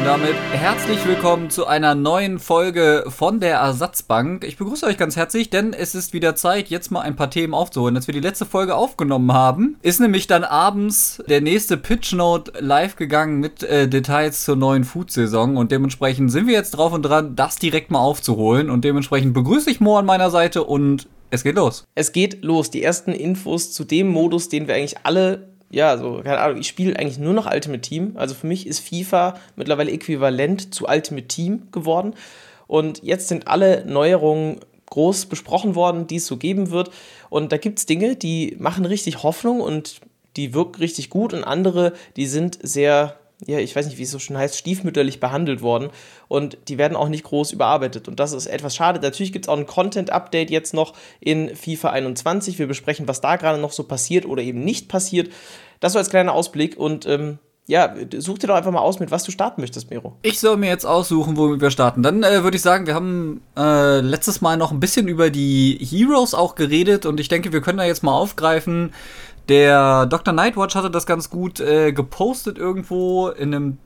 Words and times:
und 0.00 0.06
damit 0.06 0.34
herzlich 0.52 1.04
willkommen 1.06 1.50
zu 1.50 1.66
einer 1.66 1.94
neuen 1.94 2.38
Folge 2.38 3.04
von 3.08 3.38
der 3.38 3.56
Ersatzbank. 3.56 4.44
Ich 4.44 4.56
begrüße 4.56 4.86
euch 4.86 4.96
ganz 4.96 5.14
herzlich, 5.14 5.50
denn 5.50 5.74
es 5.74 5.94
ist 5.94 6.14
wieder 6.14 6.34
Zeit, 6.34 6.68
jetzt 6.68 6.90
mal 6.90 7.02
ein 7.02 7.16
paar 7.16 7.28
Themen 7.28 7.52
aufzuholen. 7.52 7.96
Als 7.96 8.06
wir 8.06 8.14
die 8.14 8.20
letzte 8.20 8.46
Folge 8.46 8.76
aufgenommen 8.76 9.34
haben, 9.34 9.76
ist 9.82 10.00
nämlich 10.00 10.26
dann 10.26 10.42
abends 10.42 11.22
der 11.28 11.42
nächste 11.42 11.76
Pitch 11.76 12.14
Note 12.14 12.52
live 12.60 12.96
gegangen 12.96 13.40
mit 13.40 13.62
äh, 13.62 13.88
Details 13.88 14.42
zur 14.42 14.56
neuen 14.56 14.84
Food-Saison 14.84 15.58
und 15.58 15.70
dementsprechend 15.70 16.32
sind 16.32 16.46
wir 16.46 16.54
jetzt 16.54 16.70
drauf 16.70 16.94
und 16.94 17.02
dran, 17.02 17.36
das 17.36 17.56
direkt 17.56 17.90
mal 17.90 18.00
aufzuholen 18.00 18.70
und 18.70 18.84
dementsprechend 18.84 19.34
begrüße 19.34 19.70
ich 19.70 19.80
Mo 19.80 19.98
an 19.98 20.06
meiner 20.06 20.30
Seite 20.30 20.64
und 20.64 21.08
es 21.28 21.44
geht 21.44 21.56
los. 21.56 21.84
Es 21.94 22.12
geht 22.12 22.42
los. 22.42 22.70
Die 22.70 22.82
ersten 22.82 23.12
Infos 23.12 23.72
zu 23.72 23.84
dem 23.84 24.08
Modus, 24.08 24.48
den 24.48 24.66
wir 24.66 24.76
eigentlich 24.76 24.96
alle 25.02 25.49
ja, 25.70 25.96
so, 25.96 26.20
keine 26.24 26.40
Ahnung, 26.40 26.58
ich 26.58 26.68
spiele 26.68 26.98
eigentlich 26.98 27.18
nur 27.18 27.32
noch 27.32 27.50
Ultimate 27.50 27.80
Team. 27.80 28.12
Also 28.16 28.34
für 28.34 28.46
mich 28.46 28.66
ist 28.66 28.80
FIFA 28.80 29.38
mittlerweile 29.56 29.92
äquivalent 29.92 30.74
zu 30.74 30.86
Ultimate 30.86 31.28
Team 31.28 31.68
geworden. 31.70 32.14
Und 32.66 33.02
jetzt 33.02 33.28
sind 33.28 33.46
alle 33.48 33.84
Neuerungen 33.86 34.60
groß 34.86 35.26
besprochen 35.26 35.76
worden, 35.76 36.08
die 36.08 36.16
es 36.16 36.26
so 36.26 36.36
geben 36.36 36.70
wird. 36.70 36.90
Und 37.28 37.52
da 37.52 37.56
gibt 37.56 37.78
es 37.78 37.86
Dinge, 37.86 38.16
die 38.16 38.56
machen 38.58 38.84
richtig 38.84 39.22
Hoffnung 39.22 39.60
und 39.60 40.00
die 40.36 40.54
wirken 40.54 40.80
richtig 40.80 41.10
gut 41.10 41.32
und 41.32 41.44
andere, 41.44 41.92
die 42.16 42.26
sind 42.26 42.58
sehr 42.62 43.19
ja, 43.46 43.58
ich 43.58 43.74
weiß 43.74 43.86
nicht, 43.86 43.98
wie 43.98 44.02
es 44.02 44.10
so 44.10 44.18
schön 44.18 44.36
heißt, 44.36 44.56
stiefmütterlich 44.56 45.20
behandelt 45.20 45.62
worden 45.62 45.90
und 46.28 46.58
die 46.68 46.78
werden 46.78 46.96
auch 46.96 47.08
nicht 47.08 47.24
groß 47.24 47.52
überarbeitet 47.52 48.08
und 48.08 48.20
das 48.20 48.32
ist 48.32 48.46
etwas 48.46 48.76
schade. 48.76 49.00
Natürlich 49.00 49.32
gibt 49.32 49.46
es 49.46 49.48
auch 49.48 49.56
ein 49.56 49.66
Content-Update 49.66 50.50
jetzt 50.50 50.74
noch 50.74 50.94
in 51.20 51.54
FIFA 51.56 51.90
21. 51.90 52.58
Wir 52.58 52.66
besprechen, 52.66 53.08
was 53.08 53.20
da 53.20 53.36
gerade 53.36 53.60
noch 53.60 53.72
so 53.72 53.84
passiert 53.84 54.26
oder 54.26 54.42
eben 54.42 54.64
nicht 54.64 54.88
passiert. 54.88 55.30
Das 55.80 55.94
so 55.94 55.98
als 55.98 56.10
kleiner 56.10 56.34
Ausblick 56.34 56.76
und 56.78 57.06
ähm, 57.06 57.38
ja, 57.70 57.94
such 58.18 58.38
dir 58.38 58.48
doch 58.48 58.56
einfach 58.56 58.72
mal 58.72 58.80
aus, 58.80 58.98
mit 58.98 59.12
was 59.12 59.22
du 59.22 59.30
starten 59.30 59.60
möchtest, 59.60 59.90
Miro. 59.90 60.16
Ich 60.22 60.40
soll 60.40 60.56
mir 60.56 60.68
jetzt 60.68 60.84
aussuchen, 60.84 61.36
womit 61.36 61.60
wir 61.60 61.70
starten. 61.70 62.02
Dann 62.02 62.24
äh, 62.24 62.42
würde 62.42 62.56
ich 62.56 62.62
sagen, 62.62 62.86
wir 62.86 62.94
haben 62.94 63.42
äh, 63.56 64.00
letztes 64.00 64.40
Mal 64.40 64.56
noch 64.56 64.72
ein 64.72 64.80
bisschen 64.80 65.06
über 65.06 65.30
die 65.30 65.78
Heroes 65.80 66.34
auch 66.34 66.56
geredet 66.56 67.06
und 67.06 67.20
ich 67.20 67.28
denke, 67.28 67.52
wir 67.52 67.60
können 67.60 67.78
da 67.78 67.84
jetzt 67.84 68.02
mal 68.02 68.12
aufgreifen, 68.12 68.92
der 69.50 70.06
Dr. 70.06 70.32
Nightwatch 70.32 70.74
hatte 70.74 70.90
das 70.90 71.04
ganz 71.04 71.28
gut 71.28 71.60
äh, 71.60 71.92
gepostet 71.92 72.56
irgendwo 72.56 73.28
in 73.28 73.54
einem 73.54 73.78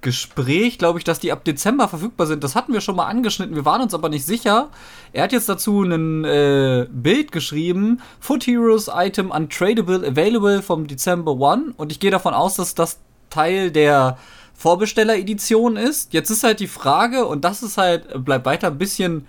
Gespräch, 0.00 0.78
glaube 0.78 1.00
ich, 1.00 1.04
dass 1.04 1.18
die 1.18 1.32
ab 1.32 1.44
Dezember 1.44 1.88
verfügbar 1.88 2.28
sind. 2.28 2.44
Das 2.44 2.54
hatten 2.54 2.72
wir 2.72 2.80
schon 2.80 2.94
mal 2.94 3.06
angeschnitten, 3.06 3.56
wir 3.56 3.64
waren 3.64 3.80
uns 3.82 3.94
aber 3.94 4.08
nicht 4.08 4.24
sicher. 4.24 4.68
Er 5.12 5.24
hat 5.24 5.32
jetzt 5.32 5.48
dazu 5.48 5.82
ein 5.82 6.24
äh, 6.24 6.86
Bild 6.90 7.32
geschrieben: 7.32 8.00
Foot 8.20 8.46
Heroes 8.46 8.88
Item 8.94 9.32
Untradable 9.32 10.06
Available 10.06 10.62
vom 10.62 10.86
Dezember 10.86 11.32
1. 11.32 11.74
Und 11.76 11.90
ich 11.90 11.98
gehe 11.98 12.12
davon 12.12 12.34
aus, 12.34 12.54
dass 12.54 12.76
das 12.76 13.00
Teil 13.30 13.72
der 13.72 14.18
Vorbesteller-Edition 14.54 15.76
ist. 15.76 16.12
Jetzt 16.12 16.30
ist 16.30 16.44
halt 16.44 16.60
die 16.60 16.68
Frage, 16.68 17.26
und 17.26 17.44
das 17.44 17.62
ist 17.62 17.78
halt, 17.78 18.24
bleibt 18.24 18.46
weiter 18.46 18.68
ein 18.68 18.78
bisschen, 18.78 19.26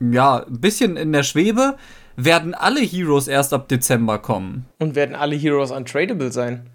ja, 0.00 0.44
ein 0.44 0.60
bisschen 0.60 0.96
in 0.96 1.12
der 1.12 1.22
Schwebe 1.22 1.76
werden 2.16 2.54
alle 2.54 2.80
Heroes 2.80 3.28
erst 3.28 3.52
ab 3.52 3.68
Dezember 3.68 4.18
kommen. 4.18 4.66
Und 4.78 4.94
werden 4.94 5.14
alle 5.14 5.36
Heroes 5.36 5.70
untradable 5.70 6.32
sein. 6.32 6.70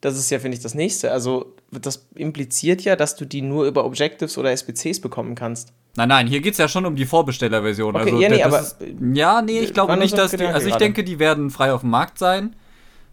Das 0.00 0.18
ist 0.18 0.30
ja, 0.30 0.40
finde 0.40 0.56
ich, 0.56 0.62
das 0.62 0.74
nächste. 0.74 1.12
Also, 1.12 1.54
das 1.70 2.08
impliziert 2.16 2.82
ja, 2.82 2.96
dass 2.96 3.14
du 3.14 3.24
die 3.24 3.40
nur 3.40 3.66
über 3.66 3.84
Objectives 3.84 4.36
oder 4.36 4.50
SBCs 4.50 5.00
bekommen 5.00 5.36
kannst. 5.36 5.72
Nein, 5.94 6.08
nein, 6.08 6.26
hier 6.26 6.40
geht 6.40 6.52
es 6.52 6.58
ja 6.58 6.66
schon 6.68 6.86
um 6.86 6.96
die 6.96 7.06
Vorbestellerversion. 7.06 7.94
Okay, 7.94 8.10
also, 8.10 8.20
ja, 8.20 8.28
nee, 8.28 8.42
aber, 8.42 8.60
ist, 8.60 8.76
ja, 9.12 9.42
nee, 9.42 9.60
ich 9.60 9.72
glaube 9.72 9.96
nicht, 9.96 10.18
dass 10.18 10.32
die. 10.32 10.44
Also, 10.44 10.66
ich 10.66 10.72
gerade. 10.72 10.84
denke, 10.84 11.04
die 11.04 11.18
werden 11.18 11.50
frei 11.50 11.72
auf 11.72 11.82
dem 11.82 11.90
Markt 11.90 12.18
sein. 12.18 12.56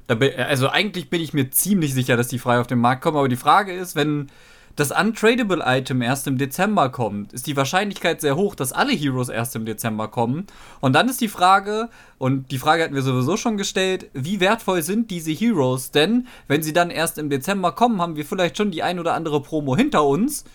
Also, 0.07 0.69
eigentlich 0.69 1.11
bin 1.11 1.21
ich 1.21 1.33
mir 1.33 1.51
ziemlich 1.51 1.93
sicher, 1.93 2.17
dass 2.17 2.29
die 2.29 2.39
frei 2.39 2.59
auf 2.59 2.65
den 2.65 2.79
Markt 2.79 3.03
kommen. 3.03 3.17
Aber 3.17 3.29
die 3.29 3.35
Frage 3.35 3.73
ist, 3.73 3.95
wenn 3.95 4.31
das 4.79 4.91
Untradable 4.91 5.61
Item 5.65 6.01
erst 6.01 6.25
im 6.27 6.37
Dezember 6.37 6.89
kommt, 6.89 7.33
ist 7.33 7.47
die 7.47 7.57
Wahrscheinlichkeit 7.57 8.21
sehr 8.21 8.35
hoch, 8.35 8.55
dass 8.55 8.71
alle 8.71 8.93
Heroes 8.93 9.29
erst 9.29 9.55
im 9.55 9.65
Dezember 9.65 10.07
kommen. 10.07 10.47
Und 10.79 10.93
dann 10.93 11.09
ist 11.09 11.19
die 11.19 11.27
Frage, 11.27 11.89
und 12.17 12.51
die 12.51 12.57
Frage 12.57 12.83
hatten 12.83 12.95
wir 12.95 13.01
sowieso 13.01 13.35
schon 13.35 13.57
gestellt, 13.57 14.09
wie 14.13 14.39
wertvoll 14.39 14.81
sind 14.81 15.11
diese 15.11 15.31
Heroes? 15.31 15.91
Denn 15.91 16.27
wenn 16.47 16.63
sie 16.63 16.71
dann 16.71 16.91
erst 16.91 17.17
im 17.17 17.29
Dezember 17.29 17.73
kommen, 17.73 18.01
haben 18.01 18.15
wir 18.15 18.25
vielleicht 18.25 18.57
schon 18.57 18.71
die 18.71 18.81
ein 18.81 18.99
oder 18.99 19.15
andere 19.15 19.41
Promo 19.41 19.75
hinter 19.75 20.05
uns. 20.05 20.45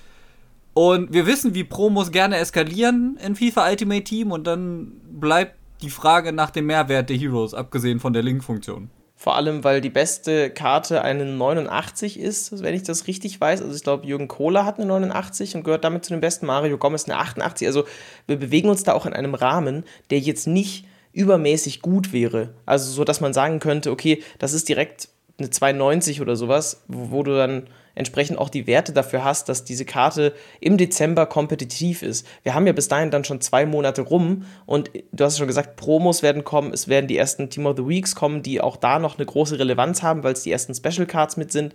Und 0.73 1.13
wir 1.13 1.27
wissen, 1.27 1.55
wie 1.55 1.65
Promos 1.65 2.11
gerne 2.11 2.39
eskalieren 2.39 3.19
in 3.25 3.37
FIFA 3.37 3.69
Ultimate 3.71 4.05
Team 4.05 4.33
und 4.33 4.47
dann 4.47 4.93
bleibt 5.13 5.57
die 5.83 5.91
Frage 5.91 6.33
nach 6.33 6.51
dem 6.51 6.67
Mehrwert 6.67 7.11
der 7.11 7.17
Heroes, 7.17 7.53
abgesehen 7.53 8.01
von 8.01 8.13
der 8.13 8.23
Link-Funktion. 8.23 8.91
Vor 9.25 9.37
allem, 9.37 9.65
weil 9.65 9.81
die 9.81 9.89
beste 9.89 10.51
Karte 10.51 11.01
eine 11.01 11.25
89 11.25 12.21
ist, 12.21 12.63
wenn 12.63 12.75
ich 12.75 12.83
das 12.83 13.07
richtig 13.07 13.41
weiß. 13.41 13.63
Also 13.63 13.75
ich 13.75 13.83
glaube, 13.83 14.07
Jürgen 14.07 14.29
Kohler 14.29 14.67
hat 14.67 14.77
eine 14.77 14.85
89 14.85 15.55
und 15.55 15.65
gehört 15.65 15.83
damit 15.83 16.05
zu 16.05 16.13
den 16.13 16.21
besten. 16.21 16.45
Mario 16.45 16.77
Gomez 16.77 17.07
eine 17.07 17.17
88. 17.17 17.67
Also 17.67 17.85
wir 18.27 18.37
bewegen 18.37 18.69
uns 18.69 18.83
da 18.83 18.93
auch 18.93 19.07
in 19.07 19.15
einem 19.15 19.35
Rahmen, 19.35 19.85
der 20.11 20.19
jetzt 20.19 20.47
nicht 20.47 20.85
übermäßig 21.15 21.81
gut 21.81 22.13
wäre. 22.13 22.53
Also 22.67 22.93
so, 22.93 23.03
dass 23.03 23.23
man 23.23 23.33
sagen 23.33 23.61
könnte, 23.61 23.93
okay, 23.93 24.23
das 24.39 24.53
ist 24.53 24.69
direkt 24.69 25.09
eine 25.39 25.49
92 25.49 26.21
oder 26.21 26.37
sowas, 26.37 26.83
wo, 26.87 27.11
wo 27.11 27.23
du 27.23 27.35
dann 27.35 27.67
entsprechend 27.95 28.39
auch 28.39 28.49
die 28.49 28.67
Werte 28.67 28.93
dafür 28.93 29.25
hast, 29.25 29.49
dass 29.49 29.65
diese 29.65 29.85
Karte 29.85 30.35
im 30.61 30.77
Dezember 30.77 31.27
kompetitiv 31.27 32.03
ist. 32.03 32.27
Wir 32.43 32.55
haben 32.55 32.67
ja 32.67 32.73
bis 32.73 32.89
dahin 32.89 33.11
dann 33.11 33.25
schon 33.25 33.41
zwei 33.41 33.67
Monate 33.67 34.03
rum 34.03 34.45
und 34.67 34.91
du 35.13 35.25
hast 35.25 35.39
schon 35.39 35.47
gesagt, 35.47 35.77
Promos 35.77 36.23
werden 36.23 36.45
kommen, 36.45 36.73
es 36.73 36.89
werden 36.89 37.07
die 37.07 37.17
ersten 37.17 37.51
Team 37.51 37.67
of 37.67 37.77
the 37.77 37.87
Weeks 37.87 38.15
kommen, 38.15 38.43
die 38.43 38.61
auch 38.61 38.77
da 38.77 38.99
noch 38.99 39.19
eine 39.19 39.27
große 39.27 39.59
Relevanz 39.59 40.03
haben, 40.03 40.23
weil 40.23 40.33
es 40.33 40.43
die 40.43 40.53
ersten 40.53 40.75
Special 40.75 41.07
Cards 41.07 41.37
mit 41.37 41.53
sind. 41.53 41.75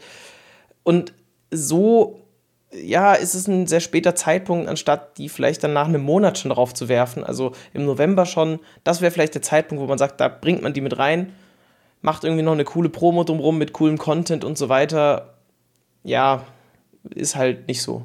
Und 0.84 1.13
so 1.52 2.22
ja, 2.72 3.13
ist 3.13 3.34
es 3.34 3.47
ein 3.47 3.68
sehr 3.68 3.80
später 3.80 4.16
Zeitpunkt, 4.16 4.68
anstatt 4.68 5.18
die 5.18 5.30
vielleicht 5.30 5.63
dann 5.63 5.74
nach 5.74 5.88
einem 5.88 6.03
Monat 6.03 6.38
schon 6.38 6.51
drauf 6.51 6.74
zu 6.74 6.88
werfen. 6.88 7.24
Also 7.24 7.53
im 7.74 7.86
November 7.86 8.25
schon. 8.25 8.59
Das 8.84 9.01
wäre 9.01 9.12
vielleicht 9.12 9.34
der 9.34 9.41
Zeitpunkt, 9.41 9.81
wo 9.81 9.88
man 9.88 9.97
sagt, 9.97 10.22
da 10.22 10.28
bringt 10.28 10.62
man 10.62 10.74
die 10.74 10.81
mit 10.81 10.97
rein, 10.97 11.34
macht 12.01 12.24
irgendwie 12.24 12.44
noch 12.44 12.51
eine 12.53 12.66
coole 12.66 12.90
Promo 12.90 13.24
drumrum 13.24 13.57
mit 13.57 13.74
coolem 13.74 13.97
Content 13.97 14.44
und 14.44 14.57
so 14.57 14.69
weiter 14.69 15.39
ja, 16.04 16.44
ist 17.16 17.36
halt 17.36 17.68
nicht 17.68 17.82
so. 17.82 18.04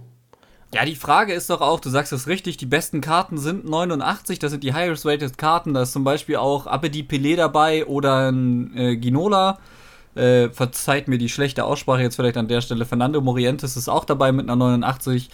Ja, 0.75 0.84
die 0.84 0.97
Frage 0.97 1.32
ist 1.32 1.50
doch 1.50 1.60
auch, 1.60 1.78
du 1.78 1.88
sagst 1.88 2.12
es 2.12 2.27
richtig, 2.27 2.56
die 2.56 2.66
besten 2.66 3.00
Karten 3.00 3.38
sind 3.38 3.65
89, 3.65 4.41
das 4.41 4.50
sind 4.50 4.65
die 4.65 4.75
highest 4.75 5.06
rated 5.06 5.38
Karten, 5.38 5.72
da 5.72 5.82
ist 5.82 5.93
zum 5.93 6.03
Beispiel 6.03 6.37
auch 6.37 6.66
Abedi 6.66 7.03
Pelé 7.03 7.37
dabei 7.37 7.87
oder 7.87 8.31
ein 8.32 8.77
äh, 8.77 8.97
Ginola. 8.97 9.59
Äh, 10.16 10.50
verzeiht 10.50 11.09
mir 11.09 11.19
die 11.19 11.28
schlechte 11.28 11.65
Aussprache 11.65 12.03
jetzt 12.03 12.16
vielleicht 12.16 12.37
an 12.37 12.47
der 12.47 12.60
Stelle. 12.60 12.87
Fernando 12.87 13.21
Morientes 13.21 13.77
ist 13.77 13.88
auch 13.88 14.05
dabei 14.05 14.31
mit 14.31 14.49
einer 14.49 14.56
89. 14.56 15.28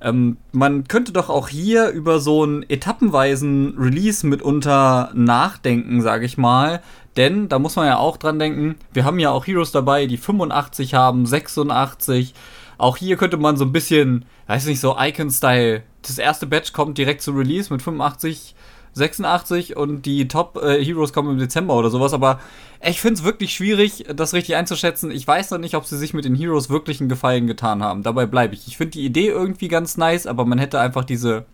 Ähm, 0.00 0.36
man 0.52 0.86
könnte 0.86 1.12
doch 1.12 1.28
auch 1.28 1.48
hier 1.48 1.88
über 1.88 2.20
so 2.20 2.42
einen 2.42 2.62
etappenweisen 2.68 3.76
Release 3.78 4.26
mitunter 4.26 5.10
nachdenken, 5.14 6.02
sage 6.02 6.24
ich 6.24 6.38
mal. 6.38 6.82
Denn 7.16 7.48
da 7.48 7.58
muss 7.58 7.76
man 7.76 7.86
ja 7.86 7.98
auch 7.98 8.16
dran 8.16 8.38
denken, 8.38 8.76
wir 8.92 9.04
haben 9.04 9.18
ja 9.18 9.30
auch 9.30 9.46
Heroes 9.46 9.72
dabei, 9.72 10.06
die 10.06 10.18
85 10.18 10.94
haben, 10.94 11.26
86. 11.26 12.32
Auch 12.78 12.96
hier 12.96 13.16
könnte 13.16 13.38
man 13.38 13.56
so 13.56 13.64
ein 13.64 13.72
bisschen, 13.72 14.24
weiß 14.46 14.66
nicht, 14.66 14.80
so 14.80 14.96
Icon-Style. 14.96 15.82
Das 16.02 16.18
erste 16.18 16.46
Batch 16.46 16.72
kommt 16.72 16.96
direkt 16.96 17.22
zu 17.22 17.32
Release 17.32 17.72
mit 17.72 17.82
85 17.82 18.54
86 18.98 19.76
und 19.76 20.04
die 20.04 20.28
Top 20.28 20.60
äh, 20.62 20.84
Heroes 20.84 21.12
kommen 21.12 21.30
im 21.30 21.38
Dezember 21.38 21.74
oder 21.74 21.90
sowas. 21.90 22.12
Aber 22.12 22.40
ich 22.84 23.00
finde 23.00 23.14
es 23.14 23.24
wirklich 23.24 23.54
schwierig, 23.54 24.04
das 24.14 24.34
richtig 24.34 24.56
einzuschätzen. 24.56 25.10
Ich 25.10 25.26
weiß 25.26 25.50
noch 25.50 25.58
nicht, 25.58 25.74
ob 25.74 25.86
sie 25.86 25.96
sich 25.96 26.14
mit 26.14 26.24
den 26.24 26.34
Heroes 26.34 26.68
wirklich 26.68 27.00
einen 27.00 27.08
Gefallen 27.08 27.46
getan 27.46 27.82
haben. 27.82 28.02
Dabei 28.02 28.26
bleibe 28.26 28.54
ich. 28.54 28.68
Ich 28.68 28.76
finde 28.76 28.92
die 28.92 29.04
Idee 29.04 29.28
irgendwie 29.28 29.68
ganz 29.68 29.96
nice, 29.96 30.26
aber 30.26 30.44
man 30.44 30.58
hätte 30.58 30.80
einfach 30.80 31.04
diese 31.04 31.46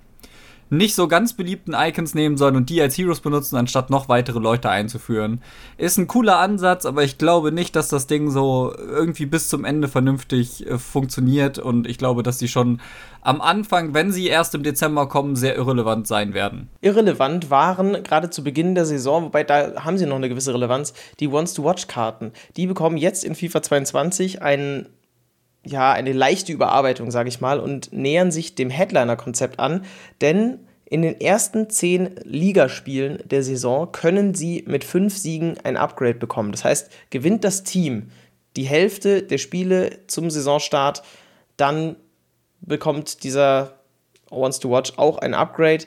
nicht 0.71 0.95
so 0.95 1.09
ganz 1.09 1.35
beliebten 1.35 1.75
Icons 1.75 2.15
nehmen 2.15 2.37
sollen 2.37 2.57
und 2.57 2.71
die 2.71 2.81
als 2.81 2.97
Heroes 2.97 3.21
benutzen, 3.21 3.57
anstatt 3.57 3.91
noch 3.91 4.09
weitere 4.09 4.39
Leute 4.39 4.71
einzuführen. 4.71 5.43
Ist 5.77 5.99
ein 5.99 6.07
cooler 6.07 6.39
Ansatz, 6.39 6.87
aber 6.87 7.03
ich 7.03 7.19
glaube 7.19 7.53
nicht, 7.53 7.77
dass 7.77 7.89
das 7.89 8.07
Ding 8.07 8.31
so 8.31 8.75
irgendwie 8.77 9.27
bis 9.27 9.49
zum 9.49 9.65
Ende 9.65 9.89
vernünftig 9.89 10.67
äh, 10.67 10.79
funktioniert 10.79 11.59
und 11.59 11.87
ich 11.87 11.99
glaube, 11.99 12.23
dass 12.23 12.39
die 12.39 12.49
schon 12.49 12.81
am 13.21 13.41
Anfang, 13.41 13.95
wenn 13.95 14.13
sie 14.13 14.27
erst 14.27 14.55
im 14.55 14.63
Dezember 14.63 15.09
kommen, 15.09 15.35
sehr 15.35 15.57
irrelevant 15.57 16.07
sein 16.07 16.35
werden. 16.35 16.69
Irrelevant 16.83 17.51
waren 17.51 18.03
gerade 18.03 18.31
zu 18.31 18.45
Beginn 18.45 18.75
der 18.75 18.85
Saison, 18.85 19.25
wobei 19.25 19.45
da 19.45 19.85
haben 19.85 19.97
sie 19.97 20.07
noch 20.07 20.17
eine 20.17 20.29
gewisse 20.29 20.53
Relevanz, 20.53 20.93
die 21.21 21.33
Wants-to-Watch-Karten. 21.33 22.33
Die 22.57 22.67
bekommen 22.67 22.99
jetzt 22.99 23.25
in 23.25 23.35
FIFA 23.35 23.63
22 23.63 24.43
einen 24.43 24.89
ja, 25.65 25.93
eine 25.93 26.13
leichte 26.13 26.53
Überarbeitung, 26.53 27.11
sage 27.11 27.29
ich 27.29 27.41
mal, 27.41 27.61
und 27.61 27.93
nähern 27.93 28.31
sich 28.31 28.55
dem 28.55 28.71
Headliner-Konzept 28.71 29.59
an, 29.59 29.85
denn 30.21 30.61
in 30.85 31.03
den 31.03 31.21
ersten 31.21 31.71
zehn 31.71 32.11
Ligaspielen 32.25 33.19
der 33.25 33.43
Saison 33.43 33.91
können 33.91 34.35
sie 34.35 34.65
mit 34.67 34.85
fünf 34.85 35.17
Siegen 35.17 35.57
ein 35.65 35.77
Upgrade 35.77 36.15
bekommen. 36.15 36.53
Das 36.53 36.65
heißt, 36.65 36.91
gewinnt 37.11 37.43
das 37.43 37.65
Team 37.65 38.11
die 38.57 38.65
Hälfte 38.65 39.23
der 39.23 39.39
Spiele 39.39 39.99
zum 40.07 40.31
Saisonstart, 40.31 41.03
dann 41.57 41.97
bekommt 42.61 43.25
dieser 43.25 43.79
Wants 44.31 44.61
to 44.61 44.71
Watch 44.71 44.93
auch 44.97 45.19
ein 45.19 45.35
Upgrade. 45.35 45.85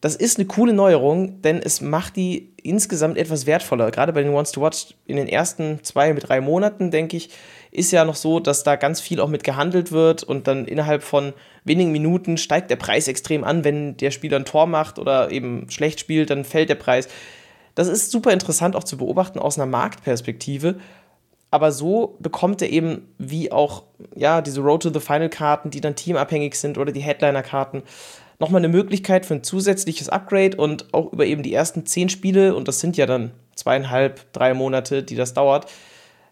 das 0.00 0.14
ist 0.14 0.38
eine 0.38 0.46
coole 0.46 0.72
Neuerung, 0.72 1.42
denn 1.42 1.60
es 1.60 1.80
macht 1.80 2.14
die 2.14 2.52
insgesamt 2.62 3.18
etwas 3.18 3.46
wertvoller. 3.46 3.90
Gerade 3.90 4.12
bei 4.12 4.22
den 4.22 4.32
Ones 4.32 4.52
to 4.52 4.60
Watch 4.60 4.94
in 5.06 5.16
den 5.16 5.26
ersten 5.26 5.82
zwei, 5.82 6.12
drei 6.12 6.40
Monaten, 6.40 6.92
denke 6.92 7.16
ich, 7.16 7.30
ist 7.70 7.90
ja 7.90 8.04
noch 8.04 8.16
so, 8.16 8.40
dass 8.40 8.64
da 8.64 8.76
ganz 8.76 9.00
viel 9.00 9.20
auch 9.20 9.28
mit 9.28 9.44
gehandelt 9.44 9.92
wird 9.92 10.22
und 10.22 10.46
dann 10.46 10.64
innerhalb 10.66 11.02
von 11.02 11.32
wenigen 11.64 11.92
Minuten 11.92 12.36
steigt 12.36 12.70
der 12.70 12.76
Preis 12.76 13.08
extrem 13.08 13.44
an. 13.44 13.64
Wenn 13.64 13.96
der 13.96 14.10
Spieler 14.10 14.38
ein 14.38 14.44
Tor 14.44 14.66
macht 14.66 14.98
oder 14.98 15.30
eben 15.30 15.70
schlecht 15.70 16.00
spielt, 16.00 16.30
dann 16.30 16.44
fällt 16.44 16.70
der 16.70 16.76
Preis. 16.76 17.08
Das 17.74 17.88
ist 17.88 18.10
super 18.10 18.32
interessant 18.32 18.74
auch 18.74 18.84
zu 18.84 18.96
beobachten 18.96 19.38
aus 19.38 19.58
einer 19.58 19.66
Marktperspektive. 19.66 20.76
Aber 21.50 21.72
so 21.72 22.16
bekommt 22.18 22.60
er 22.60 22.68
eben, 22.70 23.08
wie 23.18 23.52
auch 23.52 23.84
ja, 24.14 24.42
diese 24.42 24.60
Road 24.60 24.82
to 24.82 24.92
the 24.92 25.00
Final 25.00 25.30
Karten, 25.30 25.70
die 25.70 25.80
dann 25.80 25.96
teamabhängig 25.96 26.54
sind 26.56 26.76
oder 26.76 26.92
die 26.92 27.00
Headliner-Karten, 27.00 27.82
nochmal 28.38 28.60
eine 28.60 28.68
Möglichkeit 28.68 29.26
für 29.26 29.34
ein 29.34 29.42
zusätzliches 29.42 30.08
Upgrade 30.08 30.56
und 30.56 30.92
auch 30.92 31.12
über 31.12 31.24
eben 31.24 31.42
die 31.42 31.54
ersten 31.54 31.86
zehn 31.86 32.08
Spiele, 32.08 32.54
und 32.54 32.68
das 32.68 32.80
sind 32.80 32.96
ja 32.96 33.06
dann 33.06 33.32
zweieinhalb, 33.54 34.32
drei 34.32 34.54
Monate, 34.54 35.02
die 35.02 35.16
das 35.16 35.34
dauert, 35.34 35.70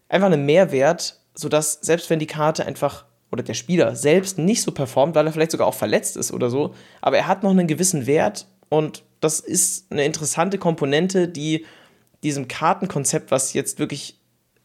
einfach 0.07 0.27
einen 0.27 0.45
Mehrwert, 0.45 1.19
sodass 1.37 1.79
selbst 1.81 2.09
wenn 2.09 2.19
die 2.19 2.27
Karte 2.27 2.65
einfach 2.65 3.05
oder 3.31 3.43
der 3.43 3.53
Spieler 3.53 3.95
selbst 3.95 4.37
nicht 4.37 4.61
so 4.61 4.71
performt, 4.71 5.15
weil 5.15 5.25
er 5.25 5.33
vielleicht 5.33 5.51
sogar 5.51 5.67
auch 5.67 5.73
verletzt 5.73 6.17
ist 6.17 6.31
oder 6.31 6.49
so, 6.49 6.73
aber 7.01 7.17
er 7.17 7.27
hat 7.27 7.43
noch 7.43 7.51
einen 7.51 7.67
gewissen 7.67 8.05
Wert 8.07 8.47
und 8.69 9.03
das 9.19 9.39
ist 9.39 9.91
eine 9.91 10.05
interessante 10.05 10.57
Komponente, 10.57 11.27
die 11.27 11.65
diesem 12.23 12.47
Kartenkonzept, 12.47 13.31
was 13.31 13.53
jetzt 13.53 13.79
wirklich 13.79 14.19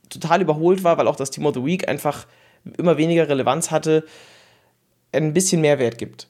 total 0.08 0.42
überholt 0.42 0.84
war, 0.84 0.98
weil 0.98 1.08
auch 1.08 1.16
das 1.16 1.30
Team 1.30 1.46
of 1.46 1.54
the 1.54 1.64
Week 1.64 1.88
einfach 1.88 2.26
immer 2.78 2.96
weniger 2.96 3.28
Relevanz 3.28 3.70
hatte, 3.70 4.04
ein 5.12 5.32
bisschen 5.32 5.60
Mehrwert 5.60 5.98
gibt. 5.98 6.28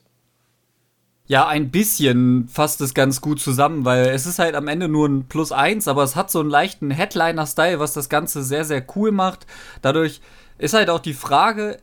Ja, 1.33 1.47
ein 1.47 1.71
bisschen 1.71 2.47
fasst 2.47 2.79
es 2.81 2.93
ganz 2.93 3.19
gut 3.19 3.39
zusammen, 3.39 3.85
weil 3.85 4.05
es 4.09 4.27
ist 4.27 4.37
halt 4.37 4.53
am 4.53 4.67
Ende 4.67 4.87
nur 4.87 5.09
ein 5.09 5.27
Plus 5.27 5.51
eins, 5.51 5.87
aber 5.87 6.03
es 6.03 6.15
hat 6.15 6.29
so 6.29 6.39
einen 6.39 6.51
leichten 6.51 6.91
Headliner-Style, 6.91 7.79
was 7.79 7.93
das 7.93 8.07
Ganze 8.07 8.43
sehr, 8.43 8.65
sehr 8.65 8.85
cool 8.95 9.11
macht. 9.11 9.47
Dadurch 9.81 10.21
ist 10.59 10.75
halt 10.75 10.91
auch 10.91 10.99
die 10.99 11.15
Frage, 11.15 11.79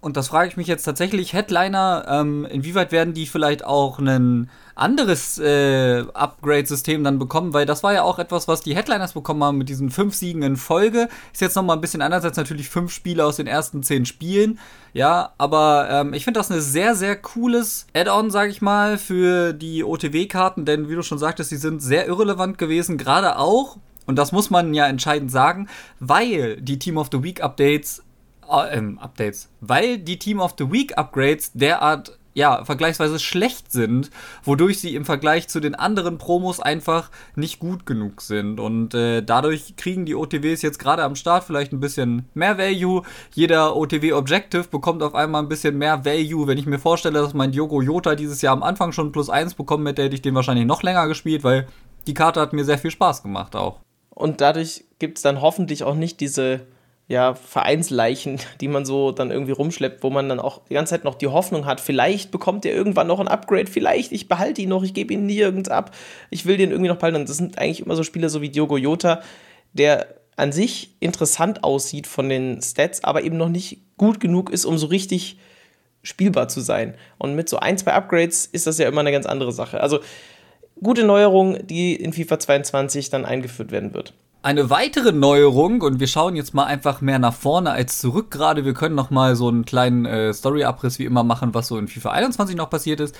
und 0.00 0.16
das 0.16 0.28
frage 0.28 0.48
ich 0.48 0.56
mich 0.56 0.66
jetzt 0.66 0.84
tatsächlich, 0.84 1.34
Headliner, 1.34 2.06
ähm, 2.08 2.46
inwieweit 2.46 2.90
werden 2.90 3.12
die 3.12 3.26
vielleicht 3.26 3.66
auch 3.66 3.98
ein 3.98 4.48
anderes 4.76 5.38
äh, 5.38 6.04
Upgrade-System 6.12 7.02
dann 7.02 7.18
bekommen, 7.18 7.54
weil 7.54 7.64
das 7.66 7.82
war 7.82 7.94
ja 7.94 8.02
auch 8.02 8.18
etwas, 8.18 8.46
was 8.46 8.60
die 8.60 8.76
Headliners 8.76 9.14
bekommen 9.14 9.42
haben 9.42 9.58
mit 9.58 9.68
diesen 9.68 9.90
fünf 9.90 10.14
Siegen 10.14 10.42
in 10.42 10.56
Folge. 10.56 11.08
Ist 11.32 11.40
jetzt 11.40 11.56
nochmal 11.56 11.76
ein 11.76 11.80
bisschen 11.80 12.02
anders 12.02 12.24
als 12.24 12.36
natürlich 12.36 12.68
fünf 12.68 12.92
Spiele 12.92 13.24
aus 13.24 13.36
den 13.36 13.46
ersten 13.46 13.82
zehn 13.82 14.04
Spielen. 14.04 14.58
Ja, 14.92 15.32
aber 15.38 15.88
ähm, 15.90 16.14
ich 16.14 16.24
finde 16.24 16.38
das 16.40 16.50
ein 16.50 16.60
sehr, 16.60 16.94
sehr 16.94 17.16
cooles 17.16 17.86
Add-on, 17.94 18.30
sag 18.30 18.50
ich 18.50 18.62
mal, 18.62 18.98
für 18.98 19.54
die 19.54 19.82
OTW-Karten, 19.82 20.64
denn 20.66 20.88
wie 20.88 20.94
du 20.94 21.02
schon 21.02 21.18
sagtest, 21.18 21.50
die 21.50 21.56
sind 21.56 21.82
sehr 21.82 22.06
irrelevant 22.06 22.58
gewesen, 22.58 22.98
gerade 22.98 23.38
auch, 23.38 23.78
und 24.06 24.16
das 24.16 24.32
muss 24.32 24.50
man 24.50 24.72
ja 24.74 24.86
entscheidend 24.86 25.30
sagen, 25.30 25.68
weil 26.00 26.60
die 26.60 26.78
Team 26.78 26.96
of 26.96 27.08
the 27.10 27.22
Week 27.22 27.42
Updates 27.42 28.02
äh, 28.48 28.78
ähm, 28.78 28.98
Updates, 28.98 29.48
weil 29.60 29.98
die 29.98 30.18
Team 30.18 30.40
of 30.40 30.54
the 30.58 30.70
Week 30.70 30.96
Upgrades 30.96 31.52
derart 31.54 32.15
ja, 32.36 32.66
vergleichsweise 32.66 33.18
schlecht 33.18 33.72
sind, 33.72 34.10
wodurch 34.44 34.78
sie 34.78 34.94
im 34.94 35.06
Vergleich 35.06 35.48
zu 35.48 35.58
den 35.58 35.74
anderen 35.74 36.18
Promos 36.18 36.60
einfach 36.60 37.10
nicht 37.34 37.58
gut 37.60 37.86
genug 37.86 38.20
sind. 38.20 38.60
Und 38.60 38.92
äh, 38.92 39.22
dadurch 39.22 39.74
kriegen 39.76 40.04
die 40.04 40.14
OTWs 40.14 40.60
jetzt 40.60 40.78
gerade 40.78 41.02
am 41.02 41.16
Start 41.16 41.44
vielleicht 41.44 41.72
ein 41.72 41.80
bisschen 41.80 42.28
mehr 42.34 42.58
Value. 42.58 43.02
Jeder 43.32 43.74
OTW 43.74 44.12
Objective 44.12 44.64
bekommt 44.64 45.02
auf 45.02 45.14
einmal 45.14 45.42
ein 45.42 45.48
bisschen 45.48 45.78
mehr 45.78 46.04
Value. 46.04 46.46
Wenn 46.46 46.58
ich 46.58 46.66
mir 46.66 46.78
vorstelle, 46.78 47.20
dass 47.20 47.32
mein 47.32 47.54
Yogo 47.54 47.80
Jota 47.80 48.14
dieses 48.14 48.42
Jahr 48.42 48.52
am 48.52 48.62
Anfang 48.62 48.92
schon 48.92 49.12
plus 49.12 49.30
1 49.30 49.54
bekommen 49.54 49.86
hätte, 49.86 50.02
hätte 50.02 50.14
ich 50.14 50.22
den 50.22 50.34
wahrscheinlich 50.34 50.66
noch 50.66 50.82
länger 50.82 51.08
gespielt, 51.08 51.42
weil 51.42 51.66
die 52.06 52.14
Karte 52.14 52.42
hat 52.42 52.52
mir 52.52 52.66
sehr 52.66 52.78
viel 52.78 52.90
Spaß 52.90 53.22
gemacht 53.22 53.56
auch. 53.56 53.80
Und 54.10 54.42
dadurch 54.42 54.84
gibt 54.98 55.16
es 55.16 55.22
dann 55.22 55.40
hoffentlich 55.40 55.84
auch 55.84 55.94
nicht 55.94 56.20
diese 56.20 56.66
ja, 57.08 57.34
Vereinsleichen, 57.34 58.40
die 58.60 58.68
man 58.68 58.84
so 58.84 59.12
dann 59.12 59.30
irgendwie 59.30 59.52
rumschleppt, 59.52 60.02
wo 60.02 60.10
man 60.10 60.28
dann 60.28 60.40
auch 60.40 60.62
die 60.68 60.74
ganze 60.74 60.90
Zeit 60.90 61.04
noch 61.04 61.14
die 61.14 61.28
Hoffnung 61.28 61.66
hat, 61.66 61.80
vielleicht 61.80 62.30
bekommt 62.30 62.64
er 62.64 62.74
irgendwann 62.74 63.06
noch 63.06 63.20
ein 63.20 63.28
Upgrade, 63.28 63.70
vielleicht, 63.70 64.12
ich 64.12 64.28
behalte 64.28 64.62
ihn 64.62 64.68
noch, 64.68 64.82
ich 64.82 64.94
gebe 64.94 65.14
ihn 65.14 65.26
nirgends 65.26 65.68
ab, 65.68 65.94
ich 66.30 66.46
will 66.46 66.56
den 66.56 66.70
irgendwie 66.70 66.88
noch 66.88 66.98
behalten. 66.98 67.26
Das 67.26 67.36
sind 67.36 67.58
eigentlich 67.58 67.80
immer 67.80 67.96
so 67.96 68.02
Spieler 68.02 68.28
so 68.28 68.42
wie 68.42 68.50
Diogo 68.50 68.76
Jota, 68.76 69.22
der 69.72 70.06
an 70.36 70.52
sich 70.52 70.96
interessant 71.00 71.64
aussieht 71.64 72.06
von 72.06 72.28
den 72.28 72.60
Stats, 72.60 73.02
aber 73.02 73.22
eben 73.22 73.36
noch 73.36 73.48
nicht 73.48 73.80
gut 73.96 74.20
genug 74.20 74.50
ist, 74.50 74.66
um 74.66 74.76
so 74.76 74.86
richtig 74.86 75.38
spielbar 76.02 76.48
zu 76.48 76.60
sein. 76.60 76.94
Und 77.18 77.34
mit 77.34 77.48
so 77.48 77.58
ein, 77.58 77.78
zwei 77.78 77.92
Upgrades 77.94 78.46
ist 78.46 78.66
das 78.66 78.78
ja 78.78 78.86
immer 78.86 79.00
eine 79.00 79.12
ganz 79.12 79.26
andere 79.26 79.52
Sache. 79.52 79.80
Also 79.80 80.00
gute 80.82 81.04
Neuerung, 81.04 81.66
die 81.66 81.96
in 81.96 82.12
FIFA 82.12 82.38
22 82.38 83.10
dann 83.10 83.24
eingeführt 83.24 83.70
werden 83.70 83.94
wird. 83.94 84.12
Eine 84.46 84.70
weitere 84.70 85.10
Neuerung, 85.10 85.80
und 85.80 85.98
wir 85.98 86.06
schauen 86.06 86.36
jetzt 86.36 86.54
mal 86.54 86.66
einfach 86.66 87.00
mehr 87.00 87.18
nach 87.18 87.34
vorne 87.34 87.72
als 87.72 87.98
zurück 87.98 88.30
gerade. 88.30 88.64
Wir 88.64 88.74
können 88.74 88.94
noch 88.94 89.10
mal 89.10 89.34
so 89.34 89.48
einen 89.48 89.64
kleinen 89.64 90.06
äh, 90.06 90.32
Story-Abriss 90.32 91.00
wie 91.00 91.04
immer 91.04 91.24
machen, 91.24 91.52
was 91.52 91.66
so 91.66 91.76
in 91.78 91.88
FIFA 91.88 92.12
21 92.12 92.54
noch 92.54 92.70
passiert 92.70 93.00
ist. 93.00 93.16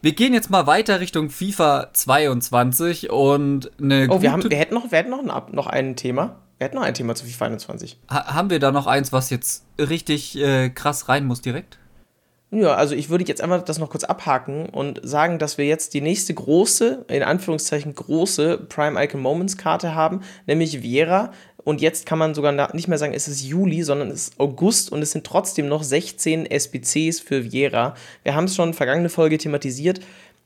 Wir 0.00 0.12
gehen 0.12 0.32
jetzt 0.32 0.48
mal 0.48 0.68
weiter 0.68 1.00
Richtung 1.00 1.30
FIFA 1.30 1.88
22 1.92 3.10
und 3.10 3.72
eine 3.82 4.06
Oh, 4.08 4.22
wir, 4.22 4.30
haben, 4.30 4.48
wir 4.48 4.56
hätten 4.56 4.74
noch, 4.74 4.92
wir 4.92 4.98
hätten 4.98 5.10
noch, 5.10 5.18
ein, 5.18 5.52
noch 5.52 5.66
ein 5.66 5.96
Thema. 5.96 6.36
Wir 6.58 6.66
hätten 6.66 6.76
noch 6.76 6.84
ein 6.84 6.94
Thema 6.94 7.16
zu 7.16 7.26
FIFA 7.26 7.46
21. 7.46 7.98
Ha 8.08 8.32
haben 8.32 8.48
wir 8.48 8.60
da 8.60 8.70
noch 8.70 8.86
eins, 8.86 9.12
was 9.12 9.30
jetzt 9.30 9.64
richtig 9.76 10.38
äh, 10.38 10.70
krass 10.70 11.08
rein 11.08 11.24
muss 11.26 11.40
direkt? 11.40 11.80
Ja, 12.50 12.74
also 12.76 12.94
ich 12.94 13.10
würde 13.10 13.24
jetzt 13.26 13.42
einfach 13.42 13.62
das 13.62 13.78
noch 13.78 13.90
kurz 13.90 14.04
abhaken 14.04 14.70
und 14.70 15.00
sagen, 15.02 15.38
dass 15.38 15.58
wir 15.58 15.66
jetzt 15.66 15.92
die 15.92 16.00
nächste 16.00 16.32
große, 16.32 17.04
in 17.08 17.22
Anführungszeichen 17.22 17.94
große 17.94 18.56
Prime 18.70 19.02
Icon 19.02 19.20
Moments 19.20 19.58
Karte 19.58 19.94
haben, 19.94 20.22
nämlich 20.46 20.82
Viera. 20.82 21.32
Und 21.62 21.82
jetzt 21.82 22.06
kann 22.06 22.18
man 22.18 22.34
sogar 22.34 22.74
nicht 22.74 22.88
mehr 22.88 22.96
sagen, 22.96 23.12
es 23.12 23.28
ist 23.28 23.42
Juli, 23.42 23.82
sondern 23.82 24.10
es 24.10 24.28
ist 24.28 24.40
August 24.40 24.90
und 24.90 25.02
es 25.02 25.12
sind 25.12 25.26
trotzdem 25.26 25.68
noch 25.68 25.82
16 25.82 26.46
SBCs 26.46 27.20
für 27.20 27.52
Viera. 27.52 27.94
Wir 28.22 28.34
haben 28.34 28.44
es 28.44 28.56
schon 28.56 28.72
vergangene 28.72 29.10
Folge 29.10 29.36
thematisiert. 29.36 30.00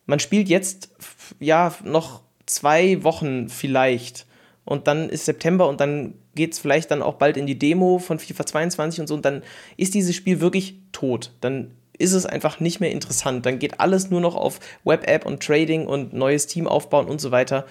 Man 0.06 0.18
spielt 0.18 0.48
jetzt 0.48 0.90
ja 1.38 1.72
noch 1.84 2.22
zwei 2.46 3.04
Wochen 3.04 3.48
vielleicht. 3.48 4.26
Und 4.64 4.88
dann 4.88 5.08
ist 5.08 5.26
September 5.26 5.68
und 5.68 5.80
dann 5.80 6.14
geht 6.34 6.54
es 6.54 6.58
vielleicht 6.58 6.90
dann 6.90 7.02
auch 7.02 7.14
bald 7.14 7.36
in 7.36 7.46
die 7.46 7.58
Demo 7.58 8.00
von 8.00 8.18
FIFA 8.18 8.46
22 8.46 9.00
und 9.02 9.06
so. 9.06 9.14
Und 9.14 9.24
dann 9.24 9.42
ist 9.76 9.94
dieses 9.94 10.16
Spiel 10.16 10.40
wirklich 10.40 10.76
tot. 10.90 11.30
Dann 11.40 11.72
ist 11.98 12.12
es 12.12 12.26
einfach 12.26 12.60
nicht 12.60 12.80
mehr 12.80 12.90
interessant. 12.90 13.46
Dann 13.46 13.58
geht 13.58 13.80
alles 13.80 14.10
nur 14.10 14.20
noch 14.20 14.34
auf 14.34 14.60
Web-App 14.84 15.26
und 15.26 15.42
Trading 15.42 15.86
und 15.86 16.12
neues 16.12 16.46
Team 16.46 16.66
aufbauen 16.66 17.06
und 17.06 17.20
so 17.20 17.30
weiter. 17.30 17.66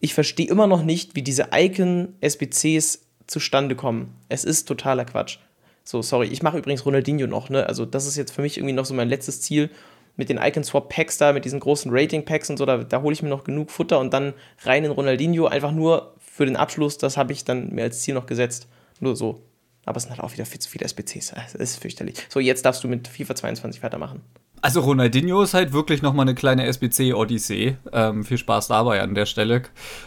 Ich 0.00 0.14
verstehe 0.14 0.48
immer 0.48 0.66
noch 0.66 0.82
nicht, 0.82 1.14
wie 1.14 1.22
diese 1.22 1.48
Icon-SBCs 1.52 3.02
zustande 3.26 3.76
kommen. 3.76 4.14
Es 4.28 4.44
ist 4.44 4.66
totaler 4.66 5.04
Quatsch. 5.04 5.38
So, 5.84 6.02
sorry, 6.02 6.26
ich 6.26 6.42
mache 6.42 6.58
übrigens 6.58 6.84
Ronaldinho 6.84 7.26
noch, 7.26 7.48
ne? 7.48 7.66
Also, 7.66 7.86
das 7.86 8.06
ist 8.06 8.16
jetzt 8.16 8.32
für 8.32 8.42
mich 8.42 8.58
irgendwie 8.58 8.74
noch 8.74 8.86
so 8.86 8.94
mein 8.94 9.08
letztes 9.08 9.40
Ziel 9.40 9.70
mit 10.16 10.28
den 10.28 10.38
Icon 10.38 10.64
Swap 10.64 10.88
Packs 10.88 11.18
da, 11.18 11.32
mit 11.32 11.44
diesen 11.44 11.60
großen 11.60 11.90
Rating 11.94 12.24
Packs 12.24 12.50
und 12.50 12.56
so, 12.56 12.66
da, 12.66 12.78
da 12.78 13.02
hole 13.02 13.12
ich 13.12 13.22
mir 13.22 13.28
noch 13.28 13.44
genug 13.44 13.70
Futter 13.70 14.00
und 14.00 14.12
dann 14.12 14.34
rein 14.62 14.84
in 14.84 14.90
Ronaldinho, 14.90 15.46
einfach 15.46 15.72
nur 15.72 16.14
für 16.18 16.46
den 16.46 16.56
Abschluss, 16.56 16.98
das 16.98 17.16
habe 17.16 17.32
ich 17.32 17.44
dann 17.44 17.70
mir 17.70 17.84
als 17.84 18.00
Ziel 18.00 18.14
noch 18.14 18.26
gesetzt. 18.26 18.66
Nur 19.00 19.14
so. 19.14 19.42
Aber 19.86 19.96
es 19.96 20.02
sind 20.02 20.10
halt 20.10 20.20
auch 20.20 20.32
wieder 20.32 20.44
viel 20.44 20.60
zu 20.60 20.68
viele 20.68 20.84
SBCs. 20.84 21.32
Das 21.34 21.54
ist 21.54 21.80
fürchterlich. 21.80 22.16
So, 22.28 22.40
jetzt 22.40 22.64
darfst 22.64 22.84
du 22.84 22.88
mit 22.88 23.08
FIFA 23.08 23.36
22 23.36 23.82
weitermachen. 23.82 24.20
Also 24.60 24.80
Ronaldinho 24.80 25.42
ist 25.42 25.54
halt 25.54 25.72
wirklich 25.72 26.02
nochmal 26.02 26.24
eine 26.24 26.34
kleine 26.34 26.66
SBC-Odyssee. 26.66 27.76
Ähm, 27.92 28.24
viel 28.24 28.38
Spaß 28.38 28.68
dabei 28.68 29.00
an 29.00 29.14
der 29.14 29.26
Stelle. 29.26 29.62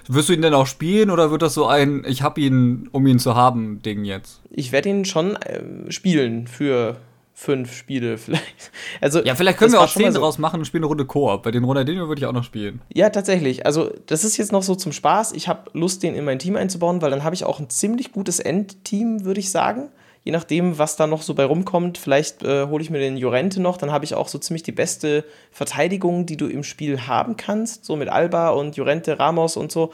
Wirst 0.08 0.30
du 0.30 0.34
ihn 0.34 0.42
denn 0.42 0.54
auch 0.54 0.68
spielen 0.68 1.12
oder 1.12 1.32
wird 1.32 1.42
das 1.42 1.54
so 1.54 1.68
ein 1.68 2.04
Ich 2.06 2.24
hab 2.24 2.38
ihn, 2.38 2.90
um 2.92 3.08
ihn 3.08 3.20
zu 3.20 3.36
haben, 3.36 3.82
Ding 3.82 4.04
jetzt? 4.04 4.42
Ich 4.50 4.72
werde 4.72 4.90
ihn 4.90 5.06
schon 5.06 5.38
äh, 5.38 5.92
spielen 5.92 6.48
für 6.48 6.98
fünf 7.40 7.74
Spiele 7.74 8.18
vielleicht. 8.18 8.72
Also, 9.00 9.24
ja, 9.24 9.34
vielleicht 9.34 9.58
können 9.58 9.72
wir 9.72 9.80
auch 9.80 9.92
zehn 9.92 10.12
so. 10.12 10.20
draus 10.20 10.38
machen 10.40 10.60
und 10.60 10.66
spielen 10.66 10.84
eine 10.84 10.90
Runde 10.90 11.06
Koop. 11.06 11.44
Bei 11.44 11.52
den 11.52 11.64
Ronaldinho 11.64 12.10
würde 12.10 12.20
ich 12.20 12.26
auch 12.26 12.34
noch 12.34 12.44
spielen. 12.44 12.82
Ja, 12.94 13.10
tatsächlich. 13.10 13.66
Also, 13.66 13.92
das 14.08 14.26
ist 14.26 14.36
jetzt 14.36 14.52
noch 14.52 14.62
so 14.62 14.76
zum 14.76 14.92
Spaß. 14.92 15.32
Ich 15.32 15.48
habe 15.48 15.72
Lust, 15.74 16.04
den 16.04 16.16
in 16.16 16.26
mein 16.26 16.40
Team 16.40 16.58
einzubauen, 16.58 17.02
weil 17.02 17.12
dann 17.12 17.24
habe 17.24 17.36
ich 17.36 17.46
auch 17.46 17.60
ein 17.60 17.70
ziemlich 17.70 18.12
gutes 18.12 18.40
Endteam, 18.40 19.24
würde 19.24 19.40
ich 19.40 19.52
sagen. 19.52 19.90
Je 20.26 20.34
nachdem, 20.34 20.78
was 20.78 20.98
da 20.98 21.08
noch 21.08 21.22
so 21.22 21.34
bei 21.34 21.46
rumkommt. 21.46 21.98
Vielleicht 21.98 22.44
äh, 22.44 22.68
hole 22.68 22.84
ich 22.84 22.90
mir 22.90 23.00
den 23.00 23.16
Jorente 23.16 23.62
noch. 23.62 23.78
Dann 23.78 23.92
habe 23.92 24.04
ich 24.04 24.16
auch 24.16 24.28
so 24.28 24.38
ziemlich 24.38 24.64
die 24.64 24.74
beste 24.74 25.24
Verteidigung, 25.50 26.26
die 26.26 26.36
du 26.36 26.48
im 26.48 26.64
Spiel 26.64 27.08
haben 27.08 27.38
kannst. 27.38 27.86
So 27.86 27.96
mit 27.96 28.10
Alba 28.10 28.50
und 28.50 28.76
Jorente, 28.76 29.18
Ramos 29.18 29.56
und 29.56 29.72
so. 29.72 29.94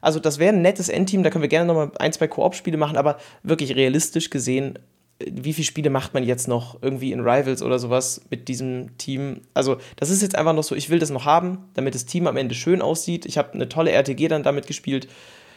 Also, 0.00 0.20
das 0.20 0.38
wäre 0.38 0.54
ein 0.54 0.62
nettes 0.62 0.88
Endteam. 0.88 1.22
Da 1.22 1.28
können 1.28 1.42
wir 1.42 1.50
gerne 1.50 1.66
noch 1.66 1.74
mal 1.74 1.90
ein, 1.98 2.14
zwei 2.14 2.28
Koop-Spiele 2.28 2.78
machen. 2.78 2.96
Aber 2.96 3.18
wirklich 3.42 3.76
realistisch 3.76 4.30
gesehen 4.30 4.78
wie 5.20 5.52
viele 5.52 5.66
Spiele 5.66 5.90
macht 5.90 6.14
man 6.14 6.22
jetzt 6.22 6.46
noch 6.46 6.80
irgendwie 6.80 7.12
in 7.12 7.20
Rivals 7.20 7.62
oder 7.62 7.78
sowas 7.78 8.20
mit 8.30 8.48
diesem 8.48 8.96
Team? 8.98 9.40
Also, 9.52 9.78
das 9.96 10.10
ist 10.10 10.22
jetzt 10.22 10.36
einfach 10.36 10.52
noch 10.52 10.62
so, 10.62 10.74
ich 10.74 10.90
will 10.90 11.00
das 11.00 11.10
noch 11.10 11.24
haben, 11.24 11.58
damit 11.74 11.94
das 11.94 12.06
Team 12.06 12.26
am 12.26 12.36
Ende 12.36 12.54
schön 12.54 12.82
aussieht. 12.82 13.26
Ich 13.26 13.36
habe 13.36 13.52
eine 13.52 13.68
tolle 13.68 13.90
RTG 13.90 14.28
dann 14.28 14.44
damit 14.44 14.66
gespielt 14.66 15.08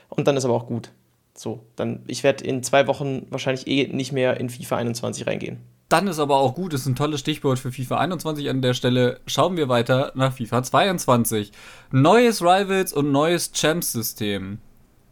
und 0.10 0.28
dann 0.28 0.38
ist 0.38 0.46
aber 0.46 0.56
auch 0.56 0.68
gut. 0.68 0.92
So, 1.36 1.64
dann, 1.76 2.04
ich 2.08 2.24
werde 2.24 2.44
in 2.44 2.64
zwei 2.64 2.88
Wochen 2.88 3.28
wahrscheinlich 3.30 3.68
eh 3.68 3.88
nicht 3.88 4.12
mehr 4.12 4.40
in 4.40 4.50
FIFA 4.50 4.78
21 4.78 5.28
reingehen. 5.28 5.58
Dann 5.90 6.08
ist 6.08 6.20
aber 6.20 6.38
auch 6.38 6.56
gut, 6.56 6.74
ist 6.74 6.86
ein 6.86 6.96
tolles 6.96 7.20
Stichwort 7.20 7.60
für 7.60 7.72
FIFA 7.72 7.98
21 7.98 8.50
an 8.50 8.62
der 8.62 8.74
Stelle. 8.74 9.20
Schauen 9.28 9.58
wir 9.58 9.70
weiter 9.70 10.12
nach 10.16 10.34
FIFA 10.34 10.64
22. 10.64 11.52
Neues 11.92 12.42
Rivals 12.42 12.94
und 12.94 13.12
neues 13.12 13.52
Champs-System. 13.52 14.60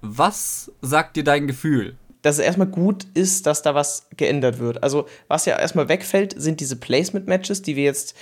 Was 0.02 0.72
sagt 0.82 1.18
dir 1.18 1.26
dein 1.26 1.48
Gefühl? 1.48 1.98
Dass 2.22 2.36
es 2.38 2.44
erstmal 2.46 2.68
gut 2.68 3.06
ist, 3.14 3.46
dass 3.46 3.62
da 3.62 3.76
was 3.76 4.08
geändert 4.18 4.60
wird. 4.60 4.84
Also, 4.84 5.08
was 5.28 5.46
ja 5.46 5.58
erstmal 5.58 5.88
wegfällt, 5.88 6.40
sind 6.40 6.60
diese 6.60 6.76
Placement-Matches, 6.76 7.62
die 7.62 7.76
wir 7.76 7.84
jetzt 7.84 8.16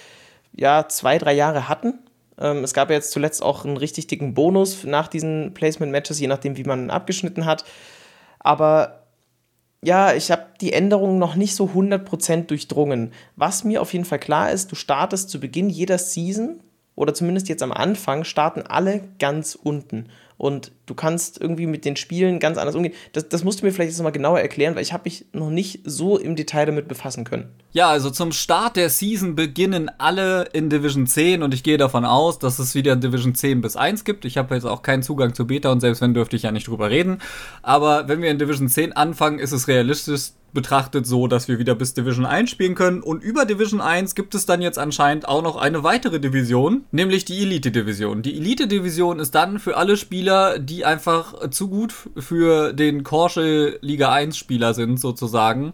ja 0.53 0.87
zwei, 0.87 1.17
drei 1.17 1.33
Jahre 1.33 1.67
hatten. 1.67 1.99
Ähm, 2.39 2.63
es 2.63 2.73
gab 2.73 2.89
ja 2.89 2.95
jetzt 2.95 3.11
zuletzt 3.11 3.41
auch 3.41 3.65
einen 3.65 3.77
richtig 3.77 4.07
dicken 4.07 4.33
Bonus 4.33 4.83
nach 4.83 5.07
diesen 5.07 5.53
Placement-Matches, 5.53 6.19
je 6.19 6.27
nachdem, 6.27 6.57
wie 6.57 6.63
man 6.63 6.89
abgeschnitten 6.89 7.45
hat. 7.45 7.65
Aber 8.39 9.03
ja, 9.83 10.13
ich 10.13 10.31
habe 10.31 10.45
die 10.61 10.73
Änderungen 10.73 11.19
noch 11.19 11.35
nicht 11.35 11.55
so 11.55 11.65
100% 11.65 12.47
durchdrungen. 12.47 13.13
Was 13.35 13.63
mir 13.63 13.81
auf 13.81 13.93
jeden 13.93 14.05
Fall 14.05 14.19
klar 14.19 14.51
ist, 14.51 14.71
du 14.71 14.75
startest 14.75 15.29
zu 15.29 15.39
Beginn 15.39 15.69
jeder 15.69 15.97
Season 15.97 16.59
oder 16.95 17.13
zumindest 17.13 17.47
jetzt 17.47 17.63
am 17.63 17.71
Anfang 17.71 18.23
starten 18.23 18.63
alle 18.63 19.03
ganz 19.19 19.55
unten 19.55 20.09
und 20.37 20.71
du 20.85 20.93
kannst 20.93 21.41
irgendwie 21.41 21.65
mit 21.65 21.83
den 21.83 21.95
Spielen 21.95 22.39
ganz 22.39 22.57
anders 22.57 22.75
umgehen. 22.75 22.93
Das, 23.13 23.27
das 23.27 23.43
musst 23.43 23.61
du 23.61 23.65
mir 23.65 23.71
vielleicht 23.71 23.89
jetzt 23.89 23.97
nochmal 23.97 24.11
genauer 24.11 24.39
erklären, 24.39 24.75
weil 24.75 24.83
ich 24.83 24.93
habe 24.93 25.03
mich 25.05 25.25
noch 25.33 25.49
nicht 25.49 25.81
so 25.83 26.17
im 26.17 26.35
Detail 26.35 26.65
damit 26.65 26.87
befassen 26.87 27.23
können. 27.23 27.49
Ja, 27.71 27.89
also 27.89 28.09
zum 28.09 28.31
Start 28.31 28.75
der 28.75 28.89
Season 28.89 29.35
beginnen 29.35 29.89
alle 29.97 30.43
in 30.53 30.69
Division 30.69 31.07
10 31.07 31.43
und 31.43 31.53
ich 31.53 31.63
gehe 31.63 31.77
davon 31.77 32.05
aus, 32.05 32.39
dass 32.39 32.59
es 32.59 32.75
wieder 32.75 32.95
Division 32.95 33.35
10 33.35 33.61
bis 33.61 33.75
1 33.75 34.03
gibt. 34.03 34.25
Ich 34.25 34.37
habe 34.37 34.55
jetzt 34.55 34.65
auch 34.65 34.83
keinen 34.83 35.03
Zugang 35.03 35.33
zu 35.33 35.47
Beta 35.47 35.71
und 35.71 35.81
selbst 35.81 36.01
wenn 36.01 36.13
dürfte 36.13 36.35
ich 36.35 36.43
ja 36.43 36.51
nicht 36.51 36.67
drüber 36.67 36.89
reden. 36.89 37.19
Aber 37.63 38.07
wenn 38.07 38.21
wir 38.21 38.29
in 38.29 38.39
Division 38.39 38.69
10 38.69 38.93
anfangen, 38.93 39.39
ist 39.39 39.51
es 39.51 39.67
realistisch, 39.67 40.31
betrachtet 40.57 41.05
so, 41.05 41.27
dass 41.27 41.47
wir 41.47 41.59
wieder 41.59 41.75
bis 41.75 41.93
Division 41.93 42.25
1 42.25 42.49
spielen 42.49 42.73
können. 42.73 43.03
Und 43.03 43.23
über 43.23 43.45
Division 43.45 43.79
1 43.79 44.15
gibt 44.15 44.33
es 44.33 44.47
dann 44.47 44.59
jetzt 44.59 44.79
anscheinend 44.79 45.27
auch 45.27 45.43
noch 45.43 45.55
eine 45.55 45.83
weitere 45.83 46.19
Division, 46.19 46.83
nämlich 46.89 47.25
die 47.25 47.43
Elite-Division. 47.43 48.23
Die 48.23 48.35
Elite-Division 48.37 49.19
ist 49.19 49.35
dann 49.35 49.59
für 49.59 49.77
alle 49.77 49.97
Spieler, 49.97 50.57
die 50.57 50.83
einfach 50.83 51.47
zu 51.51 51.69
gut 51.69 51.93
für 52.17 52.73
den 52.73 53.03
Porsche 53.03 53.77
Liga 53.81 54.11
1 54.11 54.35
Spieler 54.35 54.73
sind, 54.73 54.99
sozusagen. 54.99 55.73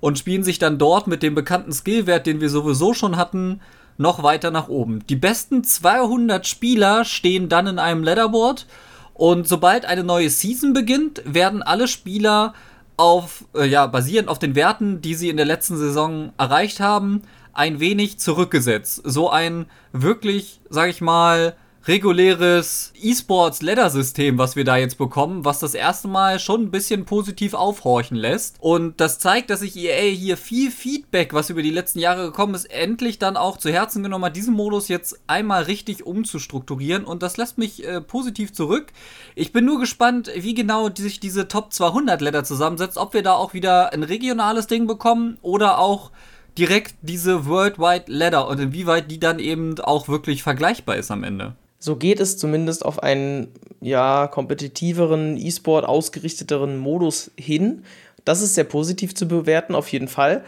Und 0.00 0.18
spielen 0.18 0.42
sich 0.42 0.58
dann 0.58 0.78
dort 0.78 1.06
mit 1.06 1.22
dem 1.22 1.36
bekannten 1.36 1.72
Skillwert, 1.72 2.26
den 2.26 2.40
wir 2.40 2.50
sowieso 2.50 2.92
schon 2.92 3.16
hatten, 3.16 3.60
noch 3.98 4.24
weiter 4.24 4.50
nach 4.50 4.66
oben. 4.66 5.06
Die 5.08 5.14
besten 5.14 5.62
200 5.62 6.44
Spieler 6.44 7.04
stehen 7.04 7.48
dann 7.48 7.68
in 7.68 7.78
einem 7.78 8.02
Leaderboard. 8.02 8.66
Und 9.14 9.46
sobald 9.46 9.84
eine 9.84 10.02
neue 10.02 10.28
Season 10.28 10.72
beginnt, 10.72 11.22
werden 11.24 11.62
alle 11.62 11.86
Spieler 11.86 12.52
auf, 12.96 13.44
äh, 13.54 13.66
ja, 13.66 13.86
basierend 13.86 14.28
auf 14.28 14.38
den 14.38 14.54
Werten, 14.54 15.00
die 15.00 15.14
sie 15.14 15.28
in 15.28 15.36
der 15.36 15.46
letzten 15.46 15.76
Saison 15.76 16.32
erreicht 16.38 16.80
haben, 16.80 17.22
ein 17.52 17.80
wenig 17.80 18.18
zurückgesetzt. 18.18 19.02
So 19.04 19.30
ein 19.30 19.66
wirklich, 19.92 20.60
sag 20.68 20.90
ich 20.90 21.00
mal, 21.00 21.56
reguläres 21.86 22.92
E-Sports-Ladder-System, 23.00 24.38
was 24.38 24.56
wir 24.56 24.64
da 24.64 24.76
jetzt 24.76 24.96
bekommen, 24.96 25.44
was 25.44 25.58
das 25.58 25.74
erste 25.74 26.08
Mal 26.08 26.38
schon 26.38 26.62
ein 26.62 26.70
bisschen 26.70 27.04
positiv 27.04 27.52
aufhorchen 27.52 28.16
lässt. 28.16 28.56
Und 28.60 29.00
das 29.00 29.18
zeigt, 29.18 29.50
dass 29.50 29.60
sich 29.60 29.76
EA 29.76 30.14
hier 30.14 30.36
viel 30.36 30.70
Feedback, 30.70 31.34
was 31.34 31.50
über 31.50 31.62
die 31.62 31.70
letzten 31.70 31.98
Jahre 31.98 32.26
gekommen 32.26 32.54
ist, 32.54 32.66
endlich 32.66 33.18
dann 33.18 33.36
auch 33.36 33.58
zu 33.58 33.70
Herzen 33.70 34.02
genommen 34.02 34.24
hat, 34.24 34.36
diesen 34.36 34.54
Modus 34.54 34.88
jetzt 34.88 35.20
einmal 35.26 35.64
richtig 35.64 36.06
umzustrukturieren. 36.06 37.04
Und 37.04 37.22
das 37.22 37.36
lässt 37.36 37.58
mich 37.58 37.86
äh, 37.86 38.00
positiv 38.00 38.52
zurück. 38.52 38.86
Ich 39.34 39.52
bin 39.52 39.66
nur 39.66 39.78
gespannt, 39.78 40.30
wie 40.34 40.54
genau 40.54 40.88
sich 40.94 41.20
diese 41.20 41.48
Top 41.48 41.72
200 41.72 42.20
Ladder 42.20 42.44
zusammensetzt, 42.44 42.96
ob 42.96 43.12
wir 43.12 43.22
da 43.22 43.34
auch 43.34 43.52
wieder 43.52 43.92
ein 43.92 44.02
regionales 44.02 44.66
Ding 44.66 44.86
bekommen 44.86 45.36
oder 45.42 45.78
auch 45.78 46.10
direkt 46.56 46.94
diese 47.02 47.46
Worldwide 47.46 48.04
Ladder 48.06 48.48
und 48.48 48.60
inwieweit 48.60 49.10
die 49.10 49.18
dann 49.20 49.38
eben 49.38 49.78
auch 49.80 50.08
wirklich 50.08 50.42
vergleichbar 50.42 50.96
ist 50.96 51.10
am 51.10 51.24
Ende. 51.24 51.56
So 51.84 51.96
geht 51.96 52.18
es 52.18 52.38
zumindest 52.38 52.82
auf 52.82 53.02
einen 53.02 53.48
ja, 53.82 54.26
kompetitiveren, 54.26 55.36
E-Sport 55.36 55.84
ausgerichteteren 55.84 56.78
Modus 56.78 57.30
hin. 57.36 57.84
Das 58.24 58.40
ist 58.40 58.54
sehr 58.54 58.64
positiv 58.64 59.14
zu 59.14 59.28
bewerten, 59.28 59.74
auf 59.74 59.88
jeden 59.88 60.08
Fall. 60.08 60.44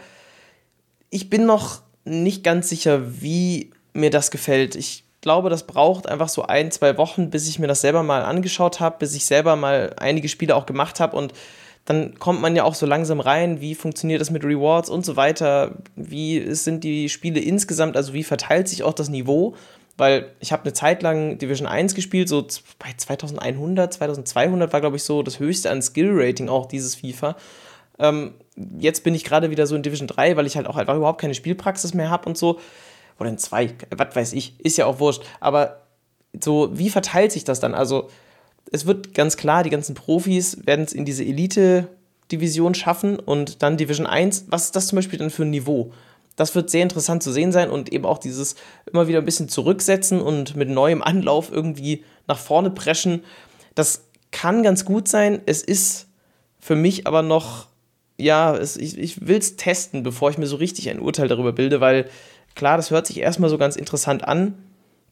Ich 1.11 1.29
bin 1.29 1.45
noch 1.45 1.83
nicht 2.05 2.43
ganz 2.43 2.69
sicher, 2.69 3.21
wie 3.21 3.69
mir 3.93 4.09
das 4.09 4.31
gefällt. 4.31 4.75
Ich 4.75 5.03
glaube, 5.21 5.51
das 5.51 5.67
braucht 5.67 6.09
einfach 6.09 6.27
so 6.27 6.41
ein, 6.41 6.71
zwei 6.71 6.97
Wochen, 6.97 7.29
bis 7.29 7.47
ich 7.47 7.59
mir 7.59 7.67
das 7.67 7.81
selber 7.81 8.01
mal 8.01 8.23
angeschaut 8.23 8.79
habe, 8.79 8.95
bis 8.97 9.13
ich 9.13 9.27
selber 9.27 9.55
mal 9.55 9.93
einige 9.97 10.29
Spiele 10.29 10.55
auch 10.55 10.65
gemacht 10.65 10.99
habe 10.99 11.15
und 11.15 11.33
dann 11.85 12.17
kommt 12.17 12.41
man 12.41 12.55
ja 12.55 12.63
auch 12.63 12.75
so 12.75 12.87
langsam 12.87 13.19
rein, 13.19 13.61
wie 13.61 13.75
funktioniert 13.75 14.19
das 14.21 14.31
mit 14.31 14.43
Rewards 14.43 14.89
und 14.89 15.05
so 15.05 15.15
weiter, 15.15 15.75
wie 15.95 16.53
sind 16.55 16.83
die 16.83 17.09
Spiele 17.09 17.39
insgesamt, 17.39 17.95
also 17.95 18.13
wie 18.13 18.23
verteilt 18.23 18.67
sich 18.67 18.81
auch 18.81 18.93
das 18.93 19.07
Niveau 19.07 19.55
weil 19.97 20.31
ich 20.39 20.51
habe 20.51 20.63
eine 20.63 20.73
Zeit 20.73 21.01
lang 21.01 21.39
Division 21.39 21.67
1 21.67 21.95
gespielt, 21.95 22.29
so 22.29 22.45
bei 22.79 22.93
2100, 22.95 23.93
2200 23.93 24.71
war, 24.71 24.79
glaube 24.79 24.95
ich, 24.95 25.03
so 25.03 25.23
das 25.23 25.39
höchste 25.39 25.71
an 25.71 25.81
Skill-Rating 25.81 26.49
auch 26.49 26.67
dieses 26.67 26.95
FIFA. 26.95 27.35
Ähm, 27.99 28.35
jetzt 28.79 29.03
bin 29.03 29.15
ich 29.15 29.23
gerade 29.23 29.49
wieder 29.49 29.65
so 29.65 29.75
in 29.75 29.83
Division 29.83 30.07
3, 30.07 30.37
weil 30.37 30.45
ich 30.45 30.55
halt 30.55 30.67
auch 30.67 30.77
einfach 30.77 30.95
überhaupt 30.95 31.19
keine 31.19 31.33
Spielpraxis 31.33 31.93
mehr 31.93 32.09
habe 32.09 32.29
und 32.29 32.37
so. 32.37 32.59
Oder 33.19 33.29
in 33.29 33.39
2, 33.39 33.73
was 33.97 34.15
weiß 34.15 34.33
ich, 34.33 34.59
ist 34.59 34.77
ja 34.77 34.85
auch 34.85 34.99
wurscht. 34.99 35.23
Aber 35.39 35.81
so, 36.39 36.69
wie 36.77 36.91
verteilt 36.91 37.31
sich 37.31 37.43
das 37.43 37.59
dann? 37.59 37.73
Also, 37.73 38.09
es 38.71 38.85
wird 38.85 39.15
ganz 39.15 39.37
klar, 39.37 39.63
die 39.63 39.69
ganzen 39.71 39.95
Profis 39.95 40.65
werden 40.67 40.85
es 40.85 40.93
in 40.93 41.05
diese 41.05 41.23
Elite-Division 41.23 42.75
schaffen 42.75 43.17
und 43.17 43.63
dann 43.63 43.77
Division 43.77 44.05
1. 44.05 44.45
Was 44.49 44.65
ist 44.65 44.75
das 44.75 44.87
zum 44.87 44.97
Beispiel 44.97 45.17
dann 45.17 45.31
für 45.31 45.43
ein 45.43 45.49
Niveau? 45.49 45.91
Das 46.37 46.55
wird 46.55 46.69
sehr 46.69 46.83
interessant 46.83 47.23
zu 47.23 47.33
sehen 47.33 47.51
sein 47.51 47.69
und 47.69 47.91
eben 47.91 48.05
auch 48.05 48.19
dieses 48.19 48.55
immer 48.85 49.09
wieder 49.09 49.19
ein 49.19 49.25
bisschen 49.25 49.49
zurücksetzen 49.49 50.21
und 50.21 50.55
mit 50.55 50.69
neuem 50.69 51.01
Anlauf 51.01 51.51
irgendwie 51.51 52.05
nach 52.27 52.37
vorne 52.37 52.69
preschen. 52.69 53.23
Das 53.75 54.05
kann 54.31 54.63
ganz 54.63 54.85
gut 54.85 55.07
sein. 55.09 55.41
Es 55.47 55.63
ist 55.63 56.07
für 56.59 56.75
mich 56.75 57.07
aber 57.07 57.23
noch, 57.23 57.67
ja, 58.17 58.55
es, 58.55 58.77
ich, 58.77 58.97
ich 58.97 59.27
will 59.27 59.39
es 59.39 59.57
testen, 59.57 60.03
bevor 60.03 60.29
ich 60.29 60.37
mir 60.37 60.47
so 60.47 60.57
richtig 60.57 60.89
ein 60.89 60.99
Urteil 60.99 61.27
darüber 61.27 61.53
bilde, 61.53 61.81
weil 61.81 62.05
klar, 62.55 62.77
das 62.77 62.91
hört 62.91 63.07
sich 63.07 63.19
erstmal 63.19 63.49
so 63.49 63.57
ganz 63.57 63.75
interessant 63.75 64.23
an. 64.23 64.53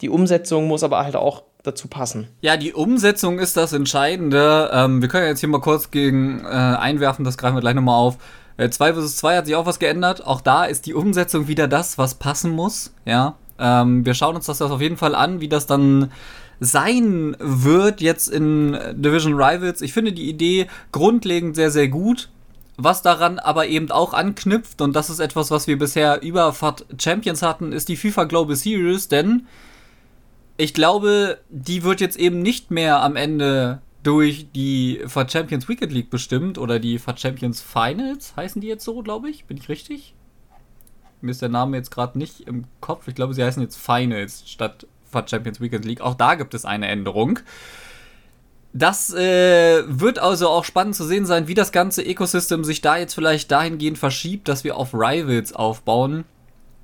Die 0.01 0.10
Umsetzung 0.10 0.67
muss 0.67 0.84
aber 0.84 1.03
halt 1.03 1.15
auch 1.15 1.44
dazu 1.63 1.88
passen. 1.88 2.27
Ja, 2.41 2.58
die 2.58 2.74
Umsetzung 2.74 3.39
ist 3.39 3.58
das 3.58 3.74
Entscheidende. 3.74 4.70
Ähm, 4.72 5.01
wir 5.01 5.10
können 5.10 5.25
jetzt 5.25 5.39
hier 5.39 5.50
mal 5.50 5.62
kurz 5.62 5.89
gegen 5.89 6.41
äh, 6.46 6.50
einwerfen, 6.50 7.25
das 7.25 7.38
greifen 7.38 7.55
wir 7.55 7.62
gleich 7.62 7.74
nochmal 7.74 7.98
auf. 7.98 8.17
2 8.58 8.94
vs 8.94 9.18
2 9.18 9.38
hat 9.38 9.46
sich 9.46 9.56
auch 9.56 9.66
was 9.66 9.80
geändert. 9.80 10.26
Auch 10.26 10.42
da 10.42 10.66
ist 10.66 10.86
die 10.86 10.94
Umsetzung 10.94 11.48
wieder 11.48 11.68
das, 11.68 11.98
was 11.98 12.16
passen 12.16 12.52
muss. 12.52 12.94
Ja. 13.06 13.36
Ähm, 13.60 14.06
wir 14.06 14.14
schauen 14.14 14.36
uns 14.36 14.46
das 14.46 14.62
auf 14.62 14.82
jeden 14.82 14.98
Fall 14.98 15.16
an, 15.16 15.42
wie 15.42 15.50
das 15.50 15.66
dann 15.66 16.12
sein 16.60 17.36
wird 17.40 18.02
jetzt 18.02 18.28
in 18.30 18.78
Division 18.94 19.34
Rivals. 19.34 19.82
Ich 19.82 19.94
finde 19.94 20.14
die 20.14 20.30
Idee 20.30 20.68
grundlegend 20.92 21.56
sehr, 21.56 21.72
sehr 21.72 21.90
gut. 21.90 22.30
Was 22.78 23.02
daran 23.02 23.40
aber 23.40 23.68
eben 23.68 23.90
auch 23.90 24.14
anknüpft, 24.14 24.82
und 24.82 24.96
das 24.96 25.10
ist 25.10 25.20
etwas, 25.20 25.50
was 25.50 25.66
wir 25.68 25.78
bisher 25.78 26.22
über 26.22 26.52
FAT 26.52 26.86
Champions 26.98 27.42
hatten, 27.42 27.72
ist 27.72 27.88
die 27.88 27.96
FIFA 27.96 28.26
Global 28.26 28.56
Series, 28.56 29.08
denn 29.08 29.48
ich 30.58 30.74
glaube, 30.74 31.40
die 31.50 31.84
wird 31.84 32.02
jetzt 32.02 32.18
eben 32.18 32.42
nicht 32.42 32.72
mehr 32.72 33.02
am 33.02 33.16
Ende 33.16 33.82
durch 34.06 34.48
die 34.54 35.02
FAT 35.06 35.32
Champions 35.32 35.68
Weekend 35.68 35.92
League 35.92 36.10
bestimmt 36.10 36.58
oder 36.58 36.80
die 36.80 37.00
FAT 37.00 37.20
Champions 37.20 37.60
Finals 37.62 38.36
heißen 38.36 38.62
die 38.62 38.68
jetzt 38.68 38.84
so, 38.84 39.02
glaube 39.02 39.30
ich. 39.30 39.46
Bin 39.46 39.58
ich 39.58 39.68
richtig? 39.68 40.14
Mir 41.22 41.32
ist 41.32 41.42
der 41.42 41.50
Name 41.50 41.76
jetzt 41.78 41.90
gerade 41.90 42.18
nicht 42.18 42.42
im 42.42 42.66
Kopf. 42.82 43.08
Ich 43.08 43.16
glaube, 43.16 43.34
sie 43.34 43.44
heißen 43.44 43.64
jetzt 43.64 43.78
Finals 43.78 44.44
statt 44.48 44.86
FAT 45.10 45.32
Champions 45.32 45.60
Weekend 45.60 45.86
League. 45.86 46.02
Auch 46.02 46.14
da 46.14 46.36
gibt 46.36 46.54
es 46.54 46.66
eine 46.66 46.88
Änderung. 46.88 47.40
Das 48.74 49.12
äh, 49.14 49.84
wird 49.88 50.20
also 50.20 50.50
auch 50.50 50.66
spannend 50.66 50.96
zu 50.96 51.06
sehen 51.06 51.26
sein, 51.26 51.48
wie 51.48 51.54
das 51.54 51.72
ganze 51.72 52.06
Ecosystem 52.06 52.64
sich 52.64 52.82
da 52.82 52.98
jetzt 52.98 53.16
vielleicht 53.16 53.50
dahingehend 53.50 53.98
verschiebt, 53.98 54.48
dass 54.48 54.64
wir 54.64 54.78
auf 54.78 54.94
Rivals 54.94 55.54
aufbauen. 55.54 56.26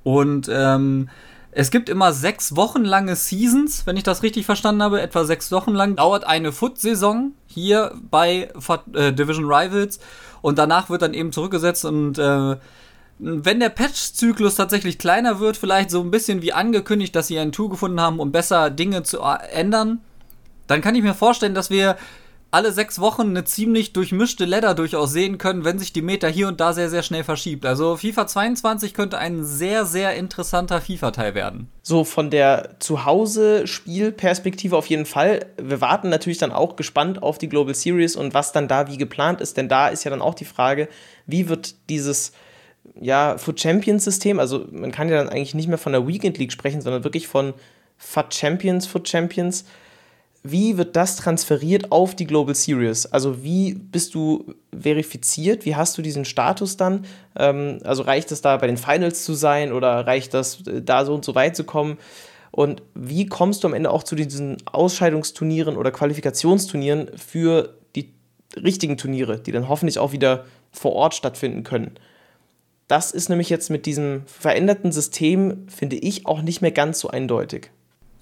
Und 0.02 0.48
ähm, 0.50 1.08
es 1.54 1.70
gibt 1.70 1.90
immer 1.90 2.14
sechs 2.14 2.56
Wochen 2.56 2.82
lange 2.82 3.14
Seasons, 3.14 3.86
wenn 3.86 3.98
ich 3.98 4.02
das 4.02 4.22
richtig 4.22 4.46
verstanden 4.46 4.82
habe. 4.82 5.02
Etwa 5.02 5.24
sechs 5.24 5.52
Wochen 5.52 5.72
lang 5.72 5.96
dauert 5.96 6.24
eine 6.24 6.50
Foot-Saison 6.50 7.32
hier 7.46 7.92
bei 8.10 8.48
äh, 8.94 9.12
Division 9.12 9.44
Rivals 9.44 10.00
und 10.40 10.58
danach 10.58 10.88
wird 10.88 11.02
dann 11.02 11.12
eben 11.12 11.30
zurückgesetzt 11.30 11.84
und 11.84 12.18
äh, 12.18 12.56
wenn 13.18 13.60
der 13.60 13.68
Patch-Zyklus 13.68 14.56
tatsächlich 14.56 14.98
kleiner 14.98 15.38
wird, 15.38 15.56
vielleicht 15.56 15.90
so 15.90 16.00
ein 16.00 16.10
bisschen 16.10 16.42
wie 16.42 16.54
angekündigt, 16.54 17.14
dass 17.14 17.28
sie 17.28 17.38
ein 17.38 17.52
Tool 17.52 17.68
gefunden 17.68 18.00
haben, 18.00 18.18
um 18.18 18.32
besser 18.32 18.70
Dinge 18.70 19.04
zu 19.04 19.20
ändern, 19.20 20.00
dann 20.66 20.80
kann 20.80 20.94
ich 20.94 21.02
mir 21.02 21.14
vorstellen, 21.14 21.54
dass 21.54 21.70
wir 21.70 21.96
alle 22.52 22.70
sechs 22.70 23.00
Wochen 23.00 23.30
eine 23.30 23.44
ziemlich 23.44 23.94
durchmischte 23.94 24.44
Ladder 24.44 24.74
durchaus 24.74 25.10
sehen 25.10 25.38
können, 25.38 25.64
wenn 25.64 25.78
sich 25.78 25.94
die 25.94 26.02
Meta 26.02 26.28
hier 26.28 26.48
und 26.48 26.60
da 26.60 26.74
sehr, 26.74 26.90
sehr 26.90 27.02
schnell 27.02 27.24
verschiebt. 27.24 27.64
Also 27.64 27.96
FIFA 27.96 28.26
22 28.26 28.92
könnte 28.92 29.16
ein 29.16 29.42
sehr, 29.42 29.86
sehr 29.86 30.14
interessanter 30.16 30.82
FIFA-Teil 30.82 31.34
werden. 31.34 31.68
So 31.82 32.04
von 32.04 32.28
der 32.28 32.76
Zuhause-Spielperspektive 32.78 34.76
auf 34.76 34.86
jeden 34.86 35.06
Fall. 35.06 35.46
Wir 35.56 35.80
warten 35.80 36.10
natürlich 36.10 36.36
dann 36.36 36.52
auch 36.52 36.76
gespannt 36.76 37.22
auf 37.22 37.38
die 37.38 37.48
Global 37.48 37.74
Series 37.74 38.16
und 38.16 38.34
was 38.34 38.52
dann 38.52 38.68
da 38.68 38.86
wie 38.86 38.98
geplant 38.98 39.40
ist, 39.40 39.56
denn 39.56 39.70
da 39.70 39.88
ist 39.88 40.04
ja 40.04 40.10
dann 40.10 40.20
auch 40.20 40.34
die 40.34 40.44
Frage, 40.44 40.88
wie 41.24 41.48
wird 41.48 41.74
dieses 41.88 42.32
ja, 43.00 43.38
Foot 43.38 43.60
Champions 43.60 44.04
System, 44.04 44.38
also 44.38 44.66
man 44.70 44.92
kann 44.92 45.08
ja 45.08 45.16
dann 45.16 45.30
eigentlich 45.30 45.54
nicht 45.54 45.68
mehr 45.68 45.78
von 45.78 45.92
der 45.92 46.06
Weekend 46.06 46.36
League 46.36 46.52
sprechen, 46.52 46.82
sondern 46.82 47.02
wirklich 47.02 47.28
von 47.28 47.54
FUT 47.96 48.34
Champions, 48.34 48.86
Foot 48.86 49.08
Champions. 49.08 49.64
Wie 50.44 50.76
wird 50.76 50.96
das 50.96 51.16
transferiert 51.16 51.92
auf 51.92 52.16
die 52.16 52.26
Global 52.26 52.54
Series? 52.54 53.06
Also 53.06 53.44
wie 53.44 53.74
bist 53.74 54.14
du 54.14 54.54
verifiziert? 54.76 55.64
Wie 55.64 55.76
hast 55.76 55.96
du 55.96 56.02
diesen 56.02 56.24
Status 56.24 56.76
dann? 56.76 57.04
Ähm, 57.38 57.78
also 57.84 58.02
reicht 58.02 58.32
es 58.32 58.42
da 58.42 58.56
bei 58.56 58.66
den 58.66 58.76
Finals 58.76 59.24
zu 59.24 59.34
sein 59.34 59.72
oder 59.72 60.04
reicht 60.06 60.34
das 60.34 60.66
äh, 60.66 60.82
da 60.82 61.04
so 61.04 61.14
und 61.14 61.24
so 61.24 61.36
weit 61.36 61.54
zu 61.54 61.62
kommen? 61.62 61.96
Und 62.50 62.82
wie 62.94 63.26
kommst 63.26 63.62
du 63.62 63.68
am 63.68 63.74
Ende 63.74 63.90
auch 63.90 64.02
zu 64.02 64.16
diesen 64.16 64.56
Ausscheidungsturnieren 64.66 65.76
oder 65.76 65.92
Qualifikationsturnieren 65.92 67.16
für 67.16 67.78
die 67.94 68.12
richtigen 68.56 68.98
Turniere, 68.98 69.38
die 69.38 69.52
dann 69.52 69.68
hoffentlich 69.68 69.98
auch 69.98 70.12
wieder 70.12 70.44
vor 70.72 70.92
Ort 70.92 71.14
stattfinden 71.14 71.62
können? 71.62 71.92
Das 72.88 73.12
ist 73.12 73.30
nämlich 73.30 73.48
jetzt 73.48 73.70
mit 73.70 73.86
diesem 73.86 74.24
veränderten 74.26 74.90
System, 74.90 75.68
finde 75.68 75.96
ich, 75.96 76.26
auch 76.26 76.42
nicht 76.42 76.62
mehr 76.62 76.72
ganz 76.72 76.98
so 76.98 77.08
eindeutig. 77.08 77.70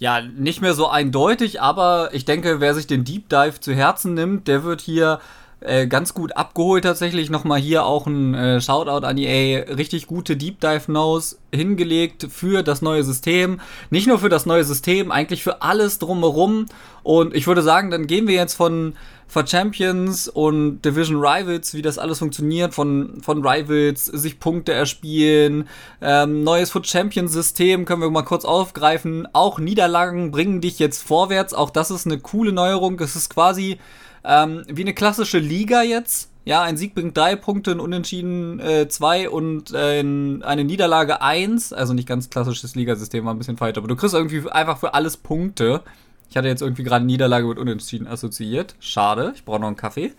Ja, 0.00 0.22
nicht 0.22 0.62
mehr 0.62 0.72
so 0.72 0.88
eindeutig, 0.88 1.60
aber 1.60 2.08
ich 2.14 2.24
denke, 2.24 2.58
wer 2.58 2.74
sich 2.74 2.86
den 2.86 3.04
Deep 3.04 3.28
Dive 3.28 3.60
zu 3.60 3.74
Herzen 3.74 4.14
nimmt, 4.14 4.48
der 4.48 4.64
wird 4.64 4.80
hier 4.80 5.20
äh, 5.60 5.86
ganz 5.86 6.14
gut 6.14 6.36
abgeholt 6.36 6.84
tatsächlich. 6.84 7.28
Nochmal 7.28 7.60
hier 7.60 7.84
auch 7.84 8.06
ein 8.06 8.34
äh, 8.34 8.60
Shoutout 8.60 9.06
an 9.06 9.18
EA. 9.18 9.64
Richtig 9.74 10.06
gute 10.06 10.36
Deep 10.36 10.60
Dive 10.60 10.90
Notes 10.90 11.38
hingelegt 11.52 12.28
für 12.30 12.62
das 12.62 12.80
neue 12.80 13.04
System. 13.04 13.60
Nicht 13.90 14.06
nur 14.06 14.18
für 14.18 14.30
das 14.30 14.46
neue 14.46 14.64
System, 14.64 15.10
eigentlich 15.10 15.42
für 15.42 15.62
alles 15.62 15.98
drumherum. 15.98 16.66
Und 17.02 17.34
ich 17.34 17.46
würde 17.46 17.62
sagen, 17.62 17.90
dann 17.90 18.06
gehen 18.06 18.26
wir 18.26 18.34
jetzt 18.34 18.54
von, 18.54 18.94
von 19.26 19.46
Champions 19.46 20.28
und 20.28 20.82
Division 20.82 21.18
Rivals, 21.18 21.74
wie 21.74 21.82
das 21.82 21.98
alles 21.98 22.20
funktioniert, 22.20 22.72
von, 22.72 23.20
von 23.20 23.46
Rivals, 23.46 24.06
sich 24.06 24.40
Punkte 24.40 24.72
erspielen, 24.72 25.68
ähm, 26.00 26.42
neues 26.42 26.70
Foot 26.70 26.86
Champions 26.86 27.32
System 27.32 27.84
können 27.84 28.00
wir 28.00 28.10
mal 28.10 28.22
kurz 28.22 28.44
aufgreifen. 28.44 29.28
Auch 29.34 29.58
Niederlagen 29.58 30.30
bringen 30.30 30.60
dich 30.60 30.78
jetzt 30.78 31.02
vorwärts. 31.02 31.52
Auch 31.52 31.70
das 31.70 31.90
ist 31.90 32.06
eine 32.06 32.18
coole 32.18 32.52
Neuerung. 32.52 32.98
Es 33.00 33.14
ist 33.14 33.28
quasi 33.28 33.78
ähm, 34.24 34.64
wie 34.68 34.82
eine 34.82 34.94
klassische 34.94 35.38
Liga 35.38 35.82
jetzt. 35.82 36.30
Ja, 36.44 36.62
ein 36.62 36.76
Sieg 36.76 36.94
bringt 36.94 37.16
drei 37.16 37.36
Punkte, 37.36 37.72
ein 37.72 37.80
Unentschieden 37.80 38.60
äh, 38.60 38.88
zwei 38.88 39.28
und 39.28 39.72
äh, 39.72 40.00
eine 40.00 40.64
Niederlage 40.64 41.20
eins. 41.20 41.72
Also 41.72 41.92
nicht 41.92 42.08
ganz 42.08 42.30
klassisches 42.30 42.74
Ligasystem, 42.74 43.24
war 43.24 43.34
ein 43.34 43.38
bisschen 43.38 43.58
falsch. 43.58 43.76
Aber 43.76 43.88
du 43.88 43.96
kriegst 43.96 44.14
irgendwie 44.14 44.50
einfach 44.50 44.78
für 44.78 44.94
alles 44.94 45.16
Punkte. 45.16 45.82
Ich 46.30 46.36
hatte 46.36 46.48
jetzt 46.48 46.62
irgendwie 46.62 46.84
gerade 46.84 47.04
Niederlage 47.04 47.46
mit 47.46 47.58
Unentschieden 47.58 48.06
assoziiert. 48.06 48.74
Schade, 48.80 49.32
ich 49.34 49.44
brauche 49.44 49.60
noch 49.60 49.66
einen 49.66 49.76
Kaffee. 49.76 50.12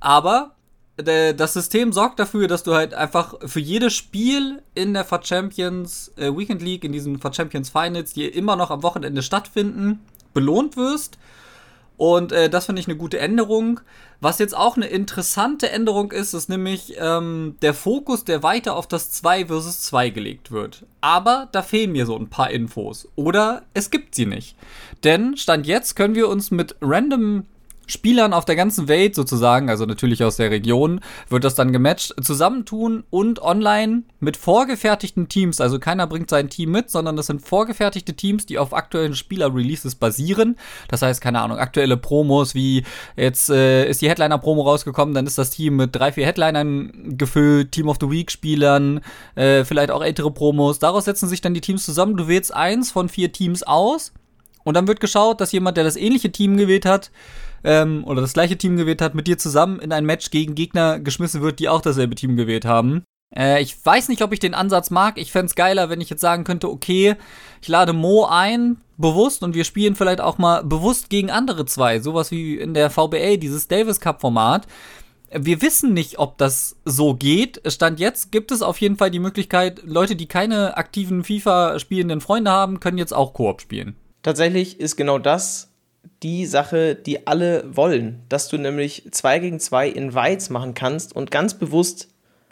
Aber 0.00 0.52
das 0.96 1.54
System 1.54 1.92
sorgt 1.92 2.18
dafür, 2.18 2.48
dass 2.48 2.64
du 2.64 2.74
halt 2.74 2.92
einfach 2.92 3.34
für 3.46 3.60
jedes 3.60 3.94
Spiel 3.94 4.62
in 4.74 4.92
der 4.92 5.04
FAT 5.04 5.26
Champions 5.26 6.12
äh, 6.16 6.36
Weekend 6.36 6.60
League, 6.60 6.84
in 6.84 6.92
diesen 6.92 7.18
FAT 7.18 7.36
Champions 7.36 7.70
Finals, 7.70 8.12
die 8.12 8.26
immer 8.26 8.56
noch 8.56 8.70
am 8.70 8.82
Wochenende 8.82 9.22
stattfinden, 9.22 10.00
belohnt 10.34 10.76
wirst 10.76 11.18
und 12.02 12.32
äh, 12.32 12.50
das 12.50 12.66
finde 12.66 12.80
ich 12.80 12.88
eine 12.88 12.96
gute 12.96 13.20
Änderung. 13.20 13.78
Was 14.20 14.40
jetzt 14.40 14.56
auch 14.56 14.76
eine 14.76 14.86
interessante 14.86 15.70
Änderung 15.70 16.10
ist, 16.10 16.34
ist 16.34 16.48
nämlich 16.48 16.96
ähm, 16.98 17.54
der 17.62 17.74
Fokus, 17.74 18.24
der 18.24 18.42
weiter 18.42 18.74
auf 18.74 18.88
das 18.88 19.12
2 19.12 19.46
versus 19.46 19.82
2 19.82 20.10
gelegt 20.10 20.50
wird. 20.50 20.84
Aber 21.00 21.48
da 21.52 21.62
fehlen 21.62 21.92
mir 21.92 22.04
so 22.04 22.16
ein 22.18 22.28
paar 22.28 22.50
Infos. 22.50 23.06
Oder 23.14 23.62
es 23.72 23.92
gibt 23.92 24.16
sie 24.16 24.26
nicht. 24.26 24.56
Denn 25.04 25.36
Stand 25.36 25.64
jetzt 25.68 25.94
können 25.94 26.16
wir 26.16 26.28
uns 26.28 26.50
mit 26.50 26.74
random 26.80 27.44
Spielern 27.86 28.32
auf 28.32 28.44
der 28.44 28.56
ganzen 28.56 28.88
Welt 28.88 29.14
sozusagen, 29.14 29.68
also 29.68 29.86
natürlich 29.86 30.22
aus 30.22 30.36
der 30.36 30.50
Region, 30.50 31.00
wird 31.28 31.44
das 31.44 31.54
dann 31.54 31.72
gematcht, 31.72 32.14
zusammentun 32.22 33.04
und 33.10 33.42
online 33.42 34.02
mit 34.20 34.36
vorgefertigten 34.36 35.28
Teams, 35.28 35.60
also 35.60 35.78
keiner 35.78 36.06
bringt 36.06 36.30
sein 36.30 36.48
Team 36.48 36.70
mit, 36.70 36.90
sondern 36.90 37.16
das 37.16 37.26
sind 37.26 37.42
vorgefertigte 37.42 38.14
Teams, 38.14 38.46
die 38.46 38.58
auf 38.58 38.72
aktuellen 38.72 39.14
Spieler-Releases 39.14 39.96
basieren. 39.96 40.56
Das 40.88 41.02
heißt, 41.02 41.20
keine 41.20 41.40
Ahnung, 41.40 41.58
aktuelle 41.58 41.96
Promos, 41.96 42.54
wie 42.54 42.84
jetzt 43.16 43.50
äh, 43.50 43.88
ist 43.88 44.00
die 44.00 44.08
Headliner-Promo 44.08 44.62
rausgekommen, 44.62 45.14
dann 45.14 45.26
ist 45.26 45.38
das 45.38 45.50
Team 45.50 45.76
mit 45.76 45.94
drei, 45.94 46.12
vier 46.12 46.26
Headlinern 46.26 47.16
gefüllt, 47.18 47.72
Team 47.72 47.88
of 47.88 47.98
the 48.00 48.10
Week-Spielern, 48.10 49.00
äh, 49.34 49.64
vielleicht 49.64 49.90
auch 49.90 50.02
ältere 50.02 50.30
Promos. 50.30 50.78
Daraus 50.78 51.04
setzen 51.04 51.28
sich 51.28 51.40
dann 51.40 51.54
die 51.54 51.60
Teams 51.60 51.84
zusammen. 51.84 52.16
Du 52.16 52.28
wählst 52.28 52.54
eins 52.54 52.90
von 52.90 53.08
vier 53.08 53.32
Teams 53.32 53.62
aus 53.62 54.12
und 54.64 54.74
dann 54.74 54.86
wird 54.86 55.00
geschaut, 55.00 55.40
dass 55.40 55.52
jemand, 55.52 55.76
der 55.76 55.84
das 55.84 55.96
ähnliche 55.96 56.30
Team 56.30 56.56
gewählt 56.56 56.86
hat, 56.86 57.10
ähm, 57.64 58.04
oder 58.04 58.20
das 58.20 58.32
gleiche 58.32 58.58
Team 58.58 58.76
gewählt 58.76 59.02
hat, 59.02 59.14
mit 59.14 59.26
dir 59.26 59.38
zusammen 59.38 59.80
in 59.80 59.92
ein 59.92 60.04
Match 60.04 60.30
gegen 60.30 60.54
Gegner 60.54 61.00
geschmissen 61.00 61.42
wird, 61.42 61.58
die 61.58 61.68
auch 61.68 61.80
dasselbe 61.80 62.14
Team 62.14 62.36
gewählt 62.36 62.64
haben. 62.64 63.04
Äh, 63.34 63.62
ich 63.62 63.84
weiß 63.84 64.08
nicht, 64.08 64.22
ob 64.22 64.32
ich 64.32 64.40
den 64.40 64.54
Ansatz 64.54 64.90
mag. 64.90 65.18
Ich 65.18 65.32
fände 65.32 65.46
es 65.46 65.54
geiler, 65.54 65.88
wenn 65.88 66.00
ich 66.00 66.10
jetzt 66.10 66.20
sagen 66.20 66.44
könnte, 66.44 66.70
okay, 66.70 67.16
ich 67.60 67.68
lade 67.68 67.92
Mo 67.92 68.26
ein, 68.26 68.78
bewusst, 68.98 69.42
und 69.42 69.54
wir 69.54 69.64
spielen 69.64 69.96
vielleicht 69.96 70.20
auch 70.20 70.38
mal 70.38 70.62
bewusst 70.62 71.10
gegen 71.10 71.30
andere 71.30 71.64
zwei. 71.64 72.00
Sowas 72.00 72.30
wie 72.30 72.56
in 72.56 72.74
der 72.74 72.90
VBA, 72.90 73.36
dieses 73.36 73.68
Davis 73.68 74.00
Cup-Format. 74.00 74.66
Wir 75.34 75.62
wissen 75.62 75.94
nicht, 75.94 76.18
ob 76.18 76.36
das 76.36 76.76
so 76.84 77.14
geht. 77.14 77.62
Stand 77.66 77.98
jetzt 78.00 78.32
gibt 78.32 78.52
es 78.52 78.60
auf 78.60 78.78
jeden 78.78 78.96
Fall 78.96 79.10
die 79.10 79.18
Möglichkeit, 79.18 79.82
Leute, 79.84 80.14
die 80.14 80.26
keine 80.26 80.76
aktiven 80.76 81.24
FIFA 81.24 81.78
spielenden 81.78 82.20
Freunde 82.20 82.50
haben, 82.50 82.80
können 82.80 82.98
jetzt 82.98 83.14
auch 83.14 83.32
Koop 83.32 83.62
spielen. 83.62 83.96
Tatsächlich 84.22 84.78
ist 84.78 84.96
genau 84.96 85.18
das 85.18 85.71
die 86.22 86.46
Sache, 86.46 86.94
die 86.94 87.26
alle 87.26 87.64
wollen, 87.76 88.22
dass 88.28 88.48
du 88.48 88.56
nämlich 88.58 89.08
2 89.10 89.38
gegen 89.40 89.60
2 89.60 89.88
Invites 89.88 90.50
machen 90.50 90.74
kannst 90.74 91.14
und 91.14 91.30
ganz 91.30 91.54
bewusst 91.54 92.08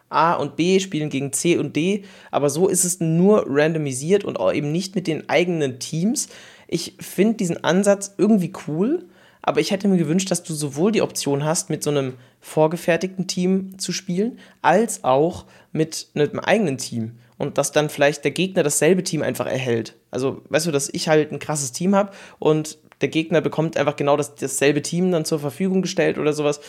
A 0.08 0.34
und 0.34 0.56
B 0.56 0.80
spielen 0.80 1.08
gegen 1.08 1.32
C 1.32 1.56
und 1.56 1.76
D, 1.76 2.04
aber 2.32 2.50
so 2.50 2.68
ist 2.68 2.84
es 2.84 2.98
nur 3.00 3.44
randomisiert 3.46 4.24
und 4.24 4.40
auch 4.40 4.52
eben 4.52 4.72
nicht 4.72 4.96
mit 4.96 5.06
den 5.06 5.28
eigenen 5.28 5.78
Teams. 5.78 6.28
Ich 6.66 6.96
finde 7.00 7.36
diesen 7.36 7.62
Ansatz 7.62 8.14
irgendwie 8.18 8.52
cool, 8.66 9.06
aber 9.42 9.60
ich 9.60 9.70
hätte 9.70 9.88
mir 9.88 9.96
gewünscht, 9.96 10.30
dass 10.30 10.42
du 10.42 10.52
sowohl 10.52 10.92
die 10.92 11.02
Option 11.02 11.44
hast, 11.44 11.70
mit 11.70 11.82
so 11.82 11.90
einem 11.90 12.14
vorgefertigten 12.40 13.28
Team 13.28 13.78
zu 13.78 13.92
spielen, 13.92 14.38
als 14.62 15.04
auch 15.04 15.46
mit 15.72 16.08
einem 16.14 16.40
eigenen 16.40 16.78
Team 16.78 17.12
und 17.38 17.56
dass 17.56 17.72
dann 17.72 17.88
vielleicht 17.88 18.24
der 18.24 18.32
Gegner 18.32 18.62
dasselbe 18.62 19.04
Team 19.04 19.22
einfach 19.22 19.46
erhält. 19.46 19.94
Also, 20.10 20.42
weißt 20.48 20.66
du, 20.66 20.72
dass 20.72 20.90
ich 20.92 21.08
halt 21.08 21.32
ein 21.32 21.38
krasses 21.38 21.72
Team 21.72 21.94
habe 21.94 22.12
und 22.38 22.78
der 23.00 23.08
Gegner 23.08 23.40
bekommt 23.40 23.76
einfach 23.76 23.96
genau 23.96 24.16
das, 24.16 24.34
dasselbe 24.34 24.82
Team 24.82 25.10
dann 25.10 25.24
zur 25.24 25.38
Verfügung 25.38 25.82
gestellt 25.82 26.18
oder 26.18 26.32
sowas. 26.32 26.60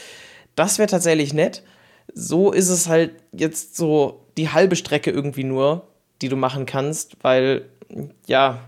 Das 0.56 0.78
wäre 0.78 0.88
tatsächlich 0.88 1.34
nett. 1.34 1.63
So 2.13 2.52
ist 2.52 2.70
es 2.70 2.88
halt 2.88 3.12
jetzt 3.32 3.76
so 3.76 4.26
die 4.38 4.50
halbe 4.50 4.76
Strecke 4.76 5.12
irgendwie 5.12 5.44
nur, 5.44 5.88
die 6.22 6.30
du 6.30 6.36
machen 6.36 6.65
kannst, 6.65 7.17
weil, 7.22 7.65
ja, 8.28 8.60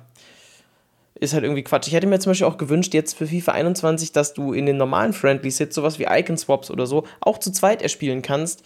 ist 1.16 1.34
halt 1.34 1.44
irgendwie 1.44 1.64
Quatsch. 1.64 1.88
Ich 1.88 1.94
hätte 1.94 2.08
mir 2.08 2.20
zum 2.20 2.32
Beispiel 2.32 2.48
auch 2.48 2.58
gewünscht, 2.58 2.94
jetzt 2.94 3.18
für 3.18 3.28
FIFA 3.28 3.54
21, 3.54 4.12
dass 4.12 4.34
du 4.34 4.54
in 4.54 4.66
den 4.66 4.78
normalen 4.78 5.14
Friendly 5.14 5.52
Sits 5.52 5.76
sowas 5.76 6.00
wie 6.00 6.08
Icon 6.10 6.38
Swaps 6.38 6.70
oder 6.70 6.86
so 6.86 7.06
auch 7.22 7.38
zu 7.38 7.52
zweit 7.52 7.82
erspielen 7.82 8.22
kannst. 8.22 8.64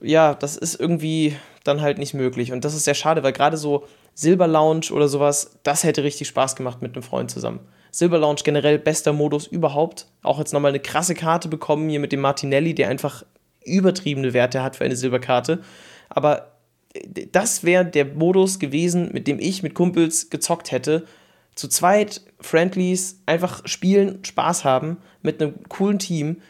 Ja, 0.00 0.34
das 0.34 0.56
ist 0.56 0.78
irgendwie 0.78 1.36
dann 1.64 1.80
halt 1.80 1.98
nicht 1.98 2.14
möglich. 2.14 2.52
Und 2.52 2.64
das 2.64 2.74
ist 2.74 2.84
sehr 2.84 2.94
schade, 2.94 3.22
weil 3.22 3.32
gerade 3.32 3.56
so 3.56 3.86
Silber 4.14 4.46
Lounge 4.46 4.90
oder 4.92 5.08
sowas, 5.08 5.58
das 5.62 5.84
hätte 5.84 6.02
richtig 6.02 6.28
Spaß 6.28 6.56
gemacht 6.56 6.80
mit 6.80 6.94
einem 6.94 7.02
Freund 7.02 7.30
zusammen. 7.30 7.60
Silver 7.96 8.18
Lounge 8.18 8.42
generell 8.44 8.78
bester 8.78 9.14
Modus 9.14 9.46
überhaupt. 9.46 10.06
Auch 10.22 10.38
jetzt 10.38 10.52
nochmal 10.52 10.68
eine 10.68 10.80
krasse 10.80 11.14
Karte 11.14 11.48
bekommen 11.48 11.88
hier 11.88 11.98
mit 11.98 12.12
dem 12.12 12.20
Martinelli, 12.20 12.74
der 12.74 12.90
einfach 12.90 13.24
übertriebene 13.64 14.34
Werte 14.34 14.62
hat 14.62 14.76
für 14.76 14.84
eine 14.84 14.96
Silberkarte. 14.96 15.62
Aber 16.10 16.58
äh, 16.92 17.26
das 17.32 17.64
wäre 17.64 17.86
der 17.86 18.04
Modus 18.04 18.58
gewesen, 18.58 19.08
mit 19.14 19.26
dem 19.26 19.38
ich 19.40 19.62
mit 19.62 19.72
Kumpels 19.72 20.28
gezockt 20.28 20.72
hätte. 20.72 21.06
Zu 21.54 21.68
zweit, 21.68 22.20
Friendlies, 22.38 23.22
einfach 23.24 23.66
spielen, 23.66 24.22
Spaß 24.22 24.66
haben 24.66 24.98
mit 25.22 25.40
einem 25.40 25.54
coolen 25.70 25.98
Team. 25.98 26.42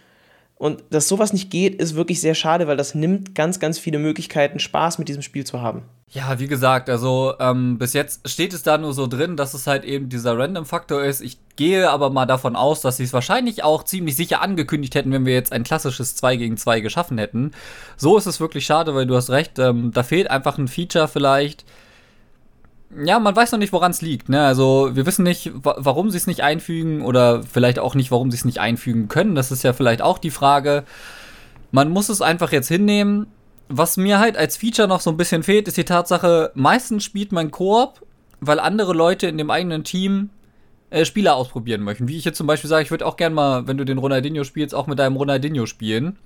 Und 0.59 0.85
dass 0.89 1.07
sowas 1.07 1.35
nicht 1.35 1.51
geht, 1.51 1.75
ist 1.75 1.97
wirklich 1.97 2.21
sehr 2.21 2.35
schade, 2.35 2.67
weil 2.67 2.79
das 2.79 2.95
nimmt 2.95 3.35
ganz, 3.35 3.61
ganz 3.61 3.79
viele 3.79 3.99
Möglichkeiten, 3.99 4.59
Spaß 4.59 4.99
mit 4.99 5.09
diesem 5.09 5.21
Spiel 5.21 5.45
zu 5.45 5.61
haben. 5.61 5.83
Ja, 6.09 6.39
wie 6.39 6.47
gesagt, 6.47 6.89
also 6.89 7.35
ähm, 7.41 7.79
bis 7.79 7.93
jetzt 7.93 8.27
steht 8.29 8.55
es 8.55 8.63
da 8.63 8.79
nur 8.79 8.95
so 8.95 9.07
drin, 9.07 9.37
dass 9.37 9.55
es 9.55 9.67
halt 9.67 9.85
eben 9.85 10.09
dieser 10.09 10.39
Random-Faktor 10.39 11.05
ist. 11.05 11.21
Ich 11.21 11.37
gehe 11.57 11.91
aber 11.91 12.09
mal 12.09 12.27
davon 12.27 12.57
aus, 12.57 12.81
dass 12.81 12.97
sie 12.97 13.05
es 13.05 13.13
wahrscheinlich 13.13 13.65
auch 13.65 13.83
ziemlich 13.83 14.17
sicher 14.17 14.41
angekündigt 14.41 14.95
hätten, 14.95 15.13
wenn 15.13 15.27
wir 15.27 15.35
jetzt 15.35 15.53
ein 15.53 15.65
klassisches 15.65 16.17
2 16.17 16.37
gegen 16.37 16.57
2 16.57 16.81
geschaffen 16.81 17.19
hätten. 17.19 17.51
So 17.97 18.17
ist 18.17 18.27
es 18.27 18.41
wirklich 18.41 18.65
schade, 18.65 18.95
weil 18.95 19.07
du 19.07 19.17
hast 19.17 19.31
recht, 19.31 19.59
ähm, 19.59 19.91
da 19.93 20.05
fehlt 20.05 20.31
einfach 20.31 20.57
ein 20.57 20.69
Feature 20.69 21.09
vielleicht. 21.09 21.67
Ja, 23.05 23.19
man 23.19 23.35
weiß 23.35 23.53
noch 23.53 23.59
nicht, 23.59 23.73
woran 23.73 23.91
es 23.91 24.01
liegt. 24.01 24.29
Ne? 24.29 24.45
Also 24.45 24.91
wir 24.95 25.07
wissen 25.07 25.25
nicht, 25.25 25.53
wa 25.55 25.77
warum 25.79 26.11
sie 26.11 26.17
es 26.17 26.27
nicht 26.27 26.43
einfügen 26.43 27.03
oder 27.03 27.43
vielleicht 27.43 27.79
auch 27.79 27.95
nicht, 27.95 28.11
warum 28.11 28.31
sie 28.31 28.37
es 28.37 28.45
nicht 28.45 28.61
einfügen 28.61 29.09
können. 29.09 29.35
Das 29.35 29.51
ist 29.51 29.65
ja 29.65 29.73
vielleicht 29.73 30.03
auch 30.03 30.19
die 30.19 30.31
Frage. 30.31 30.85
Man 31.73 31.91
muss 31.91 32.09
es 32.09 32.23
einfach 32.23 32.53
jetzt 32.53 32.69
hinnehmen 32.69 33.27
was 33.69 33.97
mir 33.97 34.19
halt 34.19 34.37
als 34.37 34.57
Feature 34.57 34.89
noch 34.89 35.01
so 35.01 35.11
ein 35.11 35.17
bisschen 35.17 35.43
fehlt, 35.43 35.69
ist 35.69 35.77
die 35.77 35.85
Tatsache, 35.85 36.53
meistens 36.55 37.05
spielt 37.05 37.33
man 37.33 37.51
Koop, 37.51 38.05
weil 38.41 38.61
andere 38.61 38.93
Leute 38.93 39.27
in 39.27 39.39
dem 39.39 39.51
eigenen 39.51 39.85
Team 39.85 40.31
äh, 40.91 41.05
Spieler 41.05 41.35
ausprobieren 41.35 41.83
möchten. 41.83 42.09
Wie 42.09 42.17
ich 42.17 42.25
jetzt 42.25 42.39
zum 42.39 42.47
Beispiel 42.47 42.71
sage, 42.71 42.85
ich 42.85 42.91
würde 42.91 43.07
auch 43.07 43.17
gerne 43.17 43.35
mal, 43.35 43.67
wenn 43.67 43.79
du 43.79 43.85
den 43.85 43.99
Ronaldinho 43.99 44.45
spielst, 44.45 44.75
auch 44.75 44.87
mit 44.87 44.99
deinem 44.99 45.17
Ronaldinho 45.17 45.67
spielen. 45.67 46.19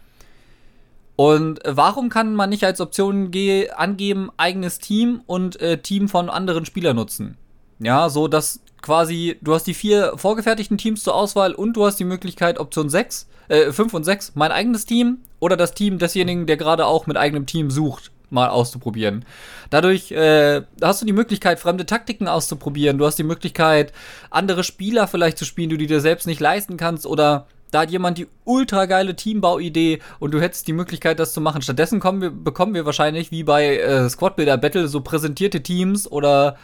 Und 1.20 1.60
warum 1.66 2.08
kann 2.08 2.34
man 2.34 2.48
nicht 2.48 2.64
als 2.64 2.80
Option 2.80 3.30
angeben, 3.76 4.30
eigenes 4.38 4.78
Team 4.78 5.20
und 5.26 5.60
äh, 5.60 5.76
Team 5.76 6.08
von 6.08 6.30
anderen 6.30 6.64
Spielern 6.64 6.96
nutzen? 6.96 7.36
Ja, 7.78 8.08
so 8.08 8.26
dass 8.26 8.60
quasi, 8.80 9.36
du 9.42 9.52
hast 9.52 9.66
die 9.66 9.74
vier 9.74 10.14
vorgefertigten 10.16 10.78
Teams 10.78 11.02
zur 11.02 11.14
Auswahl 11.14 11.52
und 11.52 11.74
du 11.74 11.84
hast 11.84 11.96
die 11.96 12.04
Möglichkeit, 12.04 12.58
Option 12.58 12.88
6, 12.88 13.28
äh, 13.48 13.70
5 13.70 13.92
und 13.92 14.04
6, 14.04 14.32
mein 14.34 14.50
eigenes 14.50 14.86
Team 14.86 15.18
oder 15.40 15.58
das 15.58 15.74
Team 15.74 15.98
desjenigen, 15.98 16.46
der 16.46 16.56
gerade 16.56 16.86
auch 16.86 17.06
mit 17.06 17.18
eigenem 17.18 17.44
Team 17.44 17.70
sucht, 17.70 18.12
mal 18.30 18.48
auszuprobieren. 18.48 19.26
Dadurch 19.68 20.12
äh, 20.12 20.62
hast 20.80 21.02
du 21.02 21.04
die 21.04 21.12
Möglichkeit, 21.12 21.60
fremde 21.60 21.84
Taktiken 21.84 22.28
auszuprobieren. 22.28 22.96
Du 22.96 23.04
hast 23.04 23.18
die 23.18 23.24
Möglichkeit, 23.24 23.92
andere 24.30 24.64
Spieler 24.64 25.06
vielleicht 25.06 25.36
zu 25.36 25.44
spielen, 25.44 25.68
die 25.68 25.76
du 25.76 25.86
dir 25.86 26.00
selbst 26.00 26.26
nicht 26.26 26.40
leisten 26.40 26.78
kannst 26.78 27.04
oder 27.04 27.46
da 27.70 27.80
hat 27.80 27.90
jemand 27.90 28.18
die 28.18 28.26
ultra 28.44 28.86
geile 28.86 29.16
Teambauidee 29.16 30.00
und 30.18 30.32
du 30.32 30.40
hättest 30.40 30.66
die 30.68 30.72
Möglichkeit, 30.72 31.18
das 31.18 31.32
zu 31.32 31.40
machen. 31.40 31.62
Stattdessen 31.62 32.02
wir, 32.02 32.30
bekommen 32.30 32.74
wir 32.74 32.86
wahrscheinlich 32.86 33.30
wie 33.30 33.44
bei 33.44 33.78
äh, 33.78 34.08
Squad 34.08 34.36
Builder 34.36 34.58
Battle 34.58 34.88
so 34.88 35.00
präsentierte 35.00 35.62
Teams 35.62 36.10
oder 36.10 36.56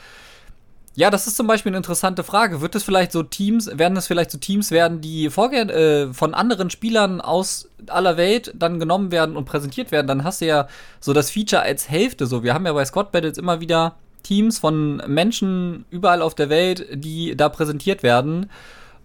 ja, 0.97 1.11
das 1.11 1.27
ist 1.27 1.37
zum 1.37 1.47
Beispiel 1.47 1.71
eine 1.71 1.77
interessante 1.77 2.25
Frage. 2.25 2.63
Wird 2.63 2.75
es 2.75 2.83
vielleicht 2.83 3.13
so 3.13 3.23
Teams, 3.23 3.71
werden 3.79 3.99
es 3.99 4.07
vielleicht 4.07 4.31
so 4.31 4.39
Teams 4.39 4.71
werden, 4.71 5.03
die 5.03 5.27
äh, 5.27 6.13
von 6.15 6.33
anderen 6.33 6.71
Spielern 6.71 7.21
aus 7.21 7.69
aller 7.89 8.17
Welt 8.17 8.53
dann 8.57 8.81
genommen 8.81 9.13
werden 9.13 9.37
und 9.37 9.45
präsentiert 9.45 9.93
werden? 9.93 10.07
Dann 10.07 10.25
hast 10.25 10.41
du 10.41 10.47
ja 10.47 10.69
so 10.99 11.13
das 11.13 11.31
Feature 11.31 11.61
als 11.61 11.91
Hälfte 11.91 12.27
so. 12.27 12.43
Wir 12.43 12.55
haben 12.55 12.65
ja 12.65 12.73
bei 12.73 12.85
Squad 12.87 13.13
Battles 13.13 13.37
immer 13.37 13.61
wieder 13.61 13.97
Teams 14.23 14.59
von 14.59 15.03
Menschen 15.07 15.85
überall 15.91 16.23
auf 16.23 16.35
der 16.35 16.49
Welt, 16.49 16.87
die 16.95 17.37
da 17.37 17.51
präsentiert 17.51 18.03
werden. 18.03 18.49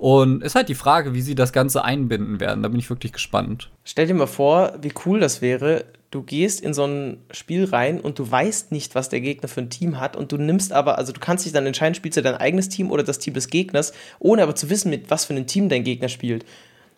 Und 0.01 0.41
ist 0.41 0.55
halt 0.55 0.67
die 0.67 0.73
Frage, 0.73 1.13
wie 1.13 1.21
sie 1.21 1.35
das 1.35 1.53
Ganze 1.53 1.85
einbinden 1.85 2.39
werden. 2.39 2.63
Da 2.63 2.69
bin 2.69 2.79
ich 2.79 2.89
wirklich 2.89 3.13
gespannt. 3.13 3.69
Stell 3.83 4.07
dir 4.07 4.15
mal 4.15 4.25
vor, 4.25 4.73
wie 4.81 4.91
cool 5.05 5.19
das 5.19 5.43
wäre. 5.43 5.85
Du 6.09 6.23
gehst 6.23 6.59
in 6.59 6.73
so 6.73 6.85
ein 6.85 7.17
Spiel 7.29 7.65
rein 7.65 7.99
und 7.99 8.17
du 8.17 8.29
weißt 8.29 8.71
nicht, 8.71 8.95
was 8.95 9.09
der 9.09 9.21
Gegner 9.21 9.47
für 9.47 9.61
ein 9.61 9.69
Team 9.69 9.99
hat. 9.99 10.15
Und 10.15 10.31
du 10.31 10.37
nimmst 10.37 10.73
aber, 10.73 10.97
also 10.97 11.13
du 11.13 11.19
kannst 11.19 11.45
dich 11.45 11.53
dann 11.53 11.67
entscheiden, 11.67 11.93
spielst 11.93 12.17
du 12.17 12.23
dein 12.23 12.33
eigenes 12.33 12.67
Team 12.67 12.89
oder 12.89 13.03
das 13.03 13.19
Team 13.19 13.35
des 13.35 13.49
Gegners, 13.49 13.93
ohne 14.17 14.41
aber 14.41 14.55
zu 14.55 14.71
wissen, 14.71 14.89
mit 14.89 15.11
was 15.11 15.25
für 15.25 15.35
einem 15.35 15.45
Team 15.45 15.69
dein 15.69 15.83
Gegner 15.83 16.09
spielt. 16.09 16.45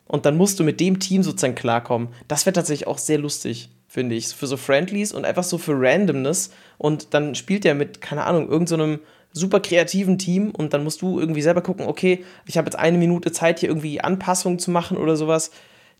Und 0.07 0.25
dann 0.25 0.37
musst 0.37 0.61
du 0.61 0.63
mit 0.63 0.79
dem 0.79 1.01
Team 1.01 1.23
sozusagen 1.23 1.55
klarkommen. 1.55 2.07
Das 2.29 2.45
wäre 2.45 2.53
tatsächlich 2.53 2.87
auch 2.87 2.99
sehr 2.99 3.17
lustig, 3.17 3.67
finde 3.89 4.15
ich. 4.15 4.27
Für 4.27 4.47
so 4.47 4.55
Friendlies 4.55 5.11
und 5.11 5.25
einfach 5.25 5.43
so 5.43 5.57
für 5.57 5.73
Randomness. 5.75 6.51
Und 6.77 7.13
dann 7.13 7.35
spielt 7.35 7.65
er 7.65 7.75
mit, 7.75 7.99
keine 7.99 8.23
Ahnung, 8.23 8.47
irgendeinem. 8.47 8.91
So 8.91 9.01
super 9.33 9.59
kreativen 9.59 10.17
Team 10.17 10.51
und 10.51 10.73
dann 10.73 10.83
musst 10.83 11.01
du 11.01 11.19
irgendwie 11.19 11.41
selber 11.41 11.61
gucken, 11.61 11.87
okay, 11.87 12.23
ich 12.45 12.57
habe 12.57 12.67
jetzt 12.67 12.77
eine 12.77 12.97
Minute 12.97 13.31
Zeit, 13.31 13.59
hier 13.59 13.69
irgendwie 13.69 13.99
Anpassungen 13.99 14.59
zu 14.59 14.71
machen 14.71 14.95
oder 14.97 15.15
sowas. 15.15 15.51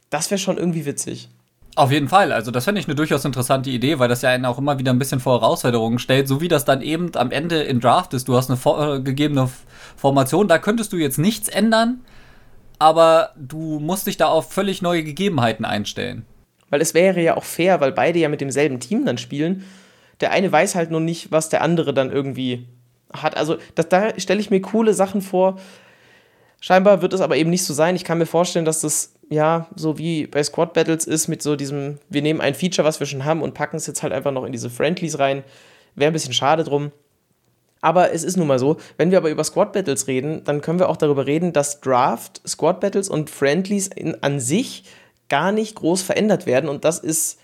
Das 0.09 0.29
wäre 0.31 0.39
schon 0.39 0.57
irgendwie 0.57 0.85
witzig. 0.85 1.29
Auf 1.75 1.91
jeden 1.91 2.07
Fall. 2.07 2.31
Also, 2.31 2.51
das 2.51 2.65
fände 2.65 2.79
ich 2.79 2.87
eine 2.87 2.93
durchaus 2.93 3.25
interessante 3.25 3.71
Idee, 3.71 3.97
weil 3.97 4.07
das 4.07 4.21
ja 4.21 4.29
einen 4.29 4.45
auch 4.45 4.59
immer 4.59 4.77
wieder 4.77 4.93
ein 4.93 4.99
bisschen 4.99 5.19
vor 5.19 5.41
Herausforderungen 5.41 5.97
stellt, 5.97 6.27
so 6.27 6.39
wie 6.39 6.47
das 6.47 6.65
dann 6.65 6.83
eben 6.83 7.15
am 7.15 7.31
Ende 7.31 7.63
in 7.63 7.79
Draft 7.79 8.13
ist. 8.13 8.27
Du 8.27 8.35
hast 8.35 8.49
eine 8.49 8.57
vorgegebene 8.57 9.49
Formation, 9.97 10.47
da 10.47 10.59
könntest 10.59 10.93
du 10.93 10.97
jetzt 10.97 11.17
nichts 11.17 11.49
ändern, 11.49 12.01
aber 12.77 13.31
du 13.35 13.79
musst 13.79 14.05
dich 14.05 14.17
da 14.17 14.27
auf 14.27 14.51
völlig 14.51 14.83
neue 14.83 15.03
Gegebenheiten 15.03 15.65
einstellen. 15.65 16.25
Weil 16.69 16.81
es 16.81 16.93
wäre 16.93 17.21
ja 17.21 17.37
auch 17.37 17.43
fair, 17.43 17.81
weil 17.81 17.91
beide 17.91 18.19
ja 18.19 18.29
mit 18.29 18.41
demselben 18.41 18.79
Team 18.79 19.05
dann 19.05 19.17
spielen. 19.17 19.63
Der 20.21 20.31
eine 20.31 20.51
weiß 20.51 20.75
halt 20.75 20.91
nur 20.91 20.99
nicht, 20.99 21.31
was 21.31 21.49
der 21.49 21.63
andere 21.63 21.93
dann 21.93 22.11
irgendwie 22.11 22.67
hat. 23.13 23.37
Also 23.37 23.57
das, 23.75 23.89
da 23.89 24.19
stelle 24.19 24.39
ich 24.39 24.49
mir 24.49 24.61
coole 24.61 24.93
Sachen 24.93 25.21
vor. 25.21 25.59
Scheinbar 26.59 27.01
wird 27.01 27.13
es 27.13 27.21
aber 27.21 27.35
eben 27.35 27.49
nicht 27.49 27.65
so 27.65 27.73
sein. 27.73 27.95
Ich 27.95 28.05
kann 28.05 28.17
mir 28.17 28.25
vorstellen, 28.25 28.65
dass 28.65 28.81
das 28.81 29.13
ja 29.29 29.67
so 29.75 29.97
wie 29.97 30.27
bei 30.27 30.41
Squad 30.43 30.73
Battles 30.73 31.05
ist 31.05 31.27
mit 31.27 31.41
so 31.41 31.55
diesem, 31.55 31.99
wir 32.09 32.21
nehmen 32.21 32.39
ein 32.39 32.55
Feature, 32.55 32.87
was 32.87 32.99
wir 32.99 33.07
schon 33.07 33.25
haben 33.25 33.41
und 33.41 33.53
packen 33.53 33.77
es 33.77 33.87
jetzt 33.87 34.01
halt 34.01 34.13
einfach 34.13 34.31
noch 34.31 34.45
in 34.45 34.51
diese 34.51 34.69
Friendlies 34.69 35.19
rein. 35.19 35.43
Wäre 35.95 36.11
ein 36.11 36.13
bisschen 36.13 36.33
schade 36.33 36.63
drum. 36.63 36.91
Aber 37.81 38.13
es 38.13 38.23
ist 38.23 38.37
nun 38.37 38.47
mal 38.47 38.59
so, 38.59 38.77
wenn 38.95 39.11
wir 39.11 39.17
aber 39.17 39.29
über 39.29 39.43
Squad 39.43 39.73
Battles 39.73 40.07
reden, 40.07 40.45
dann 40.45 40.61
können 40.61 40.79
wir 40.79 40.87
auch 40.87 40.95
darüber 40.95 41.25
reden, 41.25 41.51
dass 41.51 41.81
Draft, 41.81 42.41
Squad 42.47 42.79
Battles 42.79 43.09
und 43.09 43.29
Friendlies 43.29 43.87
in, 43.87 44.23
an 44.23 44.39
sich 44.39 44.85
gar 45.27 45.51
nicht 45.51 45.75
groß 45.75 46.01
verändert 46.01 46.45
werden. 46.45 46.69
Und 46.69 46.85
das 46.85 46.99
ist 46.99 47.39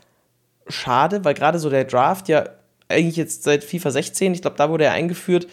schade, 0.69 1.25
weil 1.25 1.33
gerade 1.33 1.59
so 1.59 1.69
der 1.69 1.83
Draft 1.83 2.29
ja 2.29 2.45
eigentlich 2.89 3.15
jetzt 3.15 3.43
seit 3.43 3.63
FIFA 3.63 3.91
16, 3.91 4.33
ich 4.33 4.41
glaube, 4.41 4.57
da 4.57 4.69
wurde 4.69 4.85
er 4.85 4.93
eingeführt, 4.93 5.47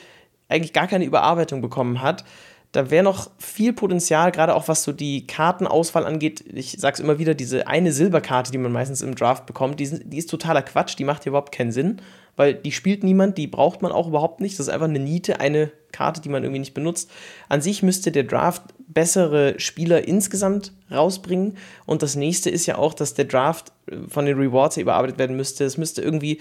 eigentlich 0.48 0.72
gar 0.72 0.86
keine 0.88 1.04
Überarbeitung 1.04 1.60
bekommen 1.60 2.02
hat. 2.02 2.24
Da 2.72 2.90
wäre 2.90 3.04
noch 3.04 3.30
viel 3.38 3.72
Potenzial, 3.72 4.32
gerade 4.32 4.54
auch 4.54 4.68
was 4.68 4.82
so 4.82 4.92
die 4.92 5.26
Kartenauswahl 5.26 6.04
angeht. 6.04 6.44
Ich 6.52 6.72
sage 6.72 6.94
es 6.94 7.00
immer 7.00 7.18
wieder, 7.18 7.34
diese 7.34 7.66
eine 7.68 7.92
Silberkarte, 7.92 8.52
die 8.52 8.58
man 8.58 8.72
meistens 8.72 9.02
im 9.02 9.14
Draft 9.14 9.46
bekommt, 9.46 9.80
die, 9.80 9.88
die 10.04 10.18
ist 10.18 10.28
totaler 10.28 10.62
Quatsch, 10.62 10.98
die 10.98 11.04
macht 11.04 11.22
hier 11.22 11.30
überhaupt 11.30 11.52
keinen 11.52 11.72
Sinn, 11.72 12.02
weil 12.36 12.54
die 12.54 12.72
spielt 12.72 13.02
niemand, 13.02 13.38
die 13.38 13.46
braucht 13.46 13.80
man 13.80 13.92
auch 13.92 14.08
überhaupt 14.08 14.40
nicht. 14.40 14.58
Das 14.58 14.66
ist 14.66 14.72
einfach 14.72 14.88
eine 14.88 14.98
Niete, 14.98 15.40
eine 15.40 15.70
Karte, 15.92 16.20
die 16.20 16.28
man 16.28 16.42
irgendwie 16.42 16.58
nicht 16.58 16.74
benutzt. 16.74 17.10
An 17.48 17.62
sich 17.62 17.82
müsste 17.82 18.12
der 18.12 18.24
Draft 18.24 18.62
bessere 18.88 19.58
Spieler 19.58 20.06
insgesamt 20.06 20.72
rausbringen. 20.90 21.56
Und 21.86 22.02
das 22.02 22.14
nächste 22.14 22.50
ist 22.50 22.66
ja 22.66 22.76
auch, 22.76 22.92
dass 22.92 23.14
der 23.14 23.24
Draft 23.24 23.72
von 24.08 24.26
den 24.26 24.38
Rewards 24.38 24.76
überarbeitet 24.76 25.18
werden 25.18 25.36
müsste. 25.36 25.64
Es 25.64 25.78
müsste 25.78 26.02
irgendwie 26.02 26.40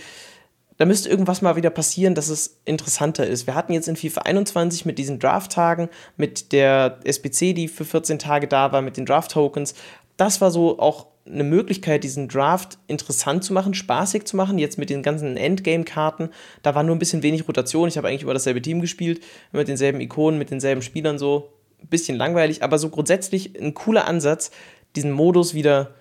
da 0.78 0.86
müsste 0.86 1.10
irgendwas 1.10 1.42
mal 1.42 1.56
wieder 1.56 1.70
passieren, 1.70 2.16
dass 2.16 2.28
es 2.28 2.58
interessanter 2.66 3.26
ist. 3.26 3.48
Wir 3.48 3.56
hatten 3.56 3.74
jetzt 3.74 3.88
in 3.88 3.96
FIFA 3.96 4.22
21 4.22 4.86
mit 4.86 4.98
diesen 4.98 5.20
Draft-Tagen, 5.20 5.90
mit 6.18 6.52
der 6.52 7.00
SBC, 7.04 7.54
die 7.54 7.68
für 7.68 7.86
14 7.86 8.20
Tage 8.20 8.48
da 8.48 8.72
war, 8.72 8.82
mit 8.82 8.98
den 8.98 9.06
Draft-Tokens. 9.06 9.74
Das 10.18 10.42
war 10.42 10.52
so 10.52 10.80
auch 10.80 11.08
eine 11.26 11.44
Möglichkeit, 11.44 12.04
diesen 12.04 12.28
Draft 12.28 12.78
interessant 12.88 13.44
zu 13.44 13.54
machen, 13.54 13.74
spaßig 13.74 14.26
zu 14.26 14.36
machen. 14.36 14.60
Jetzt 14.60 14.78
mit 14.78 14.90
den 14.90 15.02
ganzen 15.02 15.38
Endgame-Karten, 15.38 16.30
da 16.62 16.76
war 16.76 16.84
nur 16.84 16.96
ein 16.96 17.00
bisschen 17.00 17.24
wenig 17.24 17.48
Rotation. 17.48 17.88
Ich 17.88 17.98
habe 17.98 18.10
eigentlich 18.10 18.24
über 18.24 18.34
dasselbe 18.34 18.62
Team 18.62 18.82
gespielt, 18.82 19.24
mit 19.52 19.68
denselben 19.68 20.02
Ikonen, 20.02 20.38
mit 20.38 20.52
denselben 20.52 20.82
Spielern 20.82 21.18
so. 21.18 21.52
Ein 21.82 21.88
bisschen 21.88 22.18
langweilig, 22.18 22.64
aber 22.64 22.80
so 22.80 22.90
grundsätzlich 22.90 23.60
ein 23.60 23.74
cooler 23.74 24.08
Ansatz, 24.08 24.50
diesen 24.96 25.12
Modus 25.12 25.54
wieder 25.54 25.94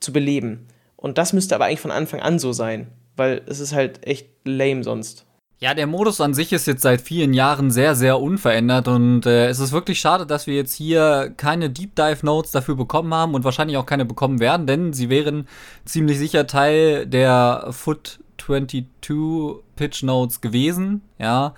zu 0.00 0.12
beleben. 0.12 0.66
Und 0.96 1.18
das 1.18 1.32
müsste 1.32 1.54
aber 1.54 1.66
eigentlich 1.66 1.80
von 1.80 1.90
Anfang 1.90 2.20
an 2.20 2.38
so 2.38 2.52
sein 2.52 2.88
weil 3.20 3.42
es 3.44 3.60
ist 3.60 3.74
halt 3.74 4.06
echt 4.06 4.28
lame 4.44 4.82
sonst. 4.82 5.26
Ja, 5.58 5.74
der 5.74 5.86
Modus 5.86 6.22
an 6.22 6.32
sich 6.32 6.54
ist 6.54 6.66
jetzt 6.66 6.80
seit 6.80 7.02
vielen 7.02 7.34
Jahren 7.34 7.70
sehr, 7.70 7.94
sehr 7.94 8.18
unverändert 8.18 8.88
und 8.88 9.26
äh, 9.26 9.48
es 9.48 9.58
ist 9.58 9.72
wirklich 9.72 10.00
schade, 10.00 10.24
dass 10.24 10.46
wir 10.46 10.54
jetzt 10.54 10.72
hier 10.72 11.34
keine 11.36 11.68
Deep 11.68 11.94
Dive 11.94 12.24
Notes 12.24 12.50
dafür 12.50 12.76
bekommen 12.76 13.12
haben 13.12 13.34
und 13.34 13.44
wahrscheinlich 13.44 13.76
auch 13.76 13.84
keine 13.84 14.06
bekommen 14.06 14.40
werden, 14.40 14.66
denn 14.66 14.94
sie 14.94 15.10
wären 15.10 15.46
ziemlich 15.84 16.16
sicher 16.16 16.46
Teil 16.46 17.06
der 17.06 17.68
Foot 17.72 18.20
22 18.38 18.86
Pitch 19.76 20.02
Notes 20.02 20.40
gewesen, 20.40 21.02
ja. 21.18 21.54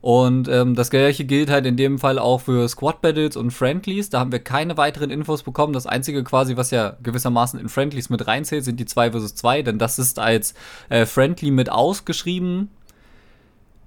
Und 0.00 0.46
ähm, 0.48 0.76
das 0.76 0.90
gleiche 0.90 1.24
gilt 1.24 1.50
halt 1.50 1.66
in 1.66 1.76
dem 1.76 1.98
Fall 1.98 2.18
auch 2.20 2.42
für 2.42 2.68
Squad 2.68 3.00
Battles 3.00 3.36
und 3.36 3.50
Friendlies. 3.50 4.10
Da 4.10 4.20
haben 4.20 4.30
wir 4.30 4.38
keine 4.38 4.76
weiteren 4.76 5.10
Infos 5.10 5.42
bekommen. 5.42 5.72
Das 5.72 5.86
einzige 5.86 6.22
quasi, 6.22 6.56
was 6.56 6.70
ja 6.70 6.96
gewissermaßen 7.02 7.58
in 7.58 7.68
Friendlies 7.68 8.08
mit 8.08 8.26
reinzählt, 8.26 8.64
sind 8.64 8.78
die 8.78 8.86
2 8.86 9.12
vs 9.12 9.34
2, 9.34 9.62
denn 9.62 9.78
das 9.78 9.98
ist 9.98 10.20
als 10.20 10.54
äh, 10.88 11.04
Friendly 11.04 11.50
mit 11.50 11.70
ausgeschrieben. 11.70 12.70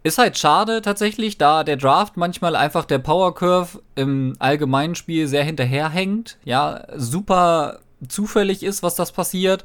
Ist 0.04 0.17
halt 0.17 0.38
schade 0.38 0.82
tatsächlich, 0.82 1.38
da 1.38 1.63
der 1.63 1.78
Draft 1.78 2.17
manchmal 2.17 2.56
einfach 2.56 2.86
der 2.86 2.97
Power 3.00 3.36
Curve 3.36 3.82
im 3.95 4.36
allgemeinen 4.39 4.95
Spiel 4.95 5.28
sehr 5.28 5.43
hinterherhängt. 5.43 6.38
Ja, 6.43 6.88
super 6.97 7.80
zufällig 8.08 8.63
ist, 8.63 8.84
was 8.84 8.95
das 8.95 9.12
passiert. 9.12 9.63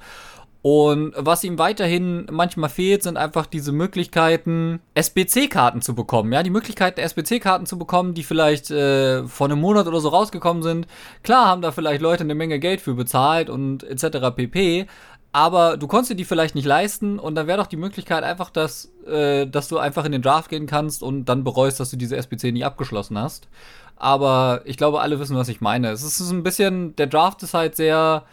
Und 0.68 1.12
was 1.16 1.44
ihm 1.44 1.60
weiterhin 1.60 2.26
manchmal 2.28 2.68
fehlt, 2.68 3.04
sind 3.04 3.16
einfach 3.16 3.46
diese 3.46 3.70
Möglichkeiten, 3.70 4.80
SBC-Karten 4.94 5.80
zu 5.80 5.94
bekommen. 5.94 6.32
Ja, 6.32 6.42
die 6.42 6.50
Möglichkeit, 6.50 6.98
SBC-Karten 6.98 7.66
zu 7.66 7.78
bekommen, 7.78 8.14
die 8.14 8.24
vielleicht 8.24 8.72
äh, 8.72 9.22
vor 9.28 9.46
einem 9.46 9.60
Monat 9.60 9.86
oder 9.86 10.00
so 10.00 10.08
rausgekommen 10.08 10.64
sind. 10.64 10.88
Klar 11.22 11.46
haben 11.46 11.62
da 11.62 11.70
vielleicht 11.70 12.00
Leute 12.00 12.24
eine 12.24 12.34
Menge 12.34 12.58
Geld 12.58 12.80
für 12.80 12.94
bezahlt 12.94 13.48
und 13.48 13.84
etc. 13.84 14.34
pp. 14.34 14.88
Aber 15.30 15.76
du 15.76 15.86
konntest 15.86 16.10
dir 16.10 16.16
die 16.16 16.24
vielleicht 16.24 16.56
nicht 16.56 16.66
leisten 16.66 17.20
und 17.20 17.36
dann 17.36 17.46
wäre 17.46 17.58
doch 17.58 17.68
die 17.68 17.76
Möglichkeit 17.76 18.24
einfach, 18.24 18.50
dass, 18.50 18.90
äh, 19.06 19.46
dass 19.46 19.68
du 19.68 19.78
einfach 19.78 20.04
in 20.04 20.10
den 20.10 20.22
Draft 20.22 20.50
gehen 20.50 20.66
kannst 20.66 21.04
und 21.04 21.26
dann 21.26 21.44
bereust, 21.44 21.78
dass 21.78 21.90
du 21.90 21.96
diese 21.96 22.16
SBC 22.16 22.50
nie 22.50 22.64
abgeschlossen 22.64 23.16
hast. 23.16 23.46
Aber 23.94 24.62
ich 24.64 24.76
glaube, 24.76 25.00
alle 25.00 25.20
wissen, 25.20 25.36
was 25.36 25.48
ich 25.48 25.60
meine. 25.60 25.90
Es 25.90 26.02
ist 26.02 26.28
ein 26.28 26.42
bisschen, 26.42 26.96
der 26.96 27.06
Draft 27.06 27.44
ist 27.44 27.54
halt 27.54 27.76
sehr 27.76 28.24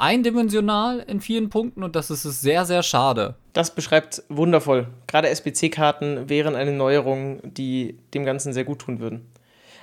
eindimensional 0.00 1.04
in 1.06 1.20
vielen 1.20 1.50
Punkten 1.50 1.82
und 1.84 1.94
das 1.94 2.10
ist 2.10 2.22
sehr, 2.22 2.64
sehr 2.64 2.82
schade. 2.82 3.34
Das 3.52 3.74
beschreibt 3.74 4.22
wundervoll. 4.28 4.88
Gerade 5.06 5.28
SBC-Karten 5.28 6.28
wären 6.28 6.56
eine 6.56 6.72
Neuerung, 6.72 7.40
die 7.44 7.98
dem 8.14 8.24
Ganzen 8.24 8.52
sehr 8.52 8.64
gut 8.64 8.80
tun 8.80 8.98
würden. 8.98 9.26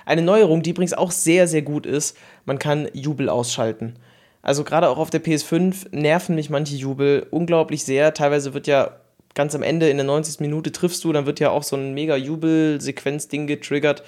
Eine 0.04 0.22
Neuerung, 0.22 0.62
die 0.62 0.70
übrigens 0.70 0.94
auch 0.94 1.12
sehr, 1.12 1.46
sehr 1.46 1.62
gut 1.62 1.86
ist, 1.86 2.16
man 2.46 2.58
kann 2.58 2.88
Jubel 2.92 3.28
ausschalten. 3.28 3.94
Also 4.42 4.64
gerade 4.64 4.88
auch 4.88 4.98
auf 4.98 5.10
der 5.10 5.22
PS5 5.22 5.94
nerven 5.94 6.34
mich 6.34 6.50
manche 6.50 6.74
Jubel 6.74 7.26
unglaublich 7.30 7.84
sehr. 7.84 8.12
Teilweise 8.14 8.54
wird 8.54 8.66
ja 8.66 8.96
ganz 9.34 9.54
am 9.54 9.62
Ende 9.62 9.88
in 9.88 9.98
der 9.98 10.06
90. 10.06 10.40
Minute 10.40 10.72
triffst 10.72 11.04
du, 11.04 11.12
dann 11.12 11.26
wird 11.26 11.38
ja 11.38 11.50
auch 11.50 11.62
so 11.62 11.76
ein 11.76 11.94
mega 11.94 12.16
Jubel-Sequenz-Ding 12.16 13.46
getriggert 13.46 14.02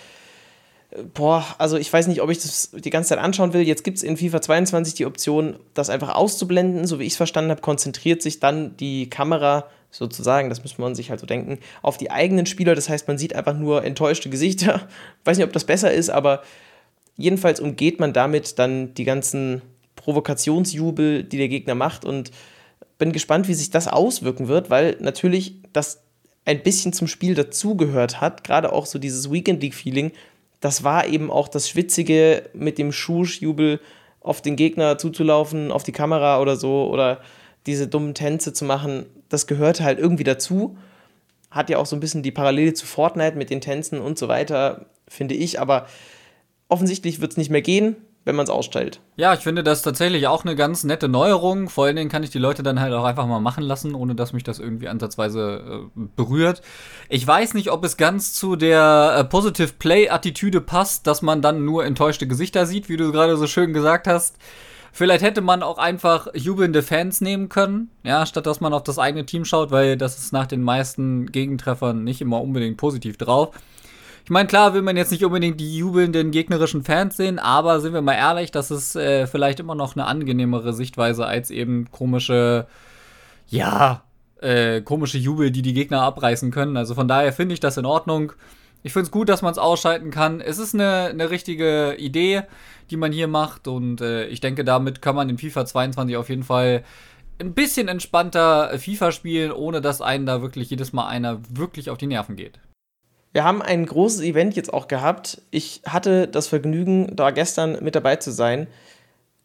boah, 1.14 1.44
also 1.58 1.76
ich 1.76 1.92
weiß 1.92 2.08
nicht, 2.08 2.20
ob 2.20 2.30
ich 2.30 2.38
das 2.38 2.70
die 2.72 2.90
ganze 2.90 3.10
Zeit 3.10 3.18
anschauen 3.18 3.52
will. 3.52 3.62
Jetzt 3.62 3.84
gibt 3.84 3.98
es 3.98 4.02
in 4.02 4.16
FIFA 4.16 4.42
22 4.42 4.94
die 4.94 5.06
Option, 5.06 5.56
das 5.74 5.90
einfach 5.90 6.14
auszublenden. 6.14 6.86
So 6.86 6.98
wie 6.98 7.04
ich 7.04 7.12
es 7.12 7.16
verstanden 7.16 7.50
habe, 7.50 7.60
konzentriert 7.60 8.22
sich 8.22 8.40
dann 8.40 8.76
die 8.76 9.08
Kamera 9.08 9.68
sozusagen, 9.92 10.48
das 10.48 10.62
muss 10.62 10.78
man 10.78 10.94
sich 10.94 11.10
halt 11.10 11.20
so 11.20 11.26
denken, 11.26 11.58
auf 11.82 11.96
die 11.96 12.10
eigenen 12.10 12.46
Spieler. 12.46 12.74
Das 12.74 12.88
heißt, 12.88 13.08
man 13.08 13.18
sieht 13.18 13.34
einfach 13.34 13.56
nur 13.56 13.84
enttäuschte 13.84 14.30
Gesichter. 14.30 14.88
Ich 15.20 15.24
weiß 15.26 15.36
nicht, 15.38 15.46
ob 15.46 15.52
das 15.52 15.64
besser 15.64 15.92
ist, 15.92 16.10
aber 16.10 16.42
jedenfalls 17.16 17.60
umgeht 17.60 18.00
man 18.00 18.12
damit 18.12 18.58
dann 18.58 18.94
die 18.94 19.04
ganzen 19.04 19.62
Provokationsjubel, 19.96 21.24
die 21.24 21.38
der 21.38 21.48
Gegner 21.48 21.74
macht 21.74 22.04
und 22.04 22.30
bin 22.98 23.12
gespannt, 23.12 23.48
wie 23.48 23.54
sich 23.54 23.70
das 23.70 23.88
auswirken 23.88 24.48
wird, 24.48 24.70
weil 24.70 24.96
natürlich 25.00 25.54
das 25.72 26.02
ein 26.44 26.62
bisschen 26.62 26.92
zum 26.92 27.06
Spiel 27.06 27.34
dazugehört 27.34 28.20
hat, 28.20 28.44
gerade 28.44 28.72
auch 28.72 28.86
so 28.86 28.98
dieses 28.98 29.30
Weekend 29.30 29.62
League 29.62 29.74
Feeling, 29.74 30.12
das 30.60 30.84
war 30.84 31.06
eben 31.06 31.30
auch 31.30 31.48
das 31.48 31.68
Schwitzige 31.68 32.50
mit 32.52 32.78
dem 32.78 32.92
Schuschjubel 32.92 33.80
auf 34.20 34.42
den 34.42 34.56
Gegner 34.56 34.98
zuzulaufen, 34.98 35.72
auf 35.72 35.82
die 35.82 35.92
Kamera 35.92 36.40
oder 36.40 36.56
so 36.56 36.88
oder 36.90 37.20
diese 37.66 37.88
dummen 37.88 38.14
Tänze 38.14 38.52
zu 38.52 38.64
machen, 38.64 39.06
das 39.28 39.46
gehört 39.46 39.80
halt 39.80 39.98
irgendwie 39.98 40.24
dazu. 40.24 40.76
Hat 41.50 41.70
ja 41.70 41.78
auch 41.78 41.86
so 41.86 41.96
ein 41.96 42.00
bisschen 42.00 42.22
die 42.22 42.30
Parallele 42.30 42.74
zu 42.74 42.86
Fortnite 42.86 43.36
mit 43.36 43.50
den 43.50 43.60
Tänzen 43.60 44.00
und 44.00 44.18
so 44.18 44.28
weiter, 44.28 44.86
finde 45.08 45.34
ich, 45.34 45.60
aber 45.60 45.86
offensichtlich 46.68 47.20
wird 47.20 47.32
es 47.32 47.36
nicht 47.38 47.50
mehr 47.50 47.62
gehen 47.62 47.96
wenn 48.30 48.36
man 48.36 48.44
es 48.44 48.50
ausstellt. 48.50 49.00
Ja, 49.16 49.34
ich 49.34 49.40
finde 49.40 49.64
das 49.64 49.82
tatsächlich 49.82 50.28
auch 50.28 50.44
eine 50.44 50.54
ganz 50.54 50.84
nette 50.84 51.08
Neuerung. 51.08 51.68
Vor 51.68 51.86
allen 51.86 51.96
Dingen 51.96 52.08
kann 52.08 52.22
ich 52.22 52.30
die 52.30 52.38
Leute 52.38 52.62
dann 52.62 52.78
halt 52.78 52.94
auch 52.94 53.02
einfach 53.02 53.26
mal 53.26 53.40
machen 53.40 53.64
lassen, 53.64 53.92
ohne 53.92 54.14
dass 54.14 54.32
mich 54.32 54.44
das 54.44 54.60
irgendwie 54.60 54.86
ansatzweise 54.86 55.88
äh, 55.96 56.00
berührt. 56.14 56.62
Ich 57.08 57.26
weiß 57.26 57.54
nicht, 57.54 57.72
ob 57.72 57.84
es 57.84 57.96
ganz 57.96 58.32
zu 58.32 58.54
der 58.54 59.16
äh, 59.18 59.24
Positive 59.24 59.72
Play-Attitüde 59.80 60.60
passt, 60.60 61.08
dass 61.08 61.22
man 61.22 61.42
dann 61.42 61.64
nur 61.64 61.84
enttäuschte 61.84 62.28
Gesichter 62.28 62.66
sieht, 62.66 62.88
wie 62.88 62.96
du 62.96 63.10
gerade 63.10 63.36
so 63.36 63.48
schön 63.48 63.72
gesagt 63.72 64.06
hast. 64.06 64.36
Vielleicht 64.92 65.24
hätte 65.24 65.40
man 65.40 65.64
auch 65.64 65.78
einfach 65.78 66.28
jubelnde 66.32 66.82
Fans 66.82 67.20
nehmen 67.20 67.48
können, 67.48 67.90
ja, 68.04 68.26
statt 68.26 68.46
dass 68.46 68.60
man 68.60 68.72
auf 68.72 68.84
das 68.84 69.00
eigene 69.00 69.26
Team 69.26 69.44
schaut, 69.44 69.72
weil 69.72 69.96
das 69.96 70.18
ist 70.18 70.32
nach 70.32 70.46
den 70.46 70.62
meisten 70.62 71.26
Gegentreffern 71.32 72.04
nicht 72.04 72.20
immer 72.20 72.40
unbedingt 72.40 72.76
positiv 72.76 73.16
drauf. 73.16 73.50
Ich 74.24 74.30
meine, 74.30 74.46
klar 74.46 74.74
will 74.74 74.82
man 74.82 74.96
jetzt 74.96 75.10
nicht 75.10 75.24
unbedingt 75.24 75.60
die 75.60 75.76
jubelnden 75.76 76.30
gegnerischen 76.30 76.84
Fans 76.84 77.16
sehen, 77.16 77.38
aber 77.38 77.80
sind 77.80 77.94
wir 77.94 78.02
mal 78.02 78.14
ehrlich, 78.14 78.50
das 78.50 78.70
ist 78.70 78.96
äh, 78.96 79.26
vielleicht 79.26 79.60
immer 79.60 79.74
noch 79.74 79.96
eine 79.96 80.06
angenehmere 80.06 80.72
Sichtweise 80.72 81.26
als 81.26 81.50
eben 81.50 81.90
komische, 81.90 82.66
ja, 83.48 84.02
äh, 84.40 84.80
komische 84.82 85.18
Jubel, 85.18 85.50
die 85.50 85.62
die 85.62 85.74
Gegner 85.74 86.02
abreißen 86.02 86.50
können. 86.50 86.76
Also 86.76 86.94
von 86.94 87.08
daher 87.08 87.32
finde 87.32 87.54
ich 87.54 87.60
das 87.60 87.76
in 87.76 87.86
Ordnung. 87.86 88.32
Ich 88.82 88.92
finde 88.92 89.04
es 89.04 89.10
gut, 89.10 89.28
dass 89.28 89.42
man 89.42 89.52
es 89.52 89.58
ausschalten 89.58 90.10
kann. 90.10 90.40
Es 90.40 90.58
ist 90.58 90.74
eine, 90.74 91.06
eine 91.06 91.30
richtige 91.30 91.96
Idee, 91.98 92.42
die 92.90 92.96
man 92.96 93.12
hier 93.12 93.28
macht 93.28 93.68
und 93.68 94.00
äh, 94.00 94.26
ich 94.26 94.40
denke, 94.40 94.64
damit 94.64 95.02
kann 95.02 95.14
man 95.14 95.28
in 95.28 95.38
FIFA 95.38 95.66
22 95.66 96.16
auf 96.16 96.28
jeden 96.28 96.42
Fall 96.42 96.84
ein 97.40 97.54
bisschen 97.54 97.88
entspannter 97.88 98.78
FIFA 98.78 99.12
spielen, 99.12 99.52
ohne 99.52 99.80
dass 99.80 100.02
einen 100.02 100.26
da 100.26 100.42
wirklich 100.42 100.70
jedes 100.70 100.92
Mal 100.92 101.06
einer 101.08 101.40
wirklich 101.50 101.90
auf 101.90 101.98
die 101.98 102.06
Nerven 102.06 102.36
geht. 102.36 102.58
Wir 103.32 103.44
haben 103.44 103.62
ein 103.62 103.86
großes 103.86 104.22
Event 104.22 104.56
jetzt 104.56 104.72
auch 104.72 104.88
gehabt. 104.88 105.42
Ich 105.50 105.82
hatte 105.86 106.26
das 106.26 106.48
Vergnügen, 106.48 107.14
da 107.14 107.30
gestern 107.30 107.82
mit 107.82 107.94
dabei 107.94 108.16
zu 108.16 108.32
sein. 108.32 108.66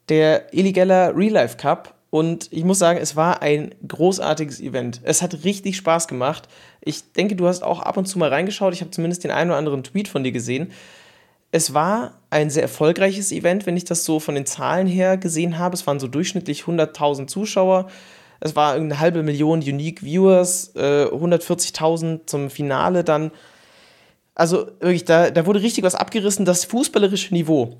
Der 0.08 0.52
Illegaler 0.52 1.16
Real 1.16 1.32
Life 1.32 1.56
Cup. 1.56 1.94
Und 2.10 2.48
ich 2.52 2.64
muss 2.64 2.78
sagen, 2.78 2.98
es 3.00 3.14
war 3.14 3.42
ein 3.42 3.74
großartiges 3.86 4.60
Event. 4.60 5.00
Es 5.04 5.22
hat 5.22 5.44
richtig 5.44 5.76
Spaß 5.76 6.08
gemacht. 6.08 6.48
Ich 6.80 7.12
denke, 7.12 7.36
du 7.36 7.46
hast 7.46 7.62
auch 7.62 7.80
ab 7.80 7.96
und 7.96 8.06
zu 8.06 8.18
mal 8.18 8.30
reingeschaut. 8.30 8.72
Ich 8.72 8.80
habe 8.80 8.90
zumindest 8.90 9.24
den 9.24 9.30
einen 9.30 9.50
oder 9.50 9.58
anderen 9.58 9.84
Tweet 9.84 10.08
von 10.08 10.24
dir 10.24 10.32
gesehen. 10.32 10.72
Es 11.52 11.74
war 11.74 12.14
ein 12.30 12.50
sehr 12.50 12.62
erfolgreiches 12.62 13.32
Event, 13.32 13.66
wenn 13.66 13.76
ich 13.76 13.84
das 13.84 14.04
so 14.04 14.18
von 14.18 14.34
den 14.34 14.46
Zahlen 14.46 14.86
her 14.86 15.16
gesehen 15.16 15.58
habe. 15.58 15.74
Es 15.74 15.86
waren 15.86 16.00
so 16.00 16.08
durchschnittlich 16.08 16.62
100.000 16.62 17.28
Zuschauer. 17.28 17.88
Es 18.40 18.56
war 18.56 18.74
eine 18.74 18.98
halbe 18.98 19.22
Million 19.22 19.60
Unique 19.60 20.02
Viewers, 20.02 20.74
äh, 20.74 21.06
140.000 21.06 22.26
zum 22.26 22.50
Finale 22.50 23.04
dann 23.04 23.30
also 24.36 24.66
wirklich, 24.80 25.06
da, 25.06 25.30
da 25.30 25.46
wurde 25.46 25.62
richtig 25.62 25.82
was 25.82 25.94
abgerissen. 25.94 26.44
Das 26.44 26.66
fußballerische 26.66 27.32
Niveau, 27.34 27.78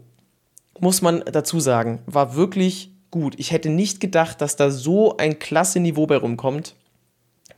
muss 0.80 1.02
man 1.02 1.22
dazu 1.30 1.60
sagen, 1.60 2.00
war 2.06 2.34
wirklich 2.34 2.90
gut. 3.10 3.34
Ich 3.36 3.52
hätte 3.52 3.68
nicht 3.68 4.00
gedacht, 4.00 4.40
dass 4.40 4.56
da 4.56 4.70
so 4.70 5.18
ein 5.18 5.38
klasse 5.38 5.80
Niveau 5.80 6.06
bei 6.06 6.16
rumkommt. 6.16 6.74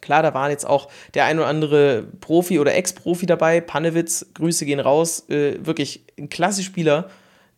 Klar, 0.00 0.24
da 0.24 0.34
waren 0.34 0.50
jetzt 0.50 0.66
auch 0.66 0.88
der 1.14 1.24
ein 1.26 1.38
oder 1.38 1.46
andere 1.46 2.08
Profi 2.20 2.58
oder 2.58 2.74
Ex-Profi 2.74 3.26
dabei. 3.26 3.60
Panewitz, 3.60 4.26
Grüße 4.34 4.66
gehen 4.66 4.80
raus. 4.80 5.28
Äh, 5.28 5.64
wirklich 5.64 6.04
ein 6.18 6.28
klasse 6.28 6.64
Spieler, 6.64 7.08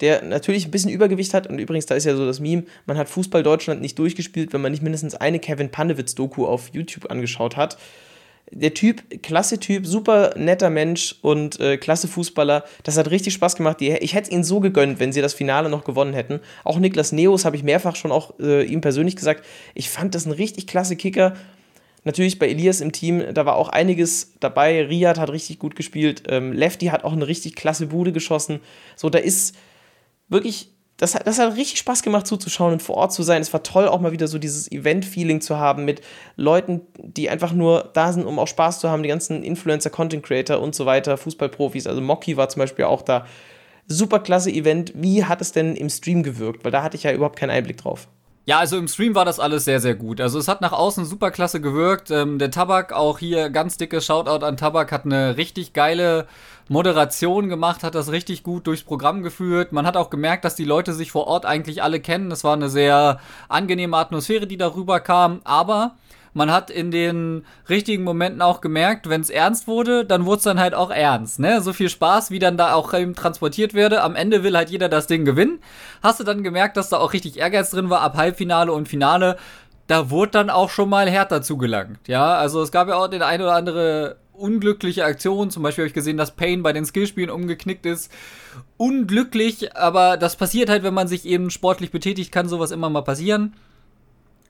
der 0.01 0.23
natürlich 0.23 0.67
ein 0.67 0.71
bisschen 0.71 0.91
Übergewicht 0.91 1.33
hat. 1.33 1.47
Und 1.47 1.59
übrigens, 1.59 1.87
da 1.87 1.95
ist 1.95 2.05
ja 2.05 2.17
so 2.17 2.27
das 2.27 2.41
Meme, 2.41 2.65
man 2.85 2.99
hat 2.99 3.09
Fußball 3.09 3.43
Deutschland 3.43 3.81
nicht 3.81 3.99
durchgespielt, 3.99 4.53
wenn 4.53 4.61
man 4.61 4.73
nicht 4.73 4.83
mindestens 4.83 5.15
eine 5.15 5.39
Kevin 5.39 5.71
Panewitz-Doku 5.71 6.45
auf 6.45 6.69
YouTube 6.75 7.11
angeschaut 7.11 7.57
hat 7.57 7.79
der 8.51 8.75
Typ, 8.75 9.23
klasse 9.23 9.61
Typ, 9.61 9.87
super 9.87 10.35
netter 10.37 10.71
Mensch 10.71 11.17
und 11.23 11.61
äh, 11.61 11.77
klasse 11.77 12.09
Fußballer. 12.09 12.65
Das 12.83 12.97
hat 12.97 13.11
richtig 13.11 13.35
Spaß 13.35 13.57
gemacht. 13.57 13.81
Ich 13.81 14.15
hätte 14.15 14.29
es 14.29 14.31
ihnen 14.31 14.45
so 14.45 14.61
gegönnt, 14.61 14.99
wenn 14.99 15.13
sie 15.13 15.21
das 15.21 15.35
Finale 15.35 15.69
noch 15.69 15.85
gewonnen 15.85 16.15
hätten. 16.15 16.41
Auch 16.65 16.79
Niklas 16.79 17.13
Neos 17.13 17.45
habe 17.45 17.57
ich 17.57 17.63
mehrfach 17.63 17.97
schon 17.97 18.13
auch 18.13 18.35
äh, 18.41 18.65
ihm 18.65 18.81
persönlich 18.81 19.17
gesagt. 19.17 19.45
Ich 19.75 19.89
fand 19.89 20.15
das 20.15 20.27
ein 20.27 20.33
richtig 20.33 20.67
klasse 20.67 20.97
Kicker. 20.97 21.35
Natürlich 22.05 22.39
bei 22.39 22.49
Elias 22.49 22.81
im 22.81 22.93
Team, 22.93 23.23
da 23.35 23.45
war 23.45 23.57
auch 23.57 23.69
einiges 23.69 24.33
dabei. 24.41 24.87
Riyad 24.87 25.19
hat 25.19 25.31
richtig 25.31 25.59
gut 25.59 25.77
gespielt. 25.77 26.25
Ähm, 26.29 26.53
Lefty 26.53 26.87
hat 26.87 27.05
auch 27.05 27.13
eine 27.13 27.27
richtig 27.27 27.55
klasse 27.55 27.87
Bude 27.89 28.13
geschossen. 28.13 28.61
So, 28.97 29.11
da 29.11 29.19
ist 29.19 29.55
wirklich 30.29 30.71
das 31.01 31.15
hat, 31.15 31.27
das 31.27 31.39
hat 31.39 31.57
richtig 31.57 31.79
Spaß 31.79 32.03
gemacht 32.03 32.27
zuzuschauen 32.27 32.75
und 32.75 32.83
vor 32.83 32.97
Ort 32.97 33.15
zu 33.15 33.23
sein. 33.23 33.41
Es 33.41 33.53
war 33.55 33.63
toll, 33.63 33.89
auch 33.89 34.01
mal 34.01 34.13
wieder 34.13 34.29
so 34.29 34.39
dieses 34.39 34.71
Event-Feeling 34.71 35.41
zu 35.41 35.59
haben 35.59 35.87
mit 35.87 36.03
Leuten, 36.37 36.83
die 36.99 37.31
einfach 37.31 37.53
nur 37.53 37.89
da 37.95 38.13
sind, 38.13 38.27
um 38.27 38.39
auch 38.39 38.47
Spaß 38.47 38.81
zu 38.81 38.91
haben. 38.91 39.03
Die 39.03 39.09
ganzen 39.09 39.43
Influencer, 39.43 39.89
Content 39.89 40.23
Creator 40.23 40.61
und 40.61 40.75
so 40.75 40.85
weiter, 40.85 41.17
Fußballprofis. 41.17 41.87
Also 41.87 42.03
Mocky 42.03 42.37
war 42.37 42.51
zum 42.51 42.61
Beispiel 42.61 42.85
auch 42.85 43.01
da. 43.01 43.27
Super 43.87 44.21
klasse 44.21 44.51
Event. 44.51 44.93
Wie 44.95 45.25
hat 45.25 45.41
es 45.41 45.53
denn 45.53 45.75
im 45.75 45.89
Stream 45.89 46.23
gewirkt? 46.23 46.65
Weil 46.65 46.71
da 46.71 46.83
hatte 46.83 46.99
ich 46.99 47.05
ja 47.05 47.13
überhaupt 47.13 47.39
keinen 47.39 47.51
Einblick 47.51 47.79
drauf. 47.79 48.07
Ja, 48.51 48.59
also 48.59 48.77
im 48.79 48.89
Stream 48.89 49.15
war 49.15 49.25
das 49.25 49.39
alles 49.39 49.65
sehr, 49.65 49.79
sehr 49.79 49.95
gut. 49.95 50.21
Also 50.21 50.37
es 50.37 50.49
hat 50.49 50.61
nach 50.61 50.73
außen 50.73 51.05
super 51.05 51.31
klasse 51.31 51.61
gewirkt. 51.61 52.11
Ähm, 52.11 52.41
der 52.41 52.51
Tabak, 52.51 52.93
auch 52.93 53.21
hier 53.21 53.49
ganz 53.49 53.77
dicke 53.77 54.01
Shoutout 54.01 54.45
an 54.45 54.57
Tabak, 54.57 54.91
hat 54.91 55.05
eine 55.05 55.37
richtig 55.37 55.73
geile 55.73 56.27
Moderation 56.67 57.49
gemacht, 57.49 57.85
hat 57.85 57.95
das 57.95 58.11
richtig 58.11 58.43
gut 58.43 58.67
durchs 58.67 58.83
Programm 58.83 59.23
geführt. 59.23 59.71
Man 59.71 59.87
hat 59.87 59.97
auch 59.97 60.11
gemerkt, 60.11 60.45
dass 60.45 60.57
die 60.57 60.65
Leute 60.65 60.95
sich 60.95 61.13
vor 61.13 61.29
Ort 61.29 61.47
eigentlich 61.47 61.85
alle 61.85 62.01
kennen. 62.01 62.33
Es 62.33 62.43
war 62.43 62.55
eine 62.55 62.69
sehr 62.69 63.21
angenehme 63.49 63.97
Atmosphäre, 63.97 64.49
die 64.49 64.57
darüber 64.57 64.99
kam. 64.99 65.43
Aber 65.45 65.95
man 66.33 66.53
hat 66.53 66.71
in 66.71 66.91
den 66.91 67.45
richtigen 67.69 68.05
Momenten 68.05 68.43
auch 68.43 68.61
gemerkt, 68.61 69.09
wenn 69.09 69.21
es 69.21 69.31
ernst 69.31 69.67
wurde, 69.67 70.05
dann 70.05 70.27
wurde 70.27 70.39
es 70.39 70.45
dann 70.45 70.61
halt 70.61 70.75
auch 70.75 70.91
ernst. 70.91 71.41
Ne? 71.41 71.61
So 71.61 71.73
viel 71.73 71.89
Spaß, 71.89 72.31
wie 72.31 72.39
dann 72.39 72.57
da 72.57 72.75
auch 72.75 72.93
transportiert 73.15 73.75
werde. 73.75 74.03
Am 74.03 74.17
Ende 74.17 74.43
will 74.43 74.57
halt 74.57 74.71
jeder 74.71 74.89
das 74.89 75.07
Ding 75.07 75.25
gewinnen. 75.25 75.61
Hast 76.03 76.21
du 76.21 76.25
dann 76.25 76.43
gemerkt, 76.43 76.77
dass 76.77 76.89
da 76.89 76.99
auch 76.99 77.13
richtig 77.13 77.39
Ehrgeiz 77.39 77.71
drin 77.71 77.91
war 77.91 78.01
ab 78.03 78.17
Halbfinale 78.17 78.73
und 78.73 78.89
Finale. 78.89 79.37
Da 79.87 80.11
wurde 80.11 80.31
dann 80.33 80.51
auch 80.51 80.71
schon 80.71 80.89
mal 80.89 81.11
härter 81.11 81.43
zugelangt. 81.43 81.99
Ja, 82.07 82.37
also 82.37 82.63
es 82.63 82.71
gab 82.71 82.89
ja 82.89 82.95
auch 82.95 83.09
den 83.09 83.23
ein 83.23 83.43
oder 83.43 83.55
andere 83.55 84.17
unglückliche 84.33 85.05
Aktion. 85.05 85.51
Zum 85.51 85.63
Beispiel 85.63 85.83
habe 85.83 85.89
ich 85.89 85.95
gesehen, 85.95 86.17
dass 86.17 86.37
Payne 86.37 86.63
bei 86.63 86.73
den 86.73 86.87
Skillspielen 86.87 87.31
umgeknickt 87.31 87.87
ist. 87.87 88.11
Unglücklich, 88.77 89.77
aber 89.77 90.17
das 90.17 90.37
passiert 90.37 90.71
halt, 90.71 90.83
wenn 90.83 90.95
man 90.95 91.09
sich 91.09 91.27
eben 91.27 91.51
sportlich 91.51 91.91
betätigt, 91.91 92.33
kann 92.33 92.49
sowas 92.49 92.71
immer 92.71 92.89
mal 92.89 93.03
passieren. 93.03 93.55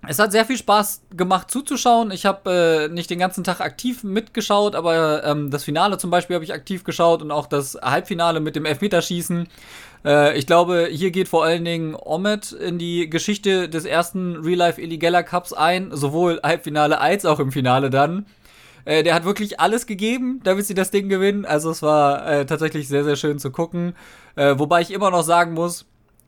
Es 0.07 0.19
hat 0.19 0.33
sehr 0.33 0.47
viel 0.47 0.57
Spaß 0.57 1.03
gemacht 1.15 1.51
zuzuschauen. 1.51 2.11
Ich 2.11 2.25
habe 2.25 2.89
äh, 2.89 2.93
nicht 2.93 3.11
den 3.11 3.19
ganzen 3.19 3.45
Tag 3.45 3.61
aktiv 3.61 4.03
mitgeschaut, 4.03 4.75
aber 4.75 5.25
ähm, 5.25 5.51
das 5.51 5.65
Finale 5.65 5.99
zum 5.99 6.11
Beispiel 6.11 6.35
habe 6.35 6.45
ich 6.45 6.55
aktiv 6.55 6.85
geschaut 6.85 7.21
und 7.21 7.31
auch 7.31 7.47
das 7.47 7.75
Halbfinale 7.83 8.41
mit 8.41 8.57
dem 8.57 8.65
Elfmeterschießen. 8.65 9.47
Äh, 10.05 10.39
ich 10.39 10.47
glaube, 10.47 10.89
hier 10.91 11.11
geht 11.11 11.29
vor 11.29 11.45
allen 11.45 11.65
Dingen 11.67 11.95
Omet 11.95 12.53
in 12.53 12.79
die 12.79 13.11
Geschichte 13.11 13.69
des 13.69 13.85
ersten 13.85 14.37
Real 14.37 14.59
Life 14.59 14.81
Illegala 14.81 15.23
Cups 15.23 15.53
ein, 15.53 15.91
sowohl 15.93 16.41
Halbfinale 16.43 16.99
als 16.99 17.27
auch 17.27 17.39
im 17.39 17.53
Finale 17.53 17.91
dann. 17.91 18.25
Äh, 18.87 19.03
der 19.03 19.15
hat 19.15 19.25
wirklich 19.25 19.61
alles 19.61 19.87
gegeben, 19.87 20.41
damit 20.45 20.65
sie 20.65 20.75
das 20.75 20.91
Ding 20.91 21.11
gewinnen. 21.11 21.45
Also 21.45 21.71
es 21.71 21.83
war 21.83 22.27
äh, 22.27 22.47
tatsächlich 22.47 22.89
sehr, 22.89 23.05
sehr 23.05 23.17
schön 23.17 23.39
zu 23.39 23.51
gucken. 23.51 23.95
Äh, 24.37 24.59
wobei 24.59 24.81
ich 24.81 24.91
immer 24.93 25.11
noch 25.11 25.23
sagen 25.23 25.53
muss, 25.53 25.85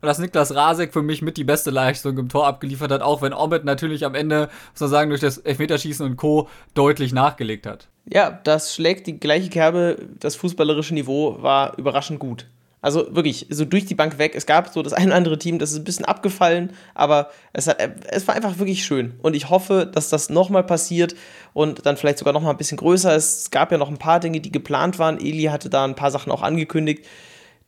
dass 0.07 0.19
Niklas 0.19 0.53
Rasek 0.53 0.93
für 0.93 1.01
mich 1.01 1.21
mit 1.21 1.37
die 1.37 1.43
beste 1.43 1.71
Leistung 1.71 2.17
im 2.17 2.29
Tor 2.29 2.47
abgeliefert 2.47 2.91
hat, 2.91 3.01
auch 3.01 3.21
wenn 3.21 3.33
Omid 3.33 3.65
natürlich 3.65 4.05
am 4.05 4.15
Ende, 4.15 4.49
muss 4.71 4.81
man 4.81 4.89
sagen, 4.89 5.09
durch 5.09 5.21
das 5.21 5.37
Elfmeterschießen 5.37 6.05
und 6.05 6.17
Co. 6.17 6.49
deutlich 6.73 7.13
nachgelegt 7.13 7.65
hat. 7.65 7.87
Ja, 8.05 8.39
das 8.43 8.75
schlägt 8.75 9.07
die 9.07 9.19
gleiche 9.19 9.49
Kerbe. 9.49 9.97
Das 10.19 10.35
fußballerische 10.35 10.93
Niveau 10.93 11.41
war 11.41 11.77
überraschend 11.77 12.19
gut. 12.19 12.47
Also 12.83 13.15
wirklich, 13.15 13.47
so 13.49 13.63
durch 13.63 13.85
die 13.85 13.95
Bank 13.95 14.17
weg. 14.17 14.33
Es 14.35 14.45
gab 14.45 14.67
so 14.67 14.83
das 14.83 14.91
ein 14.91 15.07
oder 15.07 15.15
andere 15.15 15.39
Team, 15.39 15.57
das 15.57 15.71
ist 15.71 15.77
ein 15.77 15.85
bisschen 15.85 16.03
abgefallen, 16.03 16.73
aber 16.93 17.29
es, 17.53 17.67
hat, 17.67 17.77
es 18.09 18.27
war 18.27 18.35
einfach 18.35 18.59
wirklich 18.59 18.83
schön. 18.83 19.13
Und 19.21 19.37
ich 19.37 19.49
hoffe, 19.49 19.89
dass 19.89 20.09
das 20.09 20.29
nochmal 20.29 20.65
passiert 20.65 21.15
und 21.53 21.85
dann 21.85 21.95
vielleicht 21.95 22.17
sogar 22.17 22.33
nochmal 22.33 22.51
ein 22.51 22.57
bisschen 22.57 22.77
größer 22.77 23.15
ist. 23.15 23.43
Es 23.43 23.51
gab 23.51 23.71
ja 23.71 23.77
noch 23.77 23.87
ein 23.87 23.99
paar 23.99 24.19
Dinge, 24.19 24.41
die 24.41 24.51
geplant 24.51 24.99
waren. 24.99 25.17
Eli 25.17 25.43
hatte 25.43 25.69
da 25.69 25.85
ein 25.85 25.95
paar 25.95 26.11
Sachen 26.11 26.29
auch 26.29 26.41
angekündigt 26.41 27.05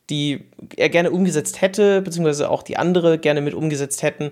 die 0.09 0.45
er 0.77 0.89
gerne 0.89 1.11
umgesetzt 1.11 1.61
hätte, 1.61 2.01
beziehungsweise 2.01 2.49
auch 2.49 2.63
die 2.63 2.77
andere 2.77 3.17
gerne 3.17 3.41
mit 3.41 3.53
umgesetzt 3.53 4.03
hätten. 4.03 4.31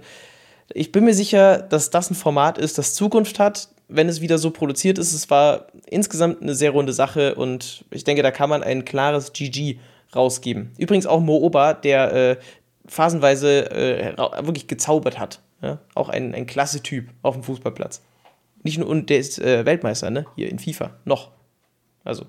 Ich 0.74 0.92
bin 0.92 1.04
mir 1.04 1.14
sicher, 1.14 1.58
dass 1.58 1.90
das 1.90 2.10
ein 2.10 2.16
Format 2.16 2.58
ist, 2.58 2.78
das 2.78 2.94
Zukunft 2.94 3.40
hat, 3.40 3.70
wenn 3.88 4.08
es 4.10 4.22
wieder 4.22 4.38
so 4.38 4.52
produziert 4.52 4.98
ist. 4.98 5.14
Es 5.14 5.30
war 5.30 5.68
insgesamt 5.88 6.42
eine 6.42 6.56
sehr 6.56 6.72
runde 6.72 6.94
Sache 6.94 7.36
und 7.36 7.86
ich 7.92 8.04
denke, 8.04 8.24
da 8.24 8.32
kann 8.32 8.50
man 8.50 8.64
ein 8.64 8.86
klares 8.86 9.34
GG 9.34 9.78
rausgeben. 10.16 10.72
Übrigens 10.78 11.06
auch 11.06 11.20
Mo 11.20 11.38
Oba, 11.38 11.74
der 11.74 12.14
äh, 12.14 12.38
phasenweise 12.86 13.72
äh, 13.72 14.18
wirklich 14.46 14.68
gezaubert 14.68 15.20
hat. 15.20 15.42
Ja? 15.62 15.80
Auch 15.96 16.10
ein, 16.10 16.34
ein 16.36 16.46
klasse 16.46 16.82
Typ 16.82 17.10
auf 17.22 17.36
dem 17.36 17.44
Fußballplatz. 17.44 18.02
Nicht 18.64 18.78
nur, 18.78 18.88
und 18.88 19.10
der 19.10 19.20
ist 19.20 19.40
äh, 19.40 19.66
Weltmeister, 19.66 20.10
ne? 20.10 20.26
Hier 20.36 20.50
in 20.50 20.60
FIFA. 20.60 20.92
Noch. 21.04 21.32
Also, 22.04 22.26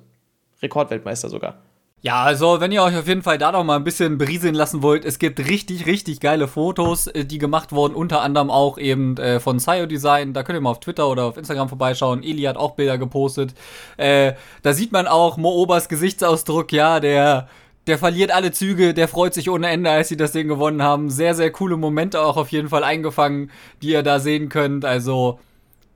Rekordweltmeister 0.63 1.29
sogar. 1.29 1.59
Ja, 2.05 2.23
also 2.23 2.61
wenn 2.61 2.71
ihr 2.71 2.83
euch 2.83 2.99
auf 2.99 3.09
jeden 3.09 3.23
Fall 3.23 3.39
da 3.39 3.51
noch 3.51 3.65
mal 3.65 3.77
ein 3.77 3.83
bisschen 3.83 4.19
berieseln 4.19 4.55
lassen 4.55 4.83
wollt, 4.83 5.07
es 5.07 5.19
gibt 5.19 5.39
richtig, 5.39 5.87
richtig 5.87 6.21
geile 6.21 6.49
Fotos, 6.49 7.07
äh, 7.07 7.25
die 7.25 7.39
gemacht 7.39 7.73
wurden, 7.73 7.95
unter 7.95 8.21
anderem 8.21 8.51
auch 8.51 8.77
eben 8.77 9.17
äh, 9.17 9.41
von 9.41 9.59
Scio 9.59 9.87
Design. 9.87 10.35
Da 10.35 10.43
könnt 10.43 10.59
ihr 10.59 10.61
mal 10.61 10.69
auf 10.69 10.81
Twitter 10.81 11.09
oder 11.09 11.25
auf 11.25 11.39
Instagram 11.39 11.71
vorbeischauen. 11.71 12.23
Eli 12.23 12.43
hat 12.43 12.59
auch 12.59 12.73
Bilder 12.73 12.99
gepostet. 12.99 13.55
Äh, 13.97 14.35
da 14.63 14.75
sieht 14.75 14.93
man 14.93 15.07
auch 15.07 15.39
Mo 15.39 15.51
Obers 15.55 15.89
Gesichtsausdruck, 15.89 16.73
ja, 16.73 17.01
der 17.01 17.49
der 17.87 17.97
verliert 17.99 18.31
alle 18.33 18.53
Züge, 18.53 18.93
der 18.93 19.09
freut 19.09 19.33
sich 19.33 19.49
ohne 19.49 19.69
Ende, 19.69 19.91
als 19.91 20.09
sie 20.09 20.17
das 20.19 20.33
Ding 20.33 20.49
gewonnen 20.49 20.83
haben. 20.83 21.09
Sehr, 21.09 21.35
sehr 21.35 21.51
coole 21.53 21.79
Momente 21.79 22.21
auch 22.21 22.37
auf 22.37 22.51
jeden 22.51 22.69
Fall 22.69 22.85
eingefangen, 22.85 23.51
die 23.83 23.93
ihr 23.93 24.03
da 24.03 24.21
sehen 24.21 24.51
könnt. 24.51 24.85
Also, 24.85 25.39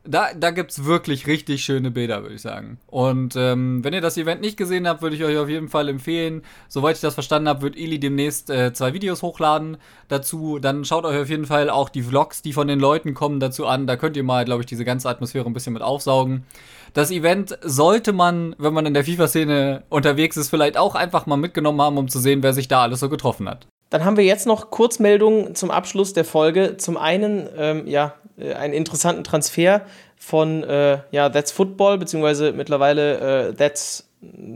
da, 0.09 0.29
da 0.35 0.51
gibt 0.51 0.71
es 0.71 0.85
wirklich 0.87 1.27
richtig 1.27 1.63
schöne 1.63 1.91
Bilder, 1.91 2.23
würde 2.23 2.35
ich 2.35 2.41
sagen. 2.41 2.79
Und 2.87 3.37
ähm, 3.37 3.85
wenn 3.85 3.93
ihr 3.93 4.01
das 4.01 4.17
Event 4.17 4.41
nicht 4.41 4.57
gesehen 4.57 4.89
habt, 4.89 5.03
würde 5.03 5.15
ich 5.15 5.23
euch 5.23 5.37
auf 5.37 5.51
jeden 5.51 5.69
Fall 5.69 5.89
empfehlen. 5.89 6.43
Soweit 6.69 6.97
ich 6.97 7.03
das 7.03 7.13
verstanden 7.13 7.49
habe, 7.49 7.61
wird 7.61 7.77
Eli 7.77 8.01
demnächst 8.01 8.49
äh, 8.49 8.73
zwei 8.73 8.95
Videos 8.95 9.23
hochladen 9.23 9.77
dazu. 10.09 10.59
Dann 10.59 10.87
schaut 10.87 11.05
euch 11.05 11.21
auf 11.21 11.29
jeden 11.29 11.45
Fall 11.45 11.69
auch 11.69 11.91
die 11.91 12.03
Vlogs, 12.03 12.41
die 12.41 12.55
von 12.55 12.69
den 12.69 12.81
Leuten 12.81 13.13
kommen, 13.13 13.39
dazu 13.39 13.67
an. 13.67 13.87
Da 13.87 13.97
könnt 13.97 14.17
ihr 14.17 14.23
mal, 14.23 14.47
glaube 14.47 14.63
ich, 14.63 14.67
diese 14.67 14.87
ganze 14.87 15.11
Atmosphäre 15.11 15.45
ein 15.45 15.53
bisschen 15.53 15.75
mit 15.75 15.83
aufsaugen. 15.83 16.47
Das 16.95 17.11
Event 17.11 17.59
sollte 17.63 18.15
man, 18.15 18.57
wenn 18.59 18.73
man 18.73 18.87
in 18.87 18.95
der 18.95 19.05
FIFA-Szene 19.05 19.83
unterwegs 19.91 20.39
ist, 20.39 20.49
vielleicht 20.49 20.79
auch 20.79 20.95
einfach 20.95 21.27
mal 21.27 21.37
mitgenommen 21.37 21.83
haben, 21.83 21.99
um 21.99 22.09
zu 22.09 22.19
sehen, 22.19 22.43
wer 22.43 22.55
sich 22.55 22.67
da 22.67 22.83
alles 22.83 23.01
so 23.01 23.11
getroffen 23.11 23.47
hat. 23.47 23.67
Dann 23.91 24.05
haben 24.05 24.17
wir 24.17 24.25
jetzt 24.25 24.47
noch 24.47 24.71
Kurzmeldungen 24.71 25.55
zum 25.55 25.71
Abschluss 25.71 26.15
der 26.15 26.25
Folge. 26.25 26.77
Zum 26.79 26.97
einen, 26.97 27.49
ähm, 27.57 27.87
ja, 27.87 28.15
einen 28.41 28.75
interessanten 28.75 29.25
Transfer 29.25 29.83
von, 30.17 30.65
äh, 30.65 30.99
ja, 31.11 31.29
That's 31.29 31.53
Football, 31.53 31.99
beziehungsweise 31.99 32.53
mittlerweile 32.53 33.49
äh, 33.49 33.55
That's 33.55 34.09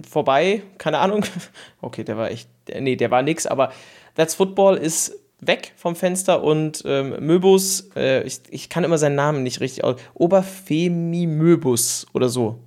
vorbei, 0.09 0.63
keine 0.79 0.99
Ahnung. 0.99 1.25
Okay, 1.81 2.05
der 2.05 2.17
war 2.17 2.31
echt, 2.31 2.49
nee, 2.79 2.97
der 2.97 3.11
war 3.11 3.23
nix, 3.23 3.47
aber 3.47 3.73
That's 4.15 4.35
Football 4.37 4.77
ist 4.77 5.19
weg 5.41 5.73
vom 5.77 5.97
Fenster 5.97 6.43
und 6.45 6.83
ähm, 6.87 7.17
Möbus, 7.19 7.91
äh, 7.97 8.23
ich, 8.23 8.41
ich 8.51 8.69
kann 8.69 8.85
immer 8.85 8.99
seinen 8.99 9.17
Namen 9.17 9.43
nicht 9.43 9.61
richtig 9.61 9.83
aus. 9.83 9.97
Oberfemi 10.15 11.27
Möbus 11.27 12.07
oder 12.13 12.29
so. 12.29 12.61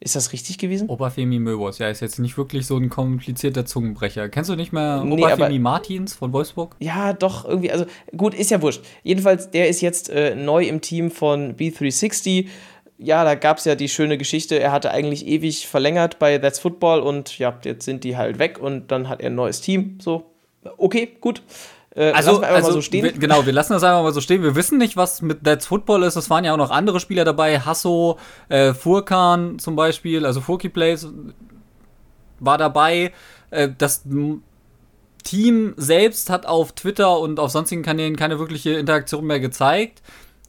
Ist 0.00 0.14
das 0.14 0.32
richtig 0.32 0.58
gewesen? 0.58 0.88
Oberfemi 0.88 1.40
Möbus, 1.40 1.78
ja, 1.78 1.88
ist 1.88 2.00
jetzt 2.00 2.20
nicht 2.20 2.38
wirklich 2.38 2.66
so 2.66 2.76
ein 2.76 2.88
komplizierter 2.88 3.66
Zungenbrecher. 3.66 4.28
Kennst 4.28 4.48
du 4.48 4.54
nicht 4.54 4.72
mehr 4.72 5.02
nee, 5.04 5.14
Oberfemi 5.14 5.58
Martins 5.58 6.14
von 6.14 6.32
Wolfsburg? 6.32 6.76
Ja, 6.78 7.12
doch, 7.12 7.44
irgendwie, 7.44 7.72
also 7.72 7.84
gut, 8.16 8.32
ist 8.32 8.52
ja 8.52 8.62
wurscht. 8.62 8.82
Jedenfalls, 9.02 9.50
der 9.50 9.68
ist 9.68 9.80
jetzt 9.80 10.08
äh, 10.08 10.36
neu 10.36 10.64
im 10.64 10.80
Team 10.80 11.10
von 11.10 11.56
B360. 11.56 12.46
Ja, 12.98 13.24
da 13.24 13.34
gab 13.34 13.58
es 13.58 13.64
ja 13.64 13.74
die 13.74 13.88
schöne 13.88 14.18
Geschichte, 14.18 14.60
er 14.60 14.70
hatte 14.70 14.92
eigentlich 14.92 15.26
ewig 15.26 15.66
verlängert 15.66 16.20
bei 16.20 16.38
That's 16.38 16.60
Football 16.60 17.00
und 17.00 17.36
ja, 17.38 17.58
jetzt 17.64 17.84
sind 17.84 18.04
die 18.04 18.16
halt 18.16 18.38
weg 18.38 18.60
und 18.60 18.92
dann 18.92 19.08
hat 19.08 19.20
er 19.20 19.30
ein 19.30 19.34
neues 19.34 19.60
Team. 19.60 19.98
So, 20.00 20.30
okay, 20.76 21.08
gut. 21.20 21.42
Äh, 21.98 22.12
also, 22.12 22.40
also 22.40 22.80
so 22.80 22.92
wir, 22.92 23.12
genau, 23.12 23.44
wir 23.44 23.52
lassen 23.52 23.72
das 23.72 23.82
einfach 23.82 24.04
mal 24.04 24.12
so 24.12 24.20
stehen. 24.20 24.44
Wir 24.44 24.54
wissen 24.54 24.78
nicht, 24.78 24.96
was 24.96 25.20
mit 25.20 25.42
That's 25.42 25.66
Football 25.66 26.04
ist. 26.04 26.14
Es 26.14 26.30
waren 26.30 26.44
ja 26.44 26.52
auch 26.52 26.58
noch 26.58 26.70
andere 26.70 27.00
Spieler 27.00 27.24
dabei. 27.24 27.58
Hasso, 27.58 28.18
äh, 28.48 28.72
Furkan 28.72 29.58
zum 29.58 29.74
Beispiel, 29.74 30.24
also 30.24 30.40
Furky 30.40 30.68
Plays 30.68 31.08
war 32.38 32.56
dabei. 32.56 33.12
Äh, 33.50 33.70
das 33.76 34.04
Team 35.24 35.74
selbst 35.76 36.30
hat 36.30 36.46
auf 36.46 36.70
Twitter 36.72 37.18
und 37.18 37.40
auf 37.40 37.50
sonstigen 37.50 37.82
Kanälen 37.82 38.14
keine 38.14 38.38
wirkliche 38.38 38.74
Interaktion 38.74 39.26
mehr 39.26 39.40
gezeigt. 39.40 40.00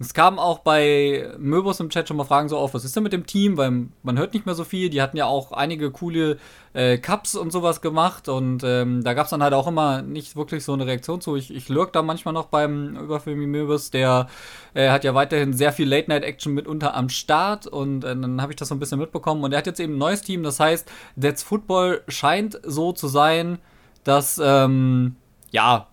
Es 0.02 0.14
kamen 0.14 0.40
auch 0.40 0.60
bei 0.60 1.30
Möbus 1.38 1.82
im 1.82 1.90
Chat 1.90 2.08
schon 2.08 2.16
mal 2.16 2.24
Fragen 2.24 2.48
so 2.48 2.58
auf, 2.58 2.74
was 2.74 2.86
ist 2.86 2.96
denn 2.96 3.04
mit 3.04 3.12
dem 3.12 3.26
Team? 3.26 3.58
Weil 3.58 3.88
man 4.02 4.18
hört 4.18 4.34
nicht 4.34 4.46
mehr 4.46 4.56
so 4.56 4.64
viel. 4.64 4.90
Die 4.90 5.02
hatten 5.02 5.18
ja 5.18 5.26
auch 5.26 5.52
einige 5.52 5.92
coole 5.92 6.38
äh, 6.74 6.98
Cups 6.98 7.36
und 7.36 7.52
sowas 7.52 7.82
gemacht 7.82 8.30
und 8.30 8.64
ähm, 8.64 9.04
da 9.04 9.14
gab 9.14 9.26
es 9.26 9.32
dann 9.32 9.44
halt 9.44 9.54
auch 9.54 9.68
immer 9.68 10.02
nicht 10.02 10.38
wirklich 10.38 10.64
so 10.64 10.72
eine 10.72 10.86
Reaktion 10.86 11.20
zu. 11.20 11.36
Ich, 11.36 11.54
ich 11.54 11.68
lurk 11.68 11.92
da 11.92 12.02
manchmal 12.02 12.34
noch 12.34 12.46
beim 12.46 12.96
Überfilmi 12.96 13.46
Möbus, 13.46 13.92
der 13.92 14.28
äh, 14.74 14.90
hat 14.90 15.04
ja 15.04 15.16
weiterhin 15.16 15.52
sehr 15.52 15.74
viel 15.74 15.90
Late-Night-Action 15.90 16.54
mitunter 16.54 16.96
am 16.96 17.10
Start 17.10 17.68
und 17.68 18.06
äh, 18.06 18.16
dann 18.16 18.42
habe 18.42 18.54
ich 18.54 18.56
das 18.56 18.70
so 18.70 18.76
ein 18.76 18.80
bisschen 18.80 19.00
mitbekommen 19.00 19.44
und 19.44 19.52
er 19.52 19.58
hat 19.58 19.68
jetzt 19.68 19.82
eben 19.82 19.96
ein 19.96 20.00
neues 20.00 20.22
Team, 20.22 20.44
das 20.44 20.62
heißt, 20.62 20.90
That's 21.20 21.44
Football 21.44 22.04
scheint 22.08 22.58
so 22.64 22.94
zu 22.94 23.10
sein, 23.10 23.60
dass, 24.06 24.40
ähm, 24.42 25.18
ja, 25.52 25.88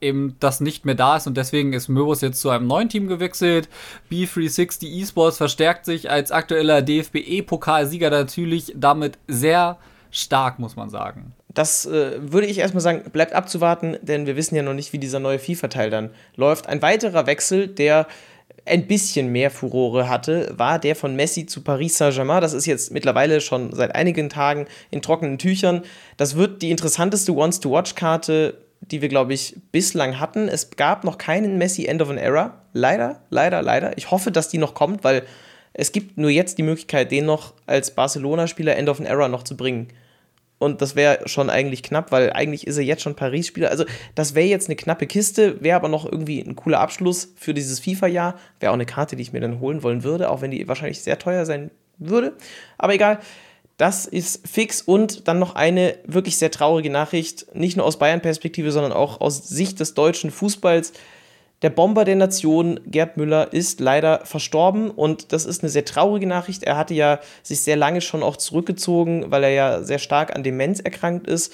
eben 0.00 0.36
das 0.40 0.60
nicht 0.60 0.84
mehr 0.84 0.94
da 0.94 1.16
ist 1.16 1.26
und 1.26 1.36
deswegen 1.36 1.72
ist 1.72 1.88
Möbus 1.88 2.20
jetzt 2.20 2.40
zu 2.40 2.50
einem 2.50 2.66
neuen 2.66 2.88
Team 2.88 3.08
gewechselt. 3.08 3.68
B360 4.10 5.02
Esports 5.02 5.38
verstärkt 5.38 5.84
sich 5.84 6.10
als 6.10 6.30
aktueller 6.30 6.82
DFB-Pokalsieger 6.82 8.10
natürlich 8.10 8.72
damit 8.76 9.18
sehr 9.28 9.78
stark, 10.10 10.58
muss 10.58 10.76
man 10.76 10.90
sagen. 10.90 11.32
Das 11.48 11.86
äh, 11.86 12.18
würde 12.20 12.46
ich 12.46 12.58
erstmal 12.58 12.80
sagen, 12.80 13.02
bleibt 13.12 13.32
abzuwarten, 13.32 13.96
denn 14.02 14.26
wir 14.26 14.36
wissen 14.36 14.56
ja 14.56 14.62
noch 14.62 14.74
nicht, 14.74 14.92
wie 14.92 14.98
dieser 14.98 15.20
neue 15.20 15.38
FIFA-Teil 15.38 15.90
dann 15.90 16.10
läuft. 16.36 16.66
Ein 16.68 16.82
weiterer 16.82 17.26
Wechsel, 17.26 17.68
der 17.68 18.06
ein 18.66 18.86
bisschen 18.86 19.30
mehr 19.30 19.50
Furore 19.50 20.08
hatte, 20.08 20.52
war 20.56 20.78
der 20.78 20.96
von 20.96 21.14
Messi 21.16 21.46
zu 21.46 21.62
Paris 21.62 21.98
Saint-Germain. 21.98 22.40
Das 22.40 22.54
ist 22.54 22.66
jetzt 22.66 22.92
mittlerweile 22.92 23.40
schon 23.40 23.72
seit 23.74 23.94
einigen 23.94 24.30
Tagen 24.30 24.66
in 24.90 25.02
trockenen 25.02 25.38
Tüchern. 25.38 25.82
Das 26.16 26.36
wird 26.36 26.62
die 26.62 26.70
interessanteste 26.70 27.34
Once-to-Watch-Karte 27.34 28.58
die 28.80 29.02
wir, 29.02 29.08
glaube 29.08 29.34
ich, 29.34 29.56
bislang 29.72 30.20
hatten. 30.20 30.48
Es 30.48 30.70
gab 30.70 31.04
noch 31.04 31.18
keinen 31.18 31.58
Messi 31.58 31.86
End 31.86 32.02
of 32.02 32.10
an 32.10 32.18
Era. 32.18 32.62
Leider, 32.72 33.20
leider, 33.30 33.62
leider. 33.62 33.96
Ich 33.96 34.10
hoffe, 34.10 34.30
dass 34.30 34.48
die 34.48 34.58
noch 34.58 34.74
kommt, 34.74 35.04
weil 35.04 35.22
es 35.72 35.92
gibt 35.92 36.18
nur 36.18 36.30
jetzt 36.30 36.58
die 36.58 36.62
Möglichkeit, 36.62 37.10
den 37.10 37.26
noch 37.26 37.54
als 37.66 37.92
Barcelona-Spieler 37.92 38.76
End 38.76 38.88
of 38.88 39.00
an 39.00 39.06
Era 39.06 39.28
noch 39.28 39.42
zu 39.42 39.56
bringen. 39.56 39.88
Und 40.58 40.80
das 40.80 40.96
wäre 40.96 41.28
schon 41.28 41.50
eigentlich 41.50 41.82
knapp, 41.82 42.12
weil 42.12 42.32
eigentlich 42.32 42.66
ist 42.66 42.78
er 42.78 42.84
jetzt 42.84 43.02
schon 43.02 43.16
Paris-Spieler. 43.16 43.70
Also, 43.70 43.84
das 44.14 44.34
wäre 44.34 44.46
jetzt 44.46 44.68
eine 44.68 44.76
knappe 44.76 45.06
Kiste, 45.06 45.60
wäre 45.62 45.76
aber 45.76 45.88
noch 45.88 46.04
irgendwie 46.04 46.40
ein 46.40 46.56
cooler 46.56 46.80
Abschluss 46.80 47.32
für 47.36 47.54
dieses 47.54 47.80
FIFA-Jahr. 47.80 48.38
Wäre 48.60 48.70
auch 48.70 48.74
eine 48.74 48.86
Karte, 48.86 49.16
die 49.16 49.22
ich 49.22 49.32
mir 49.32 49.40
dann 49.40 49.60
holen 49.60 49.82
wollen 49.82 50.04
würde, 50.04 50.30
auch 50.30 50.42
wenn 50.42 50.52
die 50.52 50.66
wahrscheinlich 50.68 51.00
sehr 51.00 51.18
teuer 51.18 51.44
sein 51.44 51.70
würde. 51.98 52.34
Aber 52.78 52.94
egal. 52.94 53.18
Das 53.76 54.06
ist 54.06 54.46
fix 54.46 54.82
und 54.82 55.26
dann 55.26 55.40
noch 55.40 55.56
eine 55.56 55.98
wirklich 56.06 56.36
sehr 56.36 56.50
traurige 56.50 56.90
Nachricht, 56.90 57.54
nicht 57.54 57.76
nur 57.76 57.86
aus 57.86 57.98
Bayern-Perspektive, 57.98 58.70
sondern 58.70 58.92
auch 58.92 59.20
aus 59.20 59.48
Sicht 59.48 59.80
des 59.80 59.94
deutschen 59.94 60.30
Fußballs. 60.30 60.92
Der 61.62 61.70
Bomber 61.70 62.04
der 62.04 62.16
Nation, 62.16 62.78
Gerd 62.86 63.16
Müller, 63.16 63.52
ist 63.52 63.80
leider 63.80 64.24
verstorben 64.26 64.90
und 64.90 65.32
das 65.32 65.44
ist 65.46 65.62
eine 65.62 65.70
sehr 65.70 65.84
traurige 65.84 66.26
Nachricht. 66.26 66.62
Er 66.62 66.76
hatte 66.76 66.94
ja 66.94 67.20
sich 67.42 67.62
sehr 67.62 67.76
lange 67.76 68.00
schon 68.00 68.22
auch 68.22 68.36
zurückgezogen, 68.36 69.30
weil 69.30 69.44
er 69.44 69.50
ja 69.50 69.82
sehr 69.82 69.98
stark 69.98 70.36
an 70.36 70.42
Demenz 70.42 70.80
erkrankt 70.80 71.26
ist. 71.26 71.52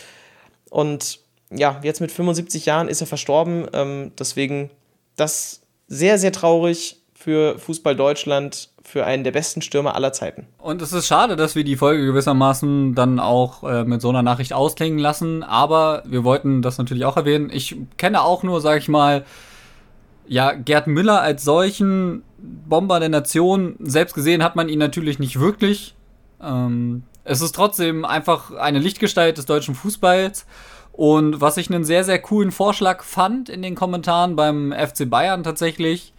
Und 0.68 1.20
ja, 1.50 1.80
jetzt 1.82 2.00
mit 2.00 2.12
75 2.12 2.66
Jahren 2.66 2.88
ist 2.88 3.00
er 3.00 3.06
verstorben. 3.06 3.68
Ähm, 3.72 4.12
deswegen 4.18 4.70
das 5.16 5.62
sehr, 5.86 6.18
sehr 6.18 6.32
traurig 6.32 6.99
für 7.20 7.58
Fußball 7.58 7.94
Deutschland, 7.94 8.70
für 8.82 9.04
einen 9.04 9.24
der 9.24 9.32
besten 9.32 9.60
Stürmer 9.60 9.94
aller 9.94 10.14
Zeiten. 10.14 10.46
Und 10.56 10.80
es 10.80 10.94
ist 10.94 11.06
schade, 11.06 11.36
dass 11.36 11.54
wir 11.54 11.64
die 11.64 11.76
Folge 11.76 12.06
gewissermaßen 12.06 12.94
dann 12.94 13.20
auch 13.20 13.62
äh, 13.62 13.84
mit 13.84 14.00
so 14.00 14.08
einer 14.08 14.22
Nachricht 14.22 14.54
ausklingen 14.54 14.98
lassen, 14.98 15.42
aber 15.42 16.02
wir 16.06 16.24
wollten 16.24 16.62
das 16.62 16.78
natürlich 16.78 17.04
auch 17.04 17.18
erwähnen. 17.18 17.50
Ich 17.52 17.76
kenne 17.98 18.22
auch 18.22 18.42
nur, 18.42 18.62
sag 18.62 18.78
ich 18.78 18.88
mal, 18.88 19.26
ja, 20.26 20.52
Gerd 20.52 20.86
Müller 20.86 21.20
als 21.20 21.44
solchen 21.44 22.22
Bomber 22.38 23.00
der 23.00 23.10
Nation, 23.10 23.76
selbst 23.80 24.14
gesehen 24.14 24.42
hat 24.42 24.56
man 24.56 24.70
ihn 24.70 24.78
natürlich 24.78 25.18
nicht 25.18 25.38
wirklich. 25.38 25.94
Ähm, 26.42 27.02
es 27.24 27.42
ist 27.42 27.54
trotzdem 27.54 28.06
einfach 28.06 28.50
eine 28.52 28.78
Lichtgestalt 28.78 29.36
des 29.36 29.44
deutschen 29.44 29.74
Fußballs. 29.74 30.46
Und 30.92 31.42
was 31.42 31.58
ich 31.58 31.70
einen 31.70 31.84
sehr, 31.84 32.04
sehr 32.04 32.18
coolen 32.18 32.50
Vorschlag 32.50 33.02
fand 33.02 33.50
in 33.50 33.60
den 33.60 33.74
Kommentaren 33.74 34.36
beim 34.36 34.72
FC 34.72 35.08
Bayern 35.08 35.42
tatsächlich, 35.42 36.14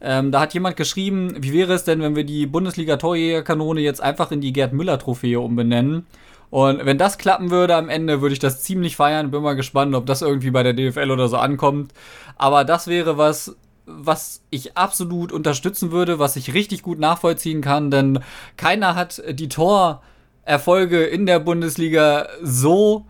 ähm, 0.00 0.32
da 0.32 0.40
hat 0.40 0.54
jemand 0.54 0.76
geschrieben, 0.76 1.34
wie 1.38 1.52
wäre 1.52 1.74
es 1.74 1.84
denn, 1.84 2.00
wenn 2.00 2.16
wir 2.16 2.24
die 2.24 2.46
Bundesliga-Torjägerkanone 2.46 3.80
jetzt 3.80 4.02
einfach 4.02 4.30
in 4.32 4.40
die 4.40 4.52
Gerd 4.52 4.72
Müller-Trophäe 4.72 5.40
umbenennen? 5.40 6.06
Und 6.50 6.84
wenn 6.84 6.98
das 6.98 7.18
klappen 7.18 7.50
würde 7.50 7.76
am 7.76 7.88
Ende, 7.88 8.20
würde 8.20 8.32
ich 8.32 8.38
das 8.40 8.62
ziemlich 8.62 8.96
feiern. 8.96 9.30
Bin 9.30 9.42
mal 9.42 9.54
gespannt, 9.54 9.94
ob 9.94 10.06
das 10.06 10.22
irgendwie 10.22 10.50
bei 10.50 10.62
der 10.62 10.72
DFL 10.72 11.10
oder 11.10 11.28
so 11.28 11.36
ankommt. 11.36 11.92
Aber 12.36 12.64
das 12.64 12.88
wäre 12.88 13.18
was, 13.18 13.56
was 13.86 14.42
ich 14.50 14.76
absolut 14.76 15.30
unterstützen 15.32 15.92
würde, 15.92 16.18
was 16.18 16.36
ich 16.36 16.54
richtig 16.54 16.82
gut 16.82 16.98
nachvollziehen 16.98 17.60
kann, 17.60 17.90
denn 17.90 18.20
keiner 18.56 18.94
hat 18.94 19.22
die 19.30 19.48
Torerfolge 19.48 21.04
in 21.04 21.26
der 21.26 21.38
Bundesliga 21.38 22.26
so 22.42 23.04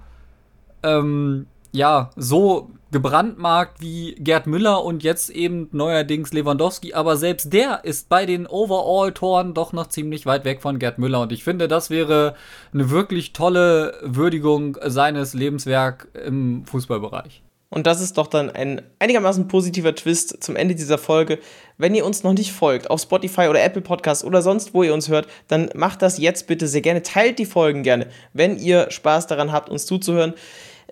ähm, 0.83 1.47
ja, 1.73 2.11
so 2.17 2.71
gebrandmarkt 2.93 3.81
wie 3.81 4.15
Gerd 4.17 4.47
Müller 4.47 4.85
und 4.85 5.03
jetzt 5.03 5.31
eben 5.31 5.69
neuerdings 5.73 6.33
Lewandowski, 6.33 6.95
aber 6.95 7.17
selbst 7.17 7.53
der 7.53 7.85
ist 7.85 8.09
bei 8.09 8.27
den 8.27 8.47
Overall-Toren 8.47 9.55
doch 9.55 9.73
noch 9.73 9.89
ziemlich 9.89 10.27
weit 10.27 10.45
weg 10.45 10.63
von 10.63 10.79
Gerd 10.79 10.99
Müller 10.99 11.21
und 11.21 11.33
ich 11.33 11.45
finde, 11.45 11.69
das 11.69 11.91
wäre 11.91 12.35
eine 12.73 12.91
wirklich 12.91 13.33
tolle 13.33 13.95
Würdigung 14.03 14.77
seines 14.85 15.35
Lebenswerk 15.35 16.09
im 16.25 16.65
Fußballbereich. 16.67 17.43
Und 17.73 17.87
das 17.87 18.01
ist 18.01 18.19
doch 18.19 18.27
dann 18.27 18.51
ein 18.51 18.83
einigermaßen 18.99 19.47
positiver 19.47 19.95
Twist 19.95 20.43
zum 20.43 20.57
Ende 20.57 20.75
dieser 20.75 20.99
Folge. 20.99 21.39
Wenn 21.79 21.95
ihr 21.95 22.05
uns 22.05 22.25
noch 22.25 22.33
nicht 22.33 22.51
folgt, 22.51 22.91
auf 22.91 23.01
Spotify 23.01 23.43
oder 23.43 23.63
Apple 23.63 23.81
Podcasts 23.81 24.25
oder 24.25 24.43
sonst, 24.43 24.75
wo 24.75 24.83
ihr 24.83 24.93
uns 24.93 25.09
hört, 25.09 25.29
dann 25.47 25.71
macht 25.75 26.03
das 26.03 26.19
jetzt 26.19 26.49
bitte 26.49 26.67
sehr 26.67 26.81
gerne. 26.81 27.05
Teilt 27.05 27.39
die 27.39 27.47
Folgen 27.47 27.85
gerne, 27.85 28.09
wenn 28.33 28.59
ihr 28.59 28.91
Spaß 28.91 29.29
daran 29.29 29.53
habt, 29.53 29.71
uns 29.71 29.87
zuzuhören. 29.87 30.35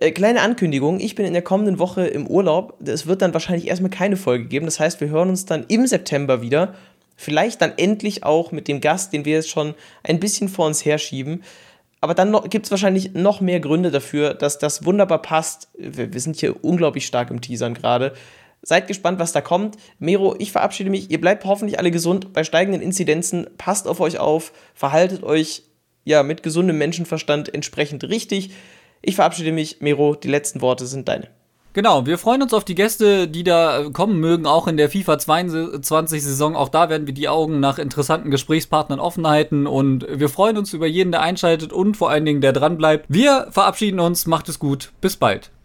Äh, 0.00 0.12
kleine 0.12 0.42
Ankündigung, 0.42 1.00
ich 1.00 1.16
bin 1.16 1.26
in 1.26 1.32
der 1.32 1.42
kommenden 1.42 1.78
Woche 1.80 2.06
im 2.06 2.26
Urlaub. 2.28 2.78
Es 2.86 3.06
wird 3.06 3.20
dann 3.20 3.32
wahrscheinlich 3.32 3.66
erstmal 3.66 3.90
keine 3.90 4.16
Folge 4.16 4.44
geben. 4.44 4.66
Das 4.66 4.78
heißt, 4.78 5.00
wir 5.00 5.08
hören 5.08 5.28
uns 5.28 5.44
dann 5.44 5.64
im 5.68 5.86
September 5.86 6.40
wieder. 6.40 6.74
Vielleicht 7.16 7.60
dann 7.60 7.72
endlich 7.76 8.22
auch 8.22 8.52
mit 8.52 8.68
dem 8.68 8.80
Gast, 8.80 9.12
den 9.12 9.24
wir 9.24 9.34
jetzt 9.34 9.50
schon 9.50 9.74
ein 10.04 10.20
bisschen 10.20 10.48
vor 10.48 10.66
uns 10.66 10.84
herschieben. 10.84 11.42
Aber 12.00 12.14
dann 12.14 12.32
gibt 12.48 12.66
es 12.66 12.70
wahrscheinlich 12.70 13.14
noch 13.14 13.40
mehr 13.40 13.58
Gründe 13.58 13.90
dafür, 13.90 14.34
dass 14.34 14.58
das 14.58 14.84
wunderbar 14.84 15.20
passt. 15.20 15.68
Wir, 15.76 16.12
wir 16.12 16.20
sind 16.20 16.36
hier 16.36 16.64
unglaublich 16.64 17.04
stark 17.04 17.32
im 17.32 17.40
Teasern 17.40 17.74
gerade. 17.74 18.12
Seid 18.62 18.86
gespannt, 18.86 19.18
was 19.18 19.32
da 19.32 19.40
kommt. 19.40 19.76
Mero, 19.98 20.36
ich 20.38 20.52
verabschiede 20.52 20.90
mich. 20.90 21.10
Ihr 21.10 21.20
bleibt 21.20 21.44
hoffentlich 21.44 21.80
alle 21.80 21.90
gesund 21.90 22.32
bei 22.32 22.44
steigenden 22.44 22.82
Inzidenzen. 22.82 23.48
Passt 23.58 23.88
auf 23.88 23.98
euch 23.98 24.20
auf. 24.20 24.52
Verhaltet 24.74 25.24
euch 25.24 25.64
ja 26.04 26.22
mit 26.22 26.44
gesundem 26.44 26.78
Menschenverstand 26.78 27.52
entsprechend 27.52 28.04
richtig. 28.04 28.50
Ich 29.02 29.16
verabschiede 29.16 29.52
mich, 29.52 29.80
Miro, 29.80 30.14
die 30.14 30.28
letzten 30.28 30.60
Worte 30.60 30.86
sind 30.86 31.08
deine. 31.08 31.28
Genau, 31.74 32.06
wir 32.06 32.18
freuen 32.18 32.42
uns 32.42 32.54
auf 32.54 32.64
die 32.64 32.74
Gäste, 32.74 33.28
die 33.28 33.44
da 33.44 33.90
kommen 33.92 34.18
mögen, 34.18 34.46
auch 34.46 34.66
in 34.66 34.76
der 34.76 34.90
FIFA 34.90 35.18
22 35.18 36.24
Saison. 36.24 36.56
Auch 36.56 36.70
da 36.70 36.88
werden 36.88 37.06
wir 37.06 37.14
die 37.14 37.28
Augen 37.28 37.60
nach 37.60 37.78
interessanten 37.78 38.30
Gesprächspartnern 38.30 38.98
offen 38.98 39.26
halten 39.28 39.66
und 39.66 40.04
wir 40.10 40.28
freuen 40.28 40.56
uns 40.56 40.72
über 40.72 40.86
jeden, 40.86 41.12
der 41.12 41.20
einschaltet 41.20 41.72
und 41.72 41.96
vor 41.96 42.10
allen 42.10 42.24
Dingen 42.24 42.40
der 42.40 42.52
dran 42.52 42.78
bleibt. 42.78 43.06
Wir 43.08 43.46
verabschieden 43.50 44.00
uns, 44.00 44.26
macht 44.26 44.48
es 44.48 44.58
gut, 44.58 44.92
bis 45.00 45.16
bald. 45.16 45.52